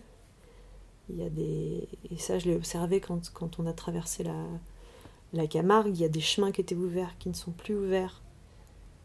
Il 1.09 1.17
y 1.17 1.23
a 1.23 1.29
des... 1.29 1.87
Et 2.11 2.17
ça, 2.17 2.39
je 2.39 2.49
l'ai 2.49 2.55
observé 2.55 2.99
quand, 2.99 3.31
quand, 3.33 3.59
on 3.59 3.67
a 3.67 3.73
traversé 3.73 4.23
la, 4.23 4.43
la 5.33 5.47
Camargue. 5.47 5.95
Il 5.95 6.01
y 6.01 6.05
a 6.05 6.09
des 6.09 6.21
chemins 6.21 6.51
qui 6.51 6.61
étaient 6.61 6.75
ouverts, 6.75 7.17
qui 7.19 7.29
ne 7.29 7.35
sont 7.35 7.51
plus 7.51 7.75
ouverts, 7.75 8.21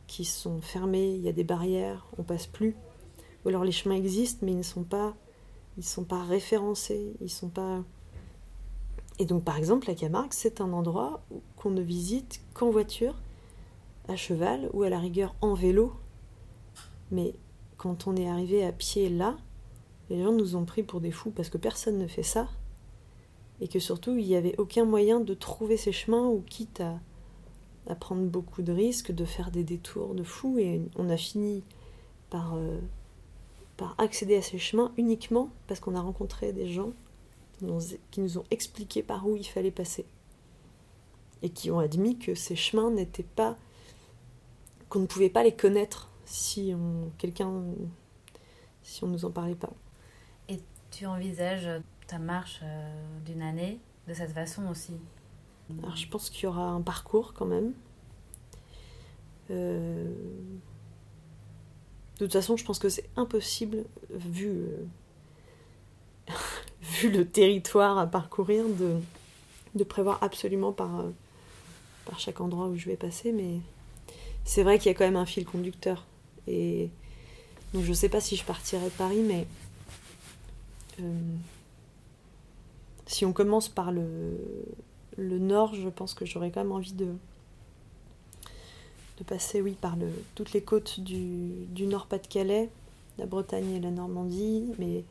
qui 0.07 0.25
sont 0.25 0.61
fermés. 0.61 1.15
Il 1.15 1.21
y 1.21 1.29
a 1.29 1.33
des 1.33 1.45
barrières, 1.45 2.07
on 2.19 2.23
passe 2.23 2.47
plus. 2.47 2.75
Ou 3.45 3.51
alors 3.51 3.65
les 3.65 3.73
chemins 3.73 3.95
existent, 3.95 4.41
mais 4.43 4.53
ils 4.53 4.59
ne 4.59 4.63
sont 4.63 4.83
pas, 4.83 5.15
ils 5.77 5.85
sont 5.85 6.05
pas 6.05 6.25
référencés. 6.25 7.13
Ils 7.21 7.31
sont 7.31 7.51
pas. 7.51 7.85
Et 9.21 9.27
donc, 9.27 9.45
par 9.45 9.59
exemple, 9.59 9.87
la 9.87 9.95
Camargue, 9.95 10.33
c'est 10.33 10.63
un 10.63 10.73
endroit 10.73 11.23
qu'on 11.57 11.69
ne 11.69 11.83
visite 11.83 12.41
qu'en 12.55 12.71
voiture 12.71 13.15
à 14.09 14.17
cheval 14.17 14.71
ou 14.73 14.83
à 14.83 14.89
la 14.89 14.99
rigueur 14.99 15.35
en 15.43 15.53
vélo. 15.53 15.93
Mais 17.11 17.35
quand 17.77 18.07
on 18.07 18.17
est 18.17 18.27
arrivé 18.27 18.65
à 18.65 18.73
pied 18.73 19.11
là, 19.11 19.37
les 20.09 20.23
gens 20.23 20.33
nous 20.33 20.57
ont 20.57 20.65
pris 20.65 20.83
pour 20.83 21.03
des 21.03 21.11
fous 21.11 21.33
parce 21.33 21.51
que 21.51 21.59
personne 21.59 21.99
ne 21.99 22.07
fait 22.07 22.23
ça. 22.23 22.49
Et 23.61 23.69
que 23.69 23.79
surtout, 23.79 24.17
il 24.17 24.27
n'y 24.27 24.37
avait 24.37 24.57
aucun 24.57 24.87
moyen 24.87 25.21
de 25.21 25.35
trouver 25.35 25.77
ces 25.77 25.93
chemins 25.93 26.27
ou 26.27 26.41
quitte 26.41 26.81
à, 26.81 26.99
prendre 27.97 28.25
beaucoup 28.25 28.63
de 28.63 28.73
risques, 28.73 29.13
de 29.13 29.27
faire 29.27 29.51
des 29.51 29.65
détours 29.65 30.15
de 30.15 30.23
fous. 30.23 30.59
Et 30.59 30.81
on 30.97 31.11
a 31.11 31.19
fini 31.19 31.63
par, 32.31 32.55
euh, 32.55 32.81
par 33.77 33.97
accéder 33.99 34.37
à 34.37 34.43
ces 34.43 34.59
chemins 34.59 34.93
uniquement 34.97 35.51
parce 35.67 35.79
qu'on 35.79 35.95
a 35.95 36.01
rencontré 36.01 36.55
des 36.55 36.73
gens 36.73 36.95
qui 38.11 38.21
nous 38.21 38.39
ont 38.39 38.45
expliqué 38.51 39.03
par 39.03 39.27
où 39.27 39.37
il 39.37 39.45
fallait 39.45 39.71
passer. 39.71 40.07
Et 41.43 41.51
qui 41.51 41.71
ont 41.71 41.79
admis 41.79 42.19
que 42.19 42.35
ces 42.35 42.57
chemins 42.57 42.91
n'étaient 42.91 43.23
pas 43.23 43.57
qu'on 44.89 45.01
ne 45.01 45.07
pouvait 45.07 45.31
pas 45.31 45.45
les 45.45 45.55
connaître 45.55 46.11
si 46.25 46.73
on 46.75 47.11
quelqu'un 47.17 47.63
si 48.83 49.05
on 49.05 49.07
nous 49.07 49.25
en 49.25 49.31
parlait 49.31 49.55
pas. 49.55 49.73
Et 50.49 50.61
tu 50.91 51.07
envisages 51.07 51.69
ta 52.07 52.19
marche 52.19 52.61
euh, 52.63 53.21
d'une 53.25 53.43
année 53.43 53.79
de 54.09 54.15
cette 54.15 54.33
façon 54.33 54.67
aussi? 54.69 54.95
Alors 55.83 55.97
je 55.97 56.09
pense 56.09 56.31
qu'il 56.31 56.45
y 56.45 56.47
aura 56.47 56.69
un 56.71 56.83
parcours 56.83 57.33
quand 57.33 57.47
même. 57.47 57.73
Euh, 59.51 60.13
de 62.21 62.27
toute 62.27 62.33
façon, 62.33 62.57
je 62.57 62.65
pense 62.65 62.79
que 62.79 62.89
c'est 62.89 63.09
impossible 63.17 63.85
vu 64.11 64.49
euh, 64.49 64.85
vu 66.91 67.11
le 67.11 67.27
territoire 67.27 67.99
à 67.99 68.07
parcourir 68.07 68.65
de, 69.75 69.85
prévoir 69.85 70.23
absolument 70.23 70.73
par 70.73 71.05
par 72.05 72.19
chaque 72.19 72.41
endroit 72.41 72.67
où 72.67 72.77
je 72.77 72.87
vais 72.87 72.97
passer, 72.97 73.33
mais 73.33 73.59
c'est 74.45 74.63
vrai 74.63 74.79
qu'il 74.79 74.91
y 74.91 74.95
a 74.95 74.99
quand 74.99 75.05
même 75.05 75.17
un 75.17 75.27
fil 75.27 75.45
conducteur. 75.45 76.07
Et 76.49 76.91
donc 77.73 77.85
je 77.85 77.93
sais 77.93 78.09
pas 78.09 78.21
si 78.21 78.37
je 78.37 78.45
partirai 78.45 78.87
de 78.87 78.91
Paris, 78.91 79.23
mais 79.23 79.47
euh, 81.01 81.37
si 83.07 83.25
on 83.25 83.33
commence 83.33 83.69
par 83.69 83.93
le, 83.93 84.05
nord, 85.19 85.75
je 85.75 85.89
pense 85.89 86.15
que 86.15 86.25
j'aurais 86.25 86.51
quand 86.51 86.61
même 86.61 86.73
envie 86.73 86.93
de, 86.93 87.15
de 89.19 89.25
passer, 89.25 89.61
oui, 89.61 89.77
par 89.81 89.97
le, 89.97 90.09
toutes 90.35 90.53
les 90.53 90.63
côtes 90.63 91.01
du, 91.01 91.67
du 91.69 91.87
Nord-Pas-de-Calais, 91.87 92.71
la 93.19 93.27
Bretagne 93.27 93.73
et 93.73 93.81
la 93.81 93.91
Normandie, 93.91 94.73
mais 94.79 95.05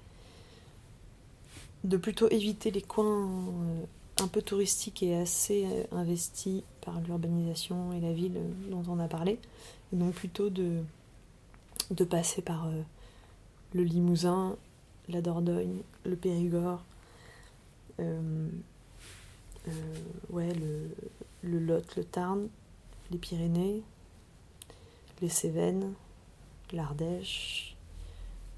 de 1.84 1.98
plutôt 1.98 2.30
éviter 2.30 2.72
les 2.72 2.82
coins 2.82 3.28
euh, 3.28 3.84
un 4.22 4.28
peu 4.28 4.42
touristiques 4.42 5.04
et 5.04 5.16
assez 5.16 5.66
euh, 5.66 5.84
investis 5.92 6.64
par 6.82 7.00
l'urbanisation 7.02 7.94
et 7.94 8.02
la 8.02 8.12
ville 8.12 8.38
euh, 8.38 8.72
dont 8.72 8.84
on 8.88 9.00
a 9.00 9.08
parlé, 9.08 9.40
et 9.94 9.96
donc 9.96 10.14
plutôt 10.14 10.50
de, 10.50 10.84
passer 12.10 12.42
par 12.42 12.70
le 13.74 13.84
Limousin, 13.84 14.56
la 15.08 15.22
Dordogne, 15.22 15.82
le 16.06 16.16
Périgord, 16.16 16.84
le, 17.98 18.50
le 21.44 21.60
Lot, 21.60 21.96
le 21.96 22.04
Tarn, 22.04 22.48
les 23.12 23.18
Pyrénées, 23.18 23.82
les 25.22 25.30
Cévennes, 25.30 25.94
l'Ardèche, 26.72 27.76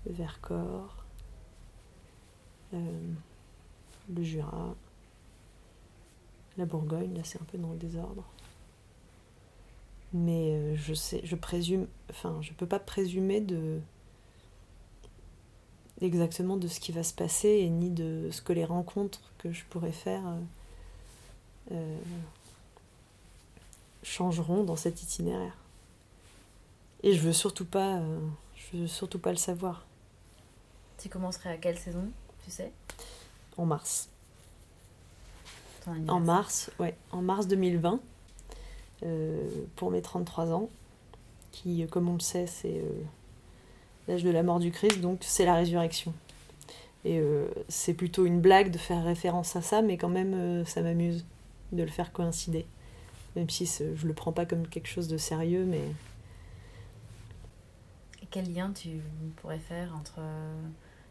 le 0.05 0.13
Vercors, 0.13 1.00
euh, 2.73 3.13
le 4.13 4.23
Jura, 4.23 4.75
la 6.57 6.65
Bourgogne, 6.65 7.13
là 7.15 7.21
c'est 7.23 7.41
un 7.41 7.45
peu 7.45 7.57
dans 7.57 7.71
le 7.71 7.77
désordre. 7.77 8.23
Mais 10.13 10.51
euh, 10.51 10.75
je 10.75 10.93
sais, 10.93 11.21
je 11.23 11.35
présume, 11.35 11.87
enfin 12.09 12.37
je 12.41 12.51
peux 12.53 12.65
pas 12.65 12.79
présumer 12.79 13.41
de 13.41 13.79
exactement 16.01 16.57
de 16.57 16.67
ce 16.67 16.79
qui 16.79 16.91
va 16.91 17.03
se 17.03 17.13
passer 17.13 17.49
et 17.49 17.69
ni 17.69 17.89
de 17.89 18.29
ce 18.31 18.41
que 18.41 18.53
les 18.53 18.65
rencontres 18.65 19.31
que 19.37 19.51
je 19.51 19.63
pourrais 19.65 19.91
faire 19.91 20.23
euh, 21.71 21.97
changeront 24.03 24.63
dans 24.63 24.75
cet 24.75 25.03
itinéraire. 25.03 25.55
Et 27.03 27.13
je 27.13 27.21
veux 27.21 27.33
surtout 27.33 27.65
pas, 27.65 28.01
veux 28.73 28.87
surtout 28.87 29.19
pas 29.19 29.31
le 29.31 29.37
savoir. 29.37 29.85
Tu 30.97 31.09
commencerais 31.09 31.49
à 31.49 31.57
quelle 31.57 31.77
saison? 31.77 32.11
Tu 32.45 32.51
sais? 32.51 32.71
En 33.57 33.65
mars. 33.65 34.09
En 35.87 36.19
mars, 36.19 36.69
ouais, 36.79 36.95
en 37.11 37.21
mars 37.21 37.47
2020, 37.47 37.99
euh, 39.03 39.47
pour 39.75 39.89
mes 39.89 40.01
33 40.01 40.51
ans, 40.53 40.69
qui, 41.51 41.85
comme 41.87 42.07
on 42.07 42.13
le 42.13 42.19
sait, 42.19 42.45
c'est 42.45 42.77
euh, 42.77 43.01
l'âge 44.07 44.23
de 44.23 44.29
la 44.29 44.43
mort 44.43 44.59
du 44.59 44.71
Christ, 44.71 45.01
donc 45.01 45.19
c'est 45.21 45.45
la 45.45 45.55
résurrection. 45.55 46.13
Et 47.03 47.19
euh, 47.19 47.47
c'est 47.67 47.95
plutôt 47.95 48.27
une 48.27 48.41
blague 48.41 48.69
de 48.69 48.77
faire 48.77 49.03
référence 49.03 49.55
à 49.55 49.61
ça, 49.61 49.81
mais 49.81 49.97
quand 49.97 50.09
même, 50.09 50.63
ça 50.65 50.81
m'amuse 50.81 51.25
de 51.71 51.81
le 51.81 51.89
faire 51.89 52.11
coïncider. 52.11 52.65
Même 53.35 53.49
si 53.49 53.65
je 53.65 54.05
le 54.05 54.13
prends 54.13 54.31
pas 54.31 54.45
comme 54.45 54.67
quelque 54.67 54.87
chose 54.87 55.07
de 55.07 55.17
sérieux, 55.17 55.65
mais. 55.65 55.81
Et 58.21 58.27
quel 58.29 58.53
lien 58.53 58.71
tu 58.71 59.01
pourrais 59.37 59.57
faire 59.57 59.95
entre 59.95 60.19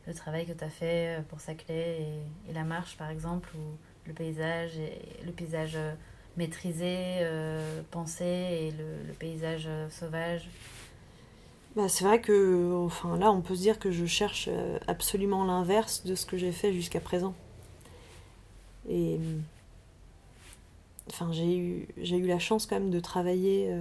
le 0.06 0.14
travail 0.14 0.46
que 0.46 0.52
tu 0.52 0.64
as 0.64 0.70
fait 0.70 1.18
euh, 1.18 1.22
pour 1.22 1.40
Saclay 1.40 2.06
et, 2.48 2.52
la 2.52 2.64
marche, 2.64 2.96
par 2.96 3.10
exemple, 3.10 3.50
ou 3.56 3.76
le 4.06 4.12
paysage, 4.12 4.76
et, 4.78 5.24
le 5.24 5.32
paysage 5.32 5.72
euh, 5.76 5.92
maîtrisé, 6.36 7.18
euh, 7.20 7.82
pensé, 7.90 8.24
et 8.24 8.70
le, 8.72 9.12
paysage 9.14 9.68
sauvage? 9.90 10.48
Bah, 11.76 11.88
C'est 11.88 12.04
vrai 12.04 12.20
que 12.20 12.74
enfin, 12.84 13.16
là, 13.18 13.30
on 13.30 13.40
peut 13.40 13.54
se 13.54 13.60
dire 13.60 13.78
que 13.78 13.90
je 13.90 14.06
cherche 14.06 14.48
absolument 14.88 15.44
l'inverse 15.44 16.04
de 16.04 16.14
ce 16.14 16.26
que 16.26 16.36
j'ai 16.36 16.52
fait 16.52 16.72
jusqu'à 16.72 17.00
présent. 17.00 17.34
Et 18.88 19.20
enfin, 21.08 21.30
j'ai 21.32 21.56
eu, 21.56 21.88
j'ai 21.98 22.16
eu 22.16 22.26
la 22.26 22.38
chance 22.38 22.66
quand 22.66 22.76
même 22.76 22.90
de 22.90 22.98
travailler 22.98 23.72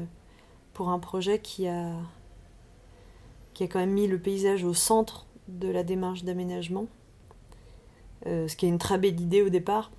pour 0.73 0.89
un 0.89 0.99
projet 0.99 1.39
qui 1.39 1.67
a, 1.67 1.93
qui 3.53 3.63
a 3.63 3.67
quand 3.67 3.79
même 3.79 3.93
mis 3.93 4.07
le 4.07 4.19
paysage 4.19 4.63
au 4.63 4.73
centre 4.73 5.25
de 5.49 5.69
la 5.69 5.83
démarche 5.83 6.23
d'aménagement. 6.23 6.87
Euh, 8.25 8.47
ce 8.47 8.55
qui 8.55 8.65
est 8.65 8.69
une 8.69 8.79
très 8.79 8.97
belle 8.97 9.19
idée 9.19 9.41
au 9.41 9.49
départ, 9.49 9.91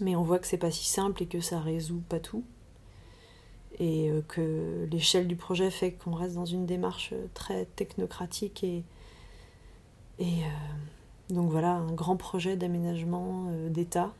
mais 0.00 0.16
on 0.16 0.22
voit 0.22 0.38
que 0.38 0.46
c'est 0.46 0.58
pas 0.58 0.70
si 0.70 0.86
simple 0.86 1.22
et 1.22 1.26
que 1.26 1.40
ça 1.40 1.60
résout 1.60 2.02
pas 2.08 2.20
tout. 2.20 2.44
Et 3.78 4.10
euh, 4.10 4.22
que 4.26 4.88
l'échelle 4.90 5.28
du 5.28 5.36
projet 5.36 5.70
fait 5.70 5.92
qu'on 5.92 6.12
reste 6.12 6.34
dans 6.34 6.46
une 6.46 6.66
démarche 6.66 7.14
très 7.34 7.66
technocratique 7.76 8.64
et, 8.64 8.82
euh, 10.20 10.24
donc 11.30 11.50
voilà, 11.50 11.72
un 11.72 11.92
grand 11.92 12.16
projet 12.16 12.56
d'aménagement 12.56 13.50
d'État. 13.68 14.12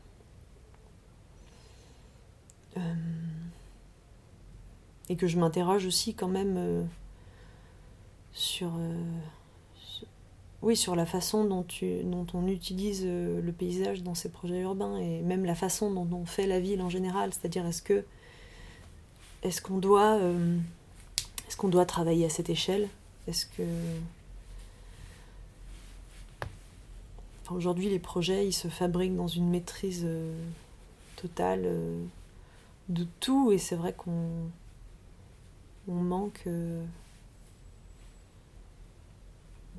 et 5.08 5.16
que 5.16 5.26
je 5.26 5.38
m'interroge 5.38 5.86
aussi 5.86 6.14
quand 6.14 6.28
même 6.28 6.86
sur 8.32 8.72
oui, 10.62 10.76
sur 10.76 10.96
la 10.96 11.06
façon 11.06 11.44
dont, 11.44 11.62
tu, 11.62 12.02
dont 12.04 12.26
on 12.34 12.46
utilise 12.46 13.02
euh, 13.04 13.40
le 13.40 13.52
paysage 13.52 14.02
dans 14.02 14.14
ces 14.14 14.30
projets 14.30 14.60
urbains 14.60 14.96
et 14.98 15.20
même 15.20 15.44
la 15.44 15.54
façon 15.54 15.92
dont 15.92 16.08
on 16.12 16.24
fait 16.24 16.46
la 16.46 16.60
ville 16.60 16.80
en 16.80 16.88
général. 16.88 17.32
C'est-à-dire, 17.32 17.66
est-ce 17.66 17.82
que 17.82 18.04
est-ce 19.42 19.60
qu'on 19.60 19.78
doit, 19.78 20.14
euh, 20.14 20.56
est-ce 21.46 21.66
doit 21.66 21.86
travailler 21.86 22.24
à 22.24 22.30
cette 22.30 22.50
échelle? 22.50 22.88
Est-ce 23.28 23.46
que 23.46 23.62
aujourd'hui, 27.50 27.88
les 27.88 27.98
projets, 28.00 28.46
ils 28.46 28.52
se 28.52 28.68
fabriquent 28.68 29.14
dans 29.14 29.28
une 29.28 29.48
maîtrise 29.48 30.02
euh, 30.04 30.34
totale 31.16 31.68
de 32.88 33.06
tout, 33.20 33.52
et 33.52 33.58
c'est 33.58 33.76
vrai 33.76 33.92
qu'on 33.92 34.30
on 35.86 35.94
manque 35.94 36.44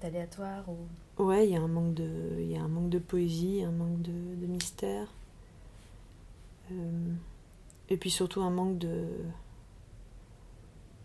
d'aléatoire 0.02 0.66
ou... 0.70 1.24
Ouais, 1.24 1.48
il 1.48 1.52
y 1.52 1.56
a 1.56 1.62
un 1.62 1.68
manque 1.68 1.94
de, 1.94 3.00
poésie, 3.00 3.64
un 3.64 3.72
manque 3.72 4.02
de, 4.02 4.46
mystère. 4.46 5.08
Euh, 6.72 7.14
et 7.90 7.98
puis 7.98 8.12
surtout 8.12 8.42
un 8.42 8.50
manque 8.50 8.78
de, 8.78 9.08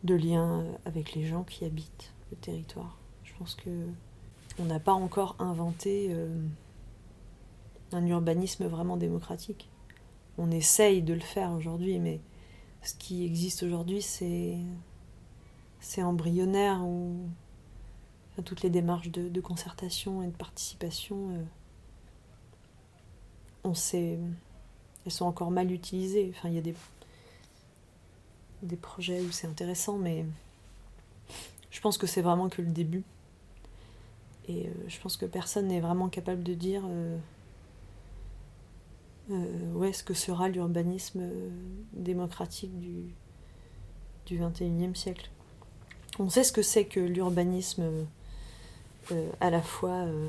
lien 0.04 0.64
avec 0.84 1.14
les 1.14 1.24
gens 1.24 1.44
qui 1.44 1.64
habitent 1.64 2.12
le 2.30 2.36
territoire. 2.36 2.98
Je 3.24 3.32
pense 3.38 3.54
que 3.54 3.70
on 4.58 4.64
n'a 4.64 4.78
pas 4.78 4.92
encore 4.92 5.34
inventé 5.38 6.08
euh, 6.10 6.28
un 7.92 8.06
urbanisme 8.06 8.66
vraiment 8.66 8.98
démocratique. 8.98 9.70
On 10.36 10.50
essaye 10.50 11.02
de 11.02 11.14
le 11.14 11.20
faire 11.20 11.52
aujourd'hui, 11.52 11.98
mais 11.98 12.20
ce 12.82 12.94
qui 12.94 13.24
existe 13.24 13.62
aujourd'hui, 13.62 14.02
c'est 14.02 14.58
c'est 15.80 16.02
embryonnaire 16.02 16.84
ou 16.84 17.28
toutes 18.40 18.62
les 18.62 18.70
démarches 18.70 19.10
de, 19.10 19.40
concertation 19.40 20.22
et 20.22 20.28
de 20.28 20.36
participation, 20.36 21.34
euh, 21.34 21.42
on 23.64 23.74
sait, 23.74 24.18
elles 25.04 25.12
sont 25.12 25.26
encore 25.26 25.50
mal 25.50 25.70
utilisées. 25.70 26.32
Enfin, 26.34 26.48
il 26.48 26.54
y 26.54 26.58
a 26.58 26.62
des, 26.62 26.74
des 28.62 28.76
projets 28.76 29.20
où 29.20 29.30
c'est 29.30 29.46
intéressant, 29.46 29.98
mais 29.98 30.24
je 31.70 31.80
pense 31.80 31.98
que 31.98 32.06
c'est 32.06 32.22
vraiment 32.22 32.48
que 32.48 32.62
le 32.62 32.68
début. 32.68 33.04
Et 34.48 34.66
euh, 34.66 34.70
je 34.88 34.98
pense 34.98 35.16
que 35.16 35.26
personne 35.26 35.68
n'est 35.68 35.80
vraiment 35.80 36.08
capable 36.08 36.42
de 36.42 36.54
dire 36.54 36.82
euh, 36.86 37.18
où 39.74 39.84
est-ce 39.84 40.02
que 40.02 40.14
sera 40.14 40.48
l'urbanisme 40.48 41.22
démocratique 41.92 42.76
du, 42.80 43.14
du 44.26 44.38
21e 44.38 44.94
siècle. 44.94 45.30
On 46.18 46.28
sait 46.28 46.44
ce 46.44 46.52
que 46.52 46.62
c'est 46.62 46.84
que 46.84 47.00
l'urbanisme 47.00 48.06
à 49.40 49.50
la 49.50 49.62
fois 49.62 50.04
euh, 50.06 50.28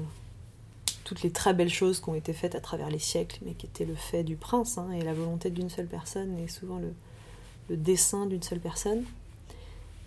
toutes 1.04 1.22
les 1.24 1.32
très 1.32 1.54
belles 1.54 1.70
choses 1.70 2.00
qui 2.00 2.10
ont 2.10 2.16
été 2.16 2.34
faites 2.34 2.56
à 2.56 2.62
travers 2.62 2.90
les 2.90 3.00
siècles, 3.00 3.40
mais 3.46 3.54
qui 3.54 3.66
étaient 3.66 3.86
le 3.86 3.96
fait 3.96 4.24
du 4.24 4.36
prince 4.36 4.78
hein, 4.78 4.92
et 4.92 5.02
la 5.02 5.14
volonté 5.14 5.50
d'une 5.50 5.70
seule 5.70 5.88
personne, 5.88 6.38
et 6.40 6.48
souvent 6.48 6.80
le, 6.80 6.94
dessin 7.76 8.26
d'une 8.26 8.44
seule 8.44 8.60
personne. 8.60 9.04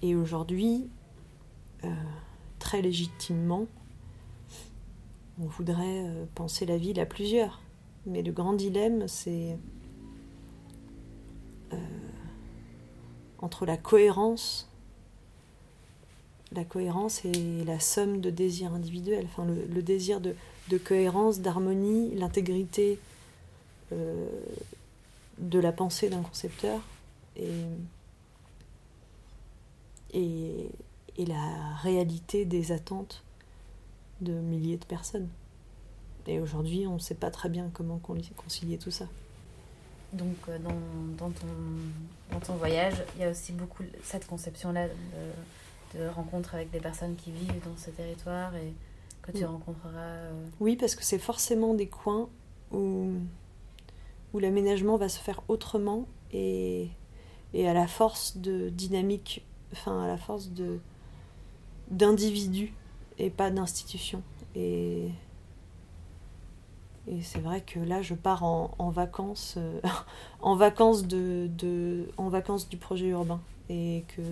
Et 0.02 0.14
aujourd'hui, 0.14 0.88
euh, 1.84 1.92
très 2.58 2.82
légitimement, 2.82 3.66
on 5.40 5.46
voudrait 5.46 6.04
penser 6.34 6.66
la 6.66 6.76
ville 6.76 7.00
à 7.00 7.06
plusieurs. 7.06 7.60
Mais 8.06 8.22
le 8.22 8.32
grand 8.32 8.52
dilemme, 8.52 9.08
c'est 9.08 9.58
entre 13.38 13.66
la 13.66 13.76
cohérence 13.76 14.68
la 16.57 16.64
cohérence 16.64 17.24
est 17.24 17.64
la 17.64 17.78
somme 17.78 18.20
de 18.20 18.30
désirs 18.30 18.72
individuels, 18.72 19.26
enfin 19.26 19.44
le, 19.44 19.82
désir 19.82 20.20
de, 20.20 20.34
cohérence, 20.78 21.40
d'harmonie, 21.40 22.14
l'intégrité 22.14 22.98
euh, 23.92 24.26
de 25.38 25.59
la 25.59 25.72
pensée 25.72 26.09
d'un 26.09 26.22
concepteur 26.22 26.80
et, 27.36 27.50
et, 30.14 30.70
la 31.18 31.74
réalité 31.82 32.44
des 32.44 32.72
attentes 32.72 33.22
de 34.20 34.32
milliers 34.32 34.76
de 34.76 34.84
personnes. 34.84 35.28
Et 36.26 36.40
aujourd'hui, 36.40 36.86
on 36.86 36.94
ne 36.94 36.98
sait 36.98 37.14
pas 37.14 37.30
très 37.30 37.48
bien 37.48 37.70
comment 37.72 37.98
concilier 37.98 38.78
tout 38.78 38.90
ça. 38.90 39.07
Donc, 40.12 40.36
euh, 40.48 40.59
dans, 41.18 41.30
ton, 42.40 42.54
voyage, 42.54 42.94
il 43.16 43.22
y 43.22 43.24
a 43.24 43.30
aussi 43.30 43.52
beaucoup 43.52 43.82
cette 44.02 44.26
conception-là 44.26 44.88
de 44.88 44.92
rencontres 46.14 46.55
avec 46.55 46.70
des 46.70 46.80
personnes 46.80 47.16
qui 47.16 47.30
vivent 47.30 47.62
dans 47.64 47.76
ce 47.76 47.91
territoire 47.91 48.55
et 48.57 48.72
que 49.22 49.32
tu 49.32 49.45
rencontreras 49.45 50.28
Oui, 50.61 50.76
parce 50.76 50.95
que 50.95 51.05
c'est 51.05 51.18
forcément 51.18 51.74
des 51.74 51.89
coins 51.89 52.28
où, 52.72 53.12
où 54.32 54.39
l'aménagement 54.39 54.97
va 54.97 55.09
se 55.09 55.18
faire 55.18 55.43
autrement 55.49 56.07
et, 56.32 56.89
et 57.55 57.68
à 57.68 57.74
la 57.74 57.87
force 57.87 58.37
de 58.37 58.68
dynamique, 58.68 59.45
enfin 59.72 60.05
à 60.05 60.07
la 60.07 60.16
force 60.16 60.49
de 60.49 60.78
d'individus 61.91 62.74
et 63.18 63.30
pas 63.30 63.51
d'institutions. 63.51 64.22
Et, 64.55 65.11
et 67.07 67.22
c'est 67.22 67.39
vrai 67.39 67.61
que 67.61 67.78
là, 67.78 68.03
je 68.03 68.14
pars 68.14 68.43
en, 68.43 68.72
en 68.78 68.91
vacances, 68.91 69.55
euh, 69.57 69.80
en 70.41 70.57
vacances 70.57 71.07
de, 71.07 71.49
de, 71.57 72.09
en 72.16 72.28
vacances 72.28 72.68
du 72.68 72.76
projet 72.76 73.07
urbain 73.07 73.41
et 73.68 74.05
que 74.16 74.22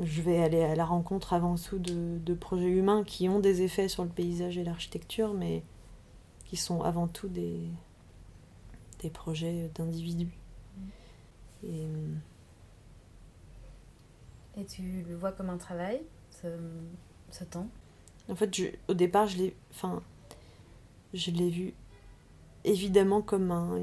je 0.00 0.22
vais 0.22 0.42
aller 0.42 0.62
à 0.62 0.74
la 0.74 0.84
rencontre 0.84 1.32
avant 1.32 1.56
tout 1.56 1.78
de, 1.78 2.18
de, 2.18 2.34
projets 2.34 2.70
humains 2.70 3.04
qui 3.04 3.28
ont 3.28 3.40
des 3.40 3.62
effets 3.62 3.88
sur 3.88 4.04
le 4.04 4.10
paysage 4.10 4.58
et 4.58 4.64
l'architecture, 4.64 5.34
mais 5.34 5.62
qui 6.46 6.56
sont 6.56 6.82
avant 6.82 7.08
tout 7.08 7.28
des, 7.28 7.60
des 9.00 9.10
projets 9.10 9.70
d'individus. 9.74 10.32
Et, 11.64 11.86
et, 14.56 14.64
tu 14.64 15.04
le 15.08 15.16
vois 15.16 15.32
comme 15.32 15.50
un 15.50 15.58
travail, 15.58 16.02
ce, 16.30 16.48
ce 17.30 17.44
temps? 17.44 17.68
En 18.28 18.34
fait, 18.34 18.54
je, 18.54 18.66
au 18.88 18.94
départ, 18.94 19.26
je 19.26 19.38
l'ai, 19.38 19.56
enfin, 19.70 20.02
je 21.14 21.30
l'ai 21.30 21.50
vu 21.50 21.74
évidemment 22.64 23.22
comme 23.22 23.50
un, 23.50 23.78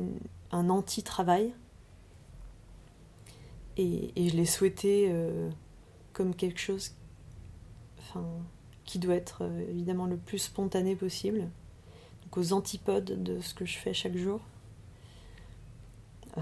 un 0.52 0.70
anti-travail. 0.70 1.54
Et, 3.78 4.12
et, 4.16 4.30
je 4.30 4.36
l'ai 4.36 4.46
souhaité 4.46 5.08
euh, 5.10 5.50
comme 6.20 6.36
quelque 6.36 6.60
chose 6.60 6.92
enfin, 7.98 8.26
qui 8.84 9.00
doit 9.00 9.16
être 9.16 9.46
euh, 9.46 9.70
évidemment 9.70 10.06
le 10.06 10.18
plus 10.18 10.40
spontané 10.40 10.94
possible, 10.98 11.48
donc 12.24 12.38
aux 12.38 12.52
antipodes 12.52 13.24
de 13.24 13.40
ce 13.40 13.54
que 13.54 13.64
je 13.64 13.78
fais 13.78 13.94
chaque 13.94 14.18
jour. 14.18 14.42
Euh, 16.38 16.42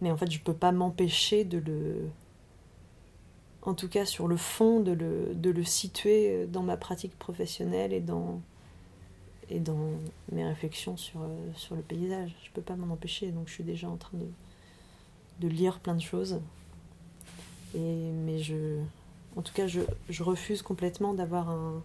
mais 0.00 0.10
en 0.10 0.16
fait, 0.16 0.28
je 0.28 0.40
peux 0.40 0.52
pas 0.52 0.72
m'empêcher 0.72 1.44
de 1.44 1.58
le. 1.58 2.08
En 3.62 3.74
tout 3.74 3.88
cas, 3.88 4.04
sur 4.04 4.26
le 4.26 4.36
fond, 4.36 4.80
de 4.80 4.90
le, 4.90 5.32
de 5.36 5.50
le 5.50 5.62
situer 5.62 6.48
dans 6.48 6.64
ma 6.64 6.76
pratique 6.76 7.16
professionnelle 7.20 7.92
et 7.92 8.00
dans, 8.00 8.40
et 9.48 9.60
dans 9.60 9.92
mes 10.32 10.44
réflexions 10.44 10.96
sur, 10.96 11.20
sur 11.54 11.76
le 11.76 11.82
paysage. 11.82 12.34
Je 12.42 12.50
peux 12.50 12.62
pas 12.62 12.74
m'en 12.74 12.92
empêcher, 12.92 13.30
donc 13.30 13.46
je 13.46 13.52
suis 13.52 13.64
déjà 13.64 13.88
en 13.88 13.96
train 13.96 14.18
de, 14.18 14.26
de 15.38 15.46
lire 15.46 15.78
plein 15.78 15.94
de 15.94 16.02
choses. 16.02 16.40
Mais 17.74 18.38
je, 18.38 18.78
en 19.36 19.42
tout 19.42 19.52
cas, 19.52 19.66
je, 19.66 19.80
je 20.08 20.22
refuse 20.22 20.62
complètement 20.62 21.14
d'avoir 21.14 21.50
un, 21.50 21.82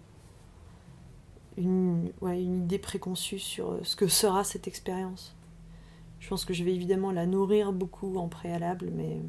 une, 1.57 2.11
ouais, 2.21 2.41
une 2.41 2.63
idée 2.63 2.79
préconçue 2.79 3.39
sur 3.39 3.79
ce 3.83 3.95
que 3.95 4.07
sera 4.07 4.43
cette 4.43 4.67
expérience. 4.67 5.35
Je 6.19 6.29
pense 6.29 6.45
que 6.45 6.53
je 6.53 6.63
vais 6.63 6.73
évidemment 6.73 7.11
la 7.11 7.25
nourrir 7.25 7.71
beaucoup 7.71 8.17
en 8.17 8.27
préalable, 8.27 8.89
mais. 8.93 9.19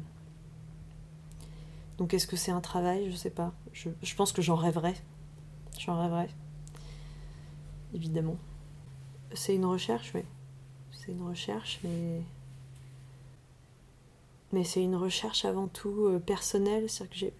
Donc 1.97 2.13
est-ce 2.13 2.27
que 2.27 2.35
c'est 2.35 2.51
un 2.51 2.61
travail? 2.61 3.11
Je 3.11 3.15
sais 3.15 3.29
pas. 3.29 3.53
Je, 3.73 3.89
je 4.01 4.15
pense 4.15 4.31
que 4.31 4.41
j'en 4.41 4.55
rêverais. 4.55 4.95
J'en 5.79 5.99
rêverais. 6.01 6.29
Évidemment. 7.93 8.37
C'est 9.33 9.55
une 9.55 9.65
recherche, 9.65 10.11
oui. 10.15 10.21
C'est 10.91 11.11
une 11.11 11.23
recherche, 11.23 11.79
mais 11.83 12.21
mais 14.51 14.63
c'est 14.63 14.81
une 14.81 14.95
recherche 14.95 15.45
avant 15.45 15.67
tout 15.67 16.05
euh, 16.05 16.19
personnelle. 16.19 16.89
C'est-à-dire 16.89 17.31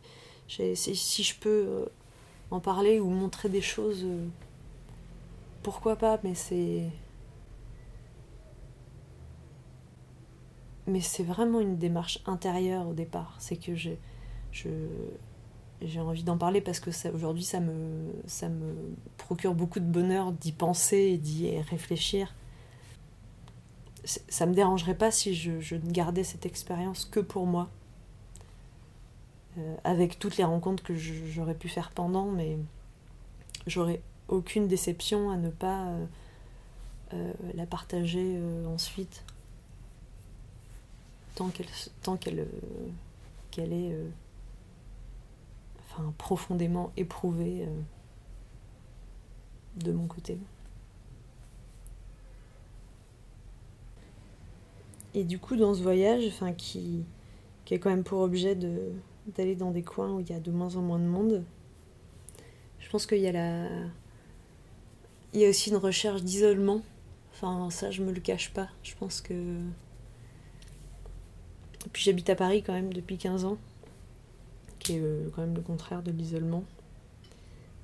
que 0.48 0.76
si, 0.76 1.24
je 1.24 1.36
peux 1.40 1.66
euh, 1.68 1.86
en 2.52 2.60
parler 2.60 3.00
ou 3.00 3.10
montrer 3.10 3.50
des 3.50 3.62
choses, 3.62 4.04
euh, 4.04 4.28
pourquoi 5.64 5.96
pas, 5.96 6.20
mais 6.24 6.36
c'est. 6.36 6.84
Mais 10.86 11.02
c'est 11.02 11.24
vraiment 11.24 11.60
une 11.60 11.78
démarche 11.78 12.20
intérieure 12.26 12.88
au 12.88 12.94
départ. 12.94 13.36
C'est 13.40 13.58
que 13.58 13.76
j'ai, 13.76 14.00
j'ai 14.54 16.00
envie 16.00 16.24
d'en 16.24 16.38
parler 16.38 16.62
parce 16.62 16.80
que 16.80 16.92
aujourd'hui 17.14 17.44
ça 17.44 17.60
me, 17.60 18.14
ça 18.26 18.48
me 18.48 18.74
procure 19.18 19.54
beaucoup 19.54 19.82
de 19.82 19.86
bonheur 19.86 20.32
d'y 20.32 20.54
penser 20.54 20.98
et 20.98 21.18
d'y 21.18 21.60
réfléchir 21.60 22.34
ça 24.08 24.46
me 24.46 24.54
dérangerait 24.54 24.96
pas 24.96 25.12
si 25.12 25.36
je, 25.36 25.76
ne 25.76 25.92
gardais 25.92 26.24
cette 26.24 26.46
expérience 26.46 27.06
que 27.06 27.20
pour 27.20 27.46
moi. 27.46 27.70
Euh, 29.58 29.76
avec 29.84 30.20
toutes 30.20 30.38
les 30.38 30.44
rencontres 30.44 30.84
que 30.84 30.96
j'aurais 30.96 31.56
pu 31.56 31.68
faire 31.68 31.92
pendant, 31.92 32.28
mais 32.28 32.58
j'aurais 33.66 34.02
aucune 34.28 34.68
déception 34.68 35.32
à 35.32 35.38
ne 35.38 35.50
pas 35.50 35.88
euh, 35.88 36.06
euh, 37.14 37.34
la 37.56 37.66
partager 37.66 38.40
ensuite. 38.68 39.24
Tant 41.36 41.50
qu'elle 41.50 42.48
est 43.74 43.96
enfin, 45.92 46.14
profondément 46.18 46.92
éprouvée 46.98 47.68
de 49.76 49.92
mon 49.92 50.08
côté. 50.08 50.40
Et 55.14 55.24
du 55.24 55.40
coup, 55.40 55.56
dans 55.56 55.74
ce 55.74 55.82
voyage, 55.82 56.26
enfin, 56.28 56.54
qui, 56.54 57.04
qui 57.66 57.74
a 57.74 57.78
quand 57.78 57.90
même 57.90 58.04
pour 58.04 58.20
objet 58.20 58.56
de, 58.56 58.92
d'aller 59.36 59.56
dans 59.56 59.72
des 59.72 59.84
coins 59.84 60.14
où 60.14 60.20
il 60.20 60.30
y 60.30 60.34
a 60.34 60.40
de 60.40 60.52
moins 60.52 60.76
en 60.76 60.82
moins 60.82 61.00
de 61.00 61.06
monde, 61.06 61.44
je 62.80 62.90
pense 62.90 63.06
qu'il 63.06 63.20
y 63.20 63.28
a 63.28 63.32
la. 63.32 63.68
Il 65.34 65.42
y 65.42 65.46
a 65.46 65.50
aussi 65.50 65.70
une 65.70 65.78
recherche 65.78 66.24
d'isolement. 66.24 66.82
Enfin, 67.34 67.70
ça, 67.70 67.92
je 67.92 68.02
me 68.02 68.12
le 68.12 68.22
cache 68.22 68.54
pas. 68.54 68.70
Je 68.84 68.96
pense 68.96 69.22
que. 69.22 69.34
Et 69.34 71.90
puis 71.92 72.04
j'habite 72.04 72.30
à 72.30 72.36
Paris 72.36 72.64
quand 72.64 72.74
même 72.74 72.94
depuis 72.94 73.18
15 73.18 73.46
ans, 73.46 73.58
qui 74.80 74.96
est 74.96 75.02
euh, 75.02 75.30
quand 75.36 75.42
même 75.42 75.56
le 75.56 75.62
contraire 75.62 76.04
de 76.04 76.12
l'isolement, 76.12 76.64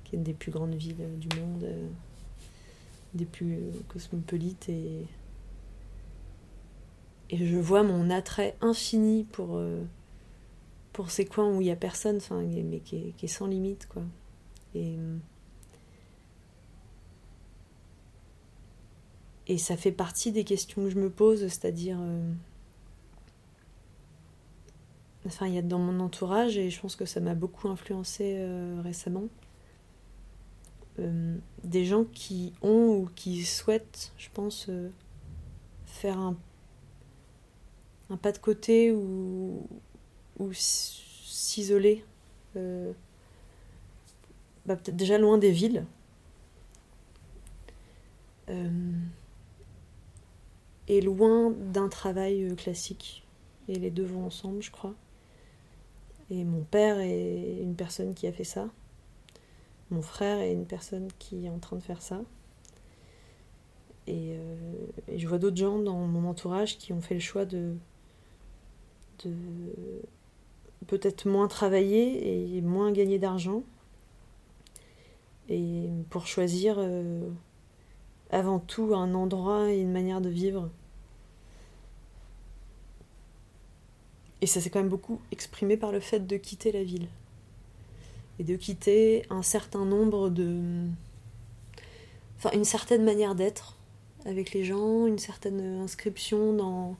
qui 0.04 0.14
est 0.14 0.18
une 0.18 0.24
des 0.24 0.34
plus 0.34 0.50
grandes 0.50 0.74
villes 0.74 1.18
du 1.18 1.28
monde, 1.38 1.64
euh, 1.64 1.88
des 3.14 3.24
plus 3.24 3.54
euh, 3.54 3.70
cosmopolites 3.88 4.68
et 4.68 5.06
et 7.30 7.46
je 7.46 7.56
vois 7.56 7.82
mon 7.82 8.10
attrait 8.10 8.56
infini 8.60 9.24
pour, 9.24 9.56
euh, 9.56 9.82
pour 10.92 11.10
ces 11.10 11.24
coins 11.24 11.50
où 11.50 11.60
il 11.60 11.64
n'y 11.64 11.70
a 11.70 11.76
personne, 11.76 12.20
mais 12.30 12.80
qui 12.80 13.14
est, 13.20 13.26
sans 13.26 13.46
limite, 13.46 13.86
quoi. 13.88 14.02
Et, 14.74 14.96
et 19.46 19.58
ça 19.58 19.76
fait 19.76 19.92
partie 19.92 20.32
des 20.32 20.44
questions 20.44 20.84
que 20.84 20.90
je 20.90 20.98
me 20.98 21.10
pose, 21.10 21.40
c'est-à-dire... 21.40 21.98
Euh, 22.00 22.32
enfin, 25.26 25.46
il 25.46 25.54
y 25.54 25.58
a 25.58 25.62
dans 25.62 25.78
mon 25.78 26.00
entourage, 26.00 26.58
et 26.58 26.70
je 26.70 26.80
pense 26.80 26.96
que 26.96 27.06
ça 27.06 27.20
m'a 27.20 27.34
beaucoup 27.34 27.68
influencé 27.68 28.34
euh, 28.38 28.80
récemment, 28.82 29.24
des 31.64 31.84
gens 31.84 32.04
qui 32.04 32.52
ont 32.62 32.98
ou 32.98 33.10
qui 33.16 33.44
souhaitent, 33.44 34.12
je 34.16 34.28
pense, 34.32 34.70
faire 35.86 36.18
un 36.18 36.36
un 38.10 38.16
pas 38.16 38.32
de 38.32 38.38
côté 38.38 38.92
ou, 38.92 39.66
s'isoler. 40.52 42.04
Euh, 42.56 42.92
bah, 44.66 44.76
peut-être 44.76 44.96
déjà 44.96 45.18
loin 45.18 45.38
des 45.38 45.50
villes. 45.50 45.86
Euh, 48.50 48.92
et 50.86 51.00
loin 51.00 51.50
d'un 51.50 51.88
travail 51.88 52.44
euh, 52.44 52.54
classique. 52.54 53.26
Et 53.68 53.78
les 53.78 53.90
deux 53.90 54.04
vont 54.04 54.26
ensemble, 54.26 54.62
je 54.62 54.70
crois. 54.70 54.94
Et 56.30 56.44
mon 56.44 56.62
père 56.62 56.98
est 57.00 57.58
une 57.60 57.74
personne 57.74 58.14
qui 58.14 58.26
a 58.26 58.32
fait 58.32 58.44
ça. 58.44 58.68
Mon 59.90 60.02
frère 60.02 60.38
est 60.38 60.52
une 60.52 60.66
personne 60.66 61.08
qui 61.18 61.46
est 61.46 61.50
en 61.50 61.58
train 61.58 61.76
de 61.76 61.82
faire 61.82 62.02
ça. 62.02 62.22
Et 64.06 64.36
je 65.14 65.26
vois 65.26 65.38
d'autres 65.38 65.56
gens 65.56 65.78
dans 65.78 65.98
mon 66.06 66.28
entourage 66.28 66.76
qui 66.76 66.92
ont 66.92 67.00
fait 67.00 67.14
le 67.14 67.20
choix 67.20 67.46
de, 67.46 67.74
de 69.24 70.02
peut-être 70.86 71.26
moins 71.26 71.48
travailler 71.48 72.56
et 72.56 72.60
moins 72.60 72.92
gagner 72.92 73.18
d'argent. 73.18 73.62
Et 75.48 75.88
pour 76.10 76.26
choisir 76.26 76.76
euh, 76.78 77.28
avant 78.30 78.58
tout 78.58 78.94
un 78.94 79.14
endroit 79.14 79.70
et 79.70 79.80
une 79.80 79.92
manière 79.92 80.20
de 80.20 80.28
vivre. 80.28 80.70
Et 84.40 84.46
ça 84.46 84.60
s'est 84.60 84.70
quand 84.70 84.80
même 84.80 84.88
beaucoup 84.88 85.20
exprimé 85.32 85.76
par 85.76 85.92
le 85.92 86.00
fait 86.00 86.26
de 86.26 86.36
quitter 86.36 86.72
la 86.72 86.82
ville. 86.82 87.08
Et 88.38 88.44
de 88.44 88.56
quitter 88.56 89.24
un 89.30 89.42
certain 89.42 89.84
nombre 89.84 90.28
de. 90.28 90.86
Enfin, 92.36 92.50
une 92.52 92.64
certaine 92.64 93.04
manière 93.04 93.34
d'être 93.34 93.76
avec 94.26 94.52
les 94.52 94.64
gens, 94.64 95.06
une 95.06 95.18
certaine 95.18 95.60
inscription 95.82 96.52
dans 96.52 96.96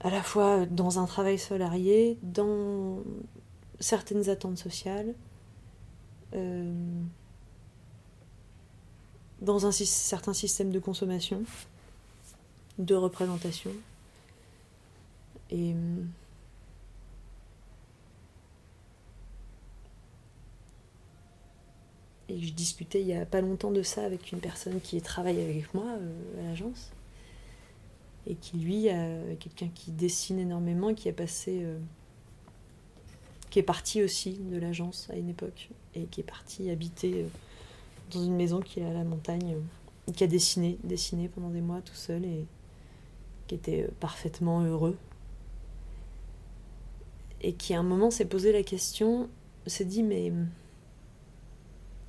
à 0.00 0.10
la 0.10 0.22
fois 0.22 0.66
dans 0.66 0.98
un 0.98 1.06
travail 1.06 1.38
salarié, 1.38 2.18
dans 2.22 2.98
certaines 3.80 4.28
attentes 4.28 4.58
sociales, 4.58 5.14
euh, 6.34 6.72
dans 9.40 9.66
un 9.66 9.72
certain 9.72 10.32
système 10.32 10.70
de 10.70 10.78
consommation, 10.78 11.42
de 12.78 12.94
représentation. 12.94 13.72
Et 15.50 15.74
Et 22.30 22.40
je 22.40 22.52
discutais 22.52 23.00
il 23.00 23.08
y 23.08 23.14
a 23.14 23.26
pas 23.26 23.40
longtemps 23.40 23.72
de 23.72 23.82
ça 23.82 24.04
avec 24.04 24.30
une 24.30 24.38
personne 24.38 24.80
qui 24.80 25.02
travaille 25.02 25.40
avec 25.40 25.74
moi 25.74 25.86
euh, 25.86 26.40
à 26.40 26.48
l'agence. 26.48 26.92
Et 28.30 28.36
qui, 28.36 28.58
lui, 28.58 28.86
est 28.86 29.36
quelqu'un 29.40 29.68
qui 29.74 29.90
dessine 29.90 30.38
énormément, 30.38 30.94
qui 30.94 31.08
a 31.08 31.12
passé. 31.12 31.60
Euh, 31.64 31.78
qui 33.50 33.58
est 33.58 33.64
parti 33.64 34.00
aussi 34.04 34.34
de 34.34 34.56
l'agence 34.56 35.08
à 35.10 35.16
une 35.16 35.28
époque. 35.28 35.70
Et 35.96 36.04
qui 36.04 36.20
est 36.20 36.24
parti 36.24 36.70
habiter 36.70 37.22
euh, 37.22 37.28
dans 38.12 38.24
une 38.24 38.36
maison 38.36 38.60
qui 38.60 38.80
est 38.80 38.86
à 38.86 38.92
la 38.92 39.02
montagne. 39.02 39.56
qui 40.14 40.22
a 40.22 40.28
dessiné, 40.28 40.78
dessiné 40.84 41.28
pendant 41.28 41.50
des 41.50 41.60
mois 41.60 41.80
tout 41.80 41.94
seul 41.94 42.24
et 42.24 42.46
qui 43.48 43.56
était 43.56 43.88
parfaitement 43.98 44.62
heureux. 44.62 44.96
Et 47.42 47.54
qui 47.54 47.74
à 47.74 47.80
un 47.80 47.82
moment 47.82 48.12
s'est 48.12 48.26
posé 48.26 48.52
la 48.52 48.62
question, 48.62 49.28
s'est 49.66 49.84
dit 49.84 50.04
mais 50.04 50.32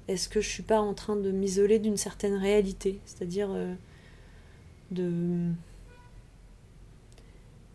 est-ce 0.08 0.28
que 0.28 0.42
je 0.42 0.50
suis 0.50 0.64
pas 0.64 0.82
en 0.82 0.94
train 0.94 1.16
de 1.16 1.32
m'isoler 1.32 1.80
d'une 1.80 1.98
certaine 1.98 2.36
réalité? 2.36 3.00
C'est-à-dire 3.06 3.50
euh, 3.52 3.74
de. 4.92 5.52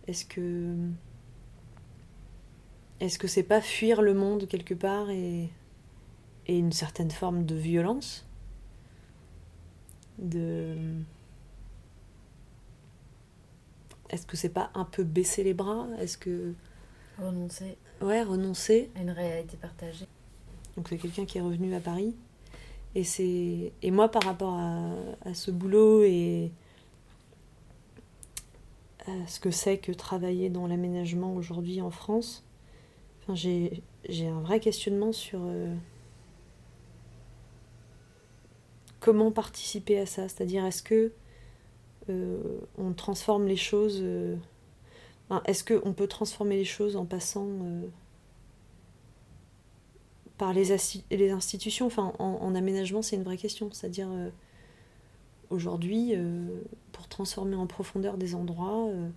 Est-ce 0.07 0.25
que. 0.25 0.75
Est-ce 3.01 3.19
que 3.19 3.29
c'est 3.29 3.43
pas 3.43 3.61
fuir 3.61 4.01
le 4.01 4.15
monde 4.15 4.49
quelque 4.49 4.75
part 4.75 5.11
et, 5.11 5.51
et 6.47 6.59
une 6.59 6.73
certaine 6.73 7.11
forme 7.11 7.45
de 7.45 7.55
violence? 7.55 8.27
De. 10.19 10.77
Est-ce 14.09 14.27
que 14.27 14.37
c'est 14.37 14.49
pas 14.49 14.71
un 14.75 14.85
peu 14.85 15.03
baisser 15.05 15.45
les 15.45 15.55
bras? 15.55 15.89
Est-ce 15.99 16.17
que. 16.17 16.55
Renoncer. 17.19 17.77
Ouais, 18.01 18.23
renoncer. 18.23 18.91
À 18.95 19.01
une 19.03 19.11
réalité 19.11 19.57
partagée. 19.57 20.07
Donc 20.77 20.89
c'est 20.89 20.99
quelqu'un 20.99 21.25
qui 21.25 21.39
est 21.39 21.41
revenu 21.41 21.75
à 21.75 21.81
Paris. 21.81 22.15
Et, 22.95 23.05
c'est... 23.05 23.73
et 23.83 23.91
moi, 23.91 24.11
par 24.11 24.23
rapport 24.23 24.55
à, 24.55 24.91
à 25.25 25.35
ce 25.35 25.51
boulot 25.51 26.03
et 26.03 26.51
ce 29.27 29.41
que 29.41 29.51
c'est 29.51 29.79
que 29.79 29.93
travailler 29.93 30.51
dans 30.51 30.67
l'aménagement 30.67 31.35
aujourd'hui 31.35 31.81
en 31.81 31.91
France, 31.91 32.45
enfin, 33.23 33.35
j'ai, 33.35 33.83
un 34.27 34.41
vrai 34.41 34.61
questionnement 34.61 35.13
sur 35.13 35.41
euh, 35.43 35.75
comment 39.01 39.31
participer 39.31 39.99
à 39.99 40.07
ça. 40.07 40.29
C'est-à-dire, 40.29 40.65
est-ce 40.65 40.83
que 40.83 41.13
euh, 42.09 42.59
on 42.79 42.93
transforme 42.93 43.47
les 43.47 43.57
choses... 43.57 43.99
Euh, 44.01 44.37
est-ce 45.45 45.65
qu'on 45.65 45.93
peut 45.93 46.07
transformer 46.07 46.57
les 46.57 46.65
choses 46.65 46.95
en 46.95 47.05
passant 47.05 47.49
par 50.39 50.53
les, 50.53 50.77
les 51.11 51.31
institutions? 51.31 51.87
Enfin, 51.87 52.13
en, 52.21 52.55
aménagement, 52.55 53.03
c'est 53.03 53.17
une 53.17 53.25
vraie 53.25 53.37
question. 53.37 53.69
C'est-à-dire, 53.73 54.09
aujourd'hui, 55.51 56.13
euh, 56.15 56.49
pour 56.93 57.09
transformer 57.09 57.57
en 57.57 57.67
profondeur 57.67 58.17
des 58.17 58.35
endroits, 58.35 58.89
euh, 58.89 59.09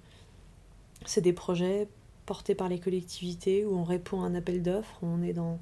c'est 1.06 1.22
des 1.22 1.34
projets 1.34 1.88
portés 2.26 2.56
par 2.56 2.70
les 2.70 2.80
collectivités 2.80 3.66
où 3.66 3.76
on 3.76 3.84
répond 3.84 4.22
à 4.22 4.26
un 4.26 4.36
appel 4.36 4.62
d'offres, 4.62 5.00
on 5.02 5.22
est 5.22 5.34
dans... 5.34 5.60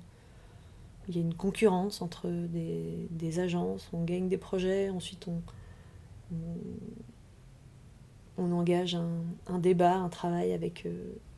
Il 1.10 1.16
y 1.16 1.20
a 1.20 1.22
une 1.22 1.36
concurrence 1.36 2.02
entre 2.02 2.28
des, 2.30 3.40
agences, 3.40 3.88
on 3.94 4.04
gagne 4.04 4.28
des 4.28 4.38
projets, 4.38 4.90
ensuite 4.90 5.26
on, 5.30 5.42
on, 8.38 8.52
engage 8.52 8.98
un, 9.48 9.60
débat, 9.60 9.96
un 9.96 10.10
travail 10.10 10.52
avec, 10.52 10.86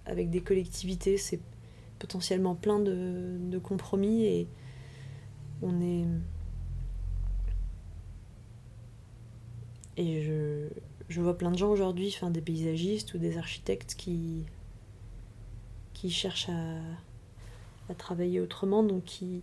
avec 0.08 0.32
des 0.32 0.42
collectivités. 0.42 1.18
C'est 1.18 1.40
potentiellement 2.00 2.56
plein 2.56 2.80
de, 2.80 3.60
compromis 3.62 4.26
et 4.26 4.48
on 5.62 5.80
est. 5.82 6.06
Et 10.00 10.22
je, 11.10 11.20
vois 11.20 11.38
plein 11.38 11.52
de 11.52 11.58
gens 11.58 11.70
aujourd'hui, 11.70 12.18
des 12.32 12.39
paysagistes 12.39 13.14
ou 13.14 13.18
des 13.18 13.38
architectes 13.38 13.95
qui, 13.97 14.45
qui 15.93 16.10
cherchent 16.10 16.50
à, 16.50 17.93
travailler 17.95 18.39
autrement, 18.39 18.82
donc 18.82 19.04
qui, 19.04 19.41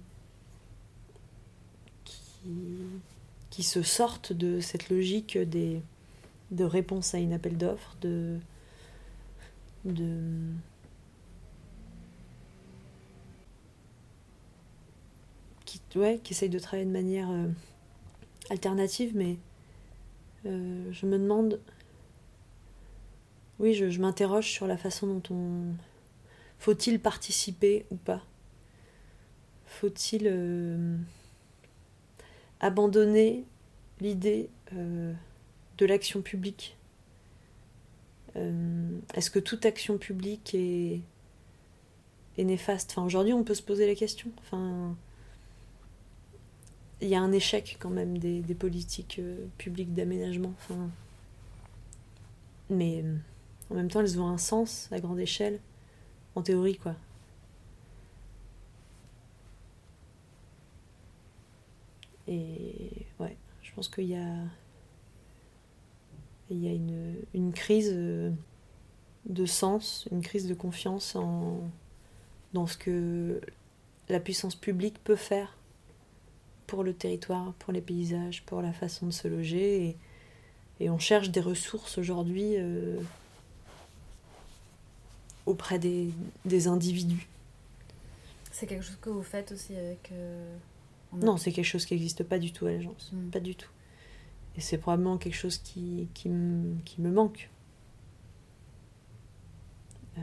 qui, 3.51 3.63
se 3.63 3.83
sortent 3.83 4.33
de 4.33 4.61
cette 4.61 4.89
logique 4.89 5.37
des, 5.37 5.83
de 6.53 6.65
réponse 6.65 7.15
à 7.15 7.19
une 7.19 7.35
appel 7.35 7.59
d'offres, 7.59 7.97
de, 8.01 8.39
de 9.85 10.15
qui 16.23 16.33
essaye 16.33 16.49
de 16.49 16.59
travailler 16.59 16.87
de 16.87 16.93
manière 16.93 17.31
euh, 17.31 17.47
alternative, 18.51 19.13
mais 19.15 19.37
euh, 20.47 20.93
je 20.93 21.07
me 21.07 21.19
demande. 21.19 21.61
Oui, 23.59 23.75
je, 23.75 24.01
m'interroge 24.01 24.51
sur 24.51 24.67
la 24.67 24.77
façon 24.77 25.07
dont 25.07 25.23
on. 25.35 25.75
Faut-il 26.59 27.01
participer 27.01 27.87
ou 27.91 27.97
pas? 27.97 28.23
Faut-il 29.67 30.23
euh, 30.27 30.97
abandonner 32.61 33.45
l'idée 34.01 34.49
de 34.73 35.87
l'action 35.87 36.23
publique? 36.23 36.77
Est-ce 39.15 39.31
que 39.31 39.39
toute 39.39 39.65
action 39.65 39.97
publique 39.97 40.55
est, 40.55 41.01
néfaste? 42.37 42.99
Aujourd'hui, 42.99 43.33
on 43.33 43.45
peut 43.45 43.55
se 43.55 43.63
poser 43.63 43.87
la 43.87 43.95
question. 43.95 44.31
Il 47.01 47.09
y 47.09 47.15
a 47.15 47.21
un 47.21 47.33
échec 47.33 47.77
quand 47.79 47.91
même 47.91 48.19
des, 48.19 48.43
politiques 48.55 49.19
euh, 49.19 49.47
publiques 49.59 49.95
d'aménagement. 49.95 50.55
Mais 52.71 53.03
euh, 53.05 53.17
en 53.71 53.75
même 53.75 53.89
temps, 53.89 54.01
elles 54.01 54.21
ont 54.21 54.29
un 54.29 54.39
sens 54.39 54.89
à 54.93 55.01
grande 55.01 55.21
échelle, 55.21 55.61
en 56.35 56.43
théorie, 56.43 56.77
quoi. 56.79 56.95
Et 62.29 63.07
ouais, 63.21 63.37
je 63.63 63.73
pense 63.73 63.89
qu'il 63.89 64.07
y 64.07 64.17
a, 64.17 64.35
il 66.51 66.65
y 66.65 66.69
a 66.69 66.73
une, 66.73 67.15
une 67.35 67.53
crise 67.53 67.93
euh, 67.93 68.31
de 69.27 69.47
sens, 69.47 70.09
une 70.11 70.23
crise 70.23 70.49
de 70.49 70.55
confiance 70.55 71.15
en, 71.15 71.61
dans 72.53 72.67
ce 72.67 72.77
que 72.77 73.41
la 74.09 74.19
puissance 74.19 74.57
publique 74.57 75.03
peut 75.05 75.17
faire 75.17 75.57
pour 76.67 76.85
le 76.85 76.95
territoire, 76.95 77.53
pour 77.55 77.73
les 77.73 77.81
paysages, 77.81 78.43
pour 78.45 78.63
la 78.63 78.73
façon 78.73 79.07
de 79.07 79.13
se 79.13 79.29
loger. 79.29 79.87
Et, 79.87 79.97
et 80.81 80.91
on 80.91 80.99
cherche 80.99 81.31
des 81.31 81.41
ressources 81.41 81.99
aujourd'hui 81.99 82.57
euh, 82.57 82.99
auprès 85.47 85.79
des, 85.79 86.11
des 86.45 86.69
individus. 86.69 87.29
C'est 88.53 88.67
quelque 88.67 88.85
chose 88.85 88.99
que 89.01 89.11
vous 89.11 89.23
faites 89.23 89.53
aussi 89.53 89.77
avec... 89.77 90.11
Euh, 90.13 90.57
non, 91.13 91.37
c'est 91.37 91.53
quelque 91.53 91.67
chose 91.67 91.87
qui 91.87 91.95
n'existe 91.95 92.25
pas 92.25 92.39
du 92.39 92.53
tout 92.53 92.67
à 92.67 92.73
l'agence. 92.73 93.11
Hmm. 93.13 93.31
Pas 93.31 93.41
du 93.41 93.55
tout. 93.55 93.71
Et 94.57 94.61
c'est 94.61 94.79
probablement 94.79 95.19
quelque 95.19 95.37
chose 95.37 95.59
qui, 95.59 96.09
qui, 96.15 96.31
qui 96.85 97.01
me 97.01 97.11
manque. 97.11 97.51
Euh, 100.19 100.23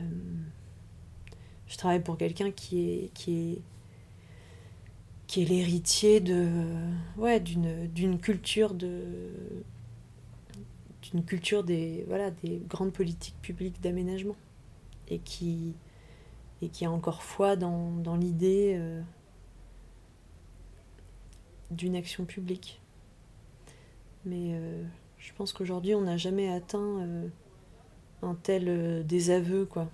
je 1.68 1.76
travaille 1.76 2.02
pour 2.02 2.18
quelqu'un 2.18 2.50
qui 2.50 2.90
est, 2.90 3.10
qui 3.14 3.52
est 3.52 3.58
qui 5.34 5.42
est 5.42 5.46
l'héritier 5.46 6.20
de 6.20 6.48
ouais 7.16 7.40
d'une 7.40 7.88
d'une 7.88 8.20
culture 8.20 8.72
de 8.72 9.02
d'une 11.02 11.24
culture 11.24 11.64
des 11.64 12.04
voilà 12.06 12.30
des 12.30 12.62
grandes 12.68 12.92
politiques 12.92 13.34
publiques 13.42 13.80
d'aménagement. 13.80 14.36
Et 15.08 15.18
qui 15.18 15.74
et 16.62 16.68
qui 16.68 16.84
a 16.84 16.90
encore 16.92 17.24
foi 17.24 17.56
dans, 17.56 17.90
dans 17.90 18.14
l'idée 18.14 18.76
euh, 18.78 19.02
d'une 21.72 21.96
action 21.96 22.26
publique. 22.26 22.80
Mais 24.24 24.52
euh, 24.54 24.84
je 25.18 25.32
pense 25.32 25.52
qu'aujourd'hui 25.52 25.96
on 25.96 26.02
n'a 26.02 26.16
jamais 26.16 26.48
atteint 26.48 27.00
euh, 27.00 27.26
un 28.22 28.36
tel 28.36 29.04
désaveu 29.04 29.64
quoi. 29.64 29.90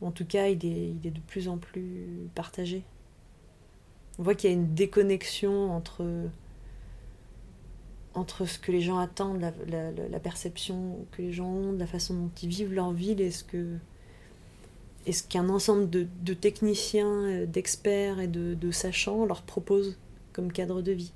En 0.00 0.10
tout 0.10 0.26
cas 0.26 0.48
il 0.48 0.66
est, 0.66 0.90
il 0.90 1.06
est 1.06 1.12
de 1.12 1.20
plus 1.20 1.46
en 1.46 1.56
plus 1.56 2.28
partagé 2.34 2.82
on 4.18 4.22
voit 4.22 4.34
qu'il 4.34 4.50
y 4.50 4.52
a 4.52 4.56
une 4.56 4.74
déconnexion 4.74 5.70
entre, 5.72 6.04
entre 8.14 8.46
ce 8.46 8.58
que 8.58 8.72
les 8.72 8.80
gens 8.80 8.98
attendent, 8.98 9.40
la, 9.68 10.20
perception 10.20 11.06
que 11.12 11.22
les 11.22 11.32
gens 11.32 11.48
ont, 11.48 11.72
de 11.72 11.78
la 11.78 11.86
façon 11.86 12.14
dont 12.14 12.30
ils 12.42 12.48
vivent 12.48 12.72
leur 12.72 12.92
ville 12.92 13.20
et 13.20 13.30
ce 13.30 13.44
que, 13.44 13.76
et 15.04 15.12
ce 15.12 15.22
qu'un 15.22 15.48
ensemble 15.48 15.90
de, 15.90 16.06
de 16.22 16.34
techniciens, 16.34 17.44
d'experts 17.46 18.20
et 18.20 18.28
de, 18.28 18.54
de 18.54 18.70
sachants 18.70 19.26
leur 19.26 19.42
propose 19.42 19.98
comme 20.32 20.50
cadre 20.50 20.82
de 20.82 20.92
vie. 20.92 21.12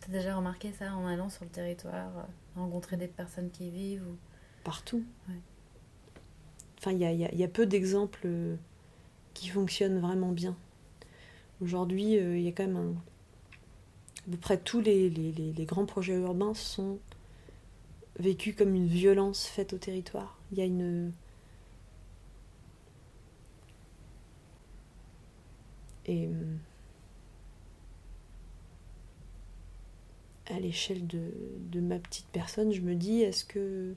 T'as 0.00 0.12
déjà 0.12 0.34
remarqué 0.36 0.72
ça 0.72 0.94
en 0.94 1.06
allant 1.06 1.28
sur 1.28 1.44
le 1.44 1.50
territoire, 1.50 2.26
rencontrer 2.56 2.96
des 2.96 3.06
personnes 3.06 3.50
qui 3.50 3.68
y 3.68 3.70
vivent 3.70 4.04
ou... 4.08 4.16
Partout. 4.64 5.04
Ouais. 5.28 5.34
Enfin, 6.78 6.92
il 6.92 6.98
y 6.98 7.04
a, 7.04 7.12
y 7.12 7.24
a- 7.26 7.34
y 7.34 7.44
a 7.44 7.48
peu 7.48 7.66
d'exemples 7.66 8.22
euh, 8.24 8.56
qui 9.34 9.48
fonctionnent 9.48 10.00
vraiment 10.00 10.32
bien. 10.32 10.56
Aujourd'hui, 11.60 12.18
euh, 12.18 12.38
il 12.38 12.44
y 12.44 12.48
a 12.48 12.52
quand 12.52 12.66
même 12.66 12.76
un... 12.76 12.94
À 14.26 14.30
peu 14.30 14.36
près 14.36 14.58
tous 14.58 14.80
les, 14.80 15.54
grands 15.60 15.86
projets 15.86 16.14
urbains 16.14 16.54
sont 16.54 16.98
vécus 18.18 18.54
comme 18.54 18.74
une 18.74 18.86
violence 18.86 19.46
faite 19.46 19.72
au 19.72 19.78
territoire. 19.78 20.38
Il 20.52 20.58
y 20.58 20.62
a 20.62 20.64
une... 20.64 21.12
Et... 26.06 26.28
À 30.46 30.58
l'échelle 30.58 31.06
de, 31.06 31.32
de 31.70 31.80
ma 31.80 31.98
petite 31.98 32.26
personne, 32.32 32.72
je 32.72 32.80
me 32.80 32.94
dis, 32.94 33.22
est-ce 33.22 33.44
que... 33.44 33.94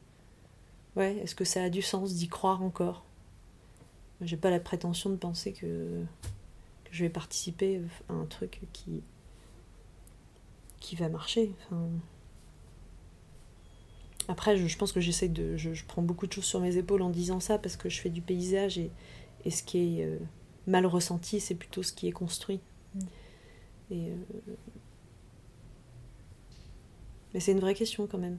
Ouais, 0.95 1.17
est-ce 1.17 1.33
que 1.33 1.45
ça 1.45 1.63
a 1.63 1.69
du 1.69 1.81
sens 1.81 2.13
d'y 2.13 2.27
croire 2.27 2.61
encore? 2.61 3.03
J'ai 4.23 4.37
pas 4.37 4.49
la 4.49 4.59
prétention 4.59 5.09
de 5.09 5.15
penser 5.15 5.53
que, 5.53 6.03
que 6.85 6.89
je 6.91 7.03
vais 7.03 7.09
participer 7.09 7.81
à 8.09 8.13
un 8.13 8.25
truc 8.25 8.61
qui, 8.73 9.01
qui 10.79 10.95
va 10.95 11.09
marcher. 11.09 11.51
Enfin, 11.65 11.87
après, 14.27 14.57
je, 14.57 14.67
je 14.67 14.77
pense 14.77 14.91
que 14.91 15.01
j'essaie 15.01 15.27
de. 15.29 15.57
Je, 15.57 15.73
je 15.73 15.85
prends 15.85 16.01
beaucoup 16.01 16.27
de 16.27 16.33
choses 16.33 16.45
sur 16.45 16.59
mes 16.61 16.77
épaules 16.77 17.01
en 17.01 17.09
disant 17.09 17.39
ça 17.39 17.57
parce 17.57 17.75
que 17.75 17.89
je 17.89 17.99
fais 17.99 18.09
du 18.09 18.21
paysage 18.21 18.77
et, 18.77 18.89
et 19.45 19.51
ce 19.51 19.63
qui 19.63 19.99
est 19.99 20.05
euh, 20.05 20.17
mal 20.67 20.85
ressenti, 20.85 21.39
c'est 21.39 21.55
plutôt 21.55 21.83
ce 21.83 21.91
qui 21.91 22.07
est 22.07 22.11
construit. 22.13 22.61
Mm. 22.95 22.99
Et, 23.91 24.11
euh, 24.11 24.15
Mais 27.33 27.39
c'est 27.39 27.51
une 27.51 27.59
vraie 27.59 27.73
question 27.75 28.07
quand 28.07 28.19
même 28.19 28.37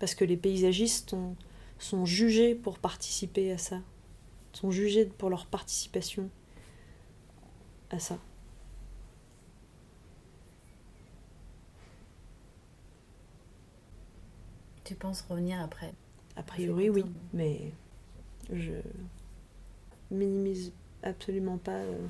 parce 0.00 0.16
que 0.16 0.24
les 0.24 0.36
paysagistes 0.36 1.12
ont- 1.12 1.36
sont 1.78 2.04
jugés 2.04 2.56
pour 2.56 2.80
participer 2.80 3.52
à 3.52 3.58
ça, 3.58 3.80
sont 4.52 4.70
jugés 4.70 5.06
pour 5.06 5.30
leur 5.30 5.46
participation 5.46 6.28
à 7.90 7.98
ça. 7.98 8.18
Tu 14.84 14.94
penses 14.94 15.22
revenir 15.22 15.60
après 15.60 15.94
A 16.36 16.42
priori, 16.42 16.90
oui, 16.90 17.04
mais 17.32 17.72
je 18.50 18.74
minimise 20.10 20.72
absolument 21.02 21.58
pas 21.58 21.72
euh, 21.72 22.06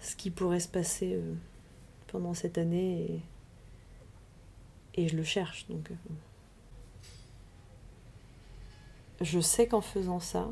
ce 0.00 0.16
qui 0.16 0.30
pourrait 0.30 0.60
se 0.60 0.68
passer 0.68 1.14
euh, 1.14 1.34
pendant 2.08 2.34
cette 2.34 2.58
année 2.58 3.22
et, 4.94 5.02
et 5.02 5.08
je 5.08 5.16
le 5.16 5.24
cherche. 5.24 5.66
Donc, 5.68 5.90
euh, 5.90 5.94
je 9.20 9.40
sais 9.40 9.66
qu'en 9.66 9.80
faisant 9.80 10.20
ça, 10.20 10.50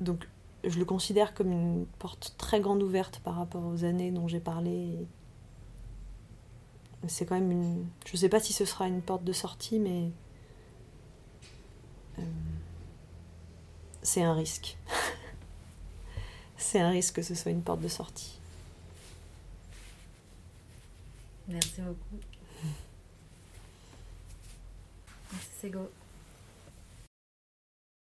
donc 0.00 0.28
je 0.64 0.78
le 0.78 0.84
considère 0.84 1.34
comme 1.34 1.52
une 1.52 1.86
porte 1.98 2.34
très 2.38 2.60
grande 2.60 2.82
ouverte 2.82 3.20
par 3.20 3.36
rapport 3.36 3.64
aux 3.64 3.84
années 3.84 4.10
dont 4.10 4.28
j'ai 4.28 4.40
parlé. 4.40 5.06
C'est 7.06 7.26
quand 7.26 7.36
même 7.36 7.50
une. 7.50 7.86
Je 8.06 8.16
sais 8.16 8.28
pas 8.28 8.40
si 8.40 8.52
ce 8.52 8.64
sera 8.64 8.88
une 8.88 9.02
porte 9.02 9.22
de 9.22 9.32
sortie, 9.32 9.78
mais 9.78 10.10
euh, 12.18 12.22
c'est 14.02 14.22
un 14.22 14.34
risque. 14.34 14.76
c'est 16.56 16.80
un 16.80 16.90
risque 16.90 17.16
que 17.16 17.22
ce 17.22 17.36
soit 17.36 17.52
une 17.52 17.62
porte 17.62 17.80
de 17.80 17.88
sortie. 17.88 18.40
Merci 21.46 21.80
beaucoup. 21.80 22.20
Merci. 25.32 25.88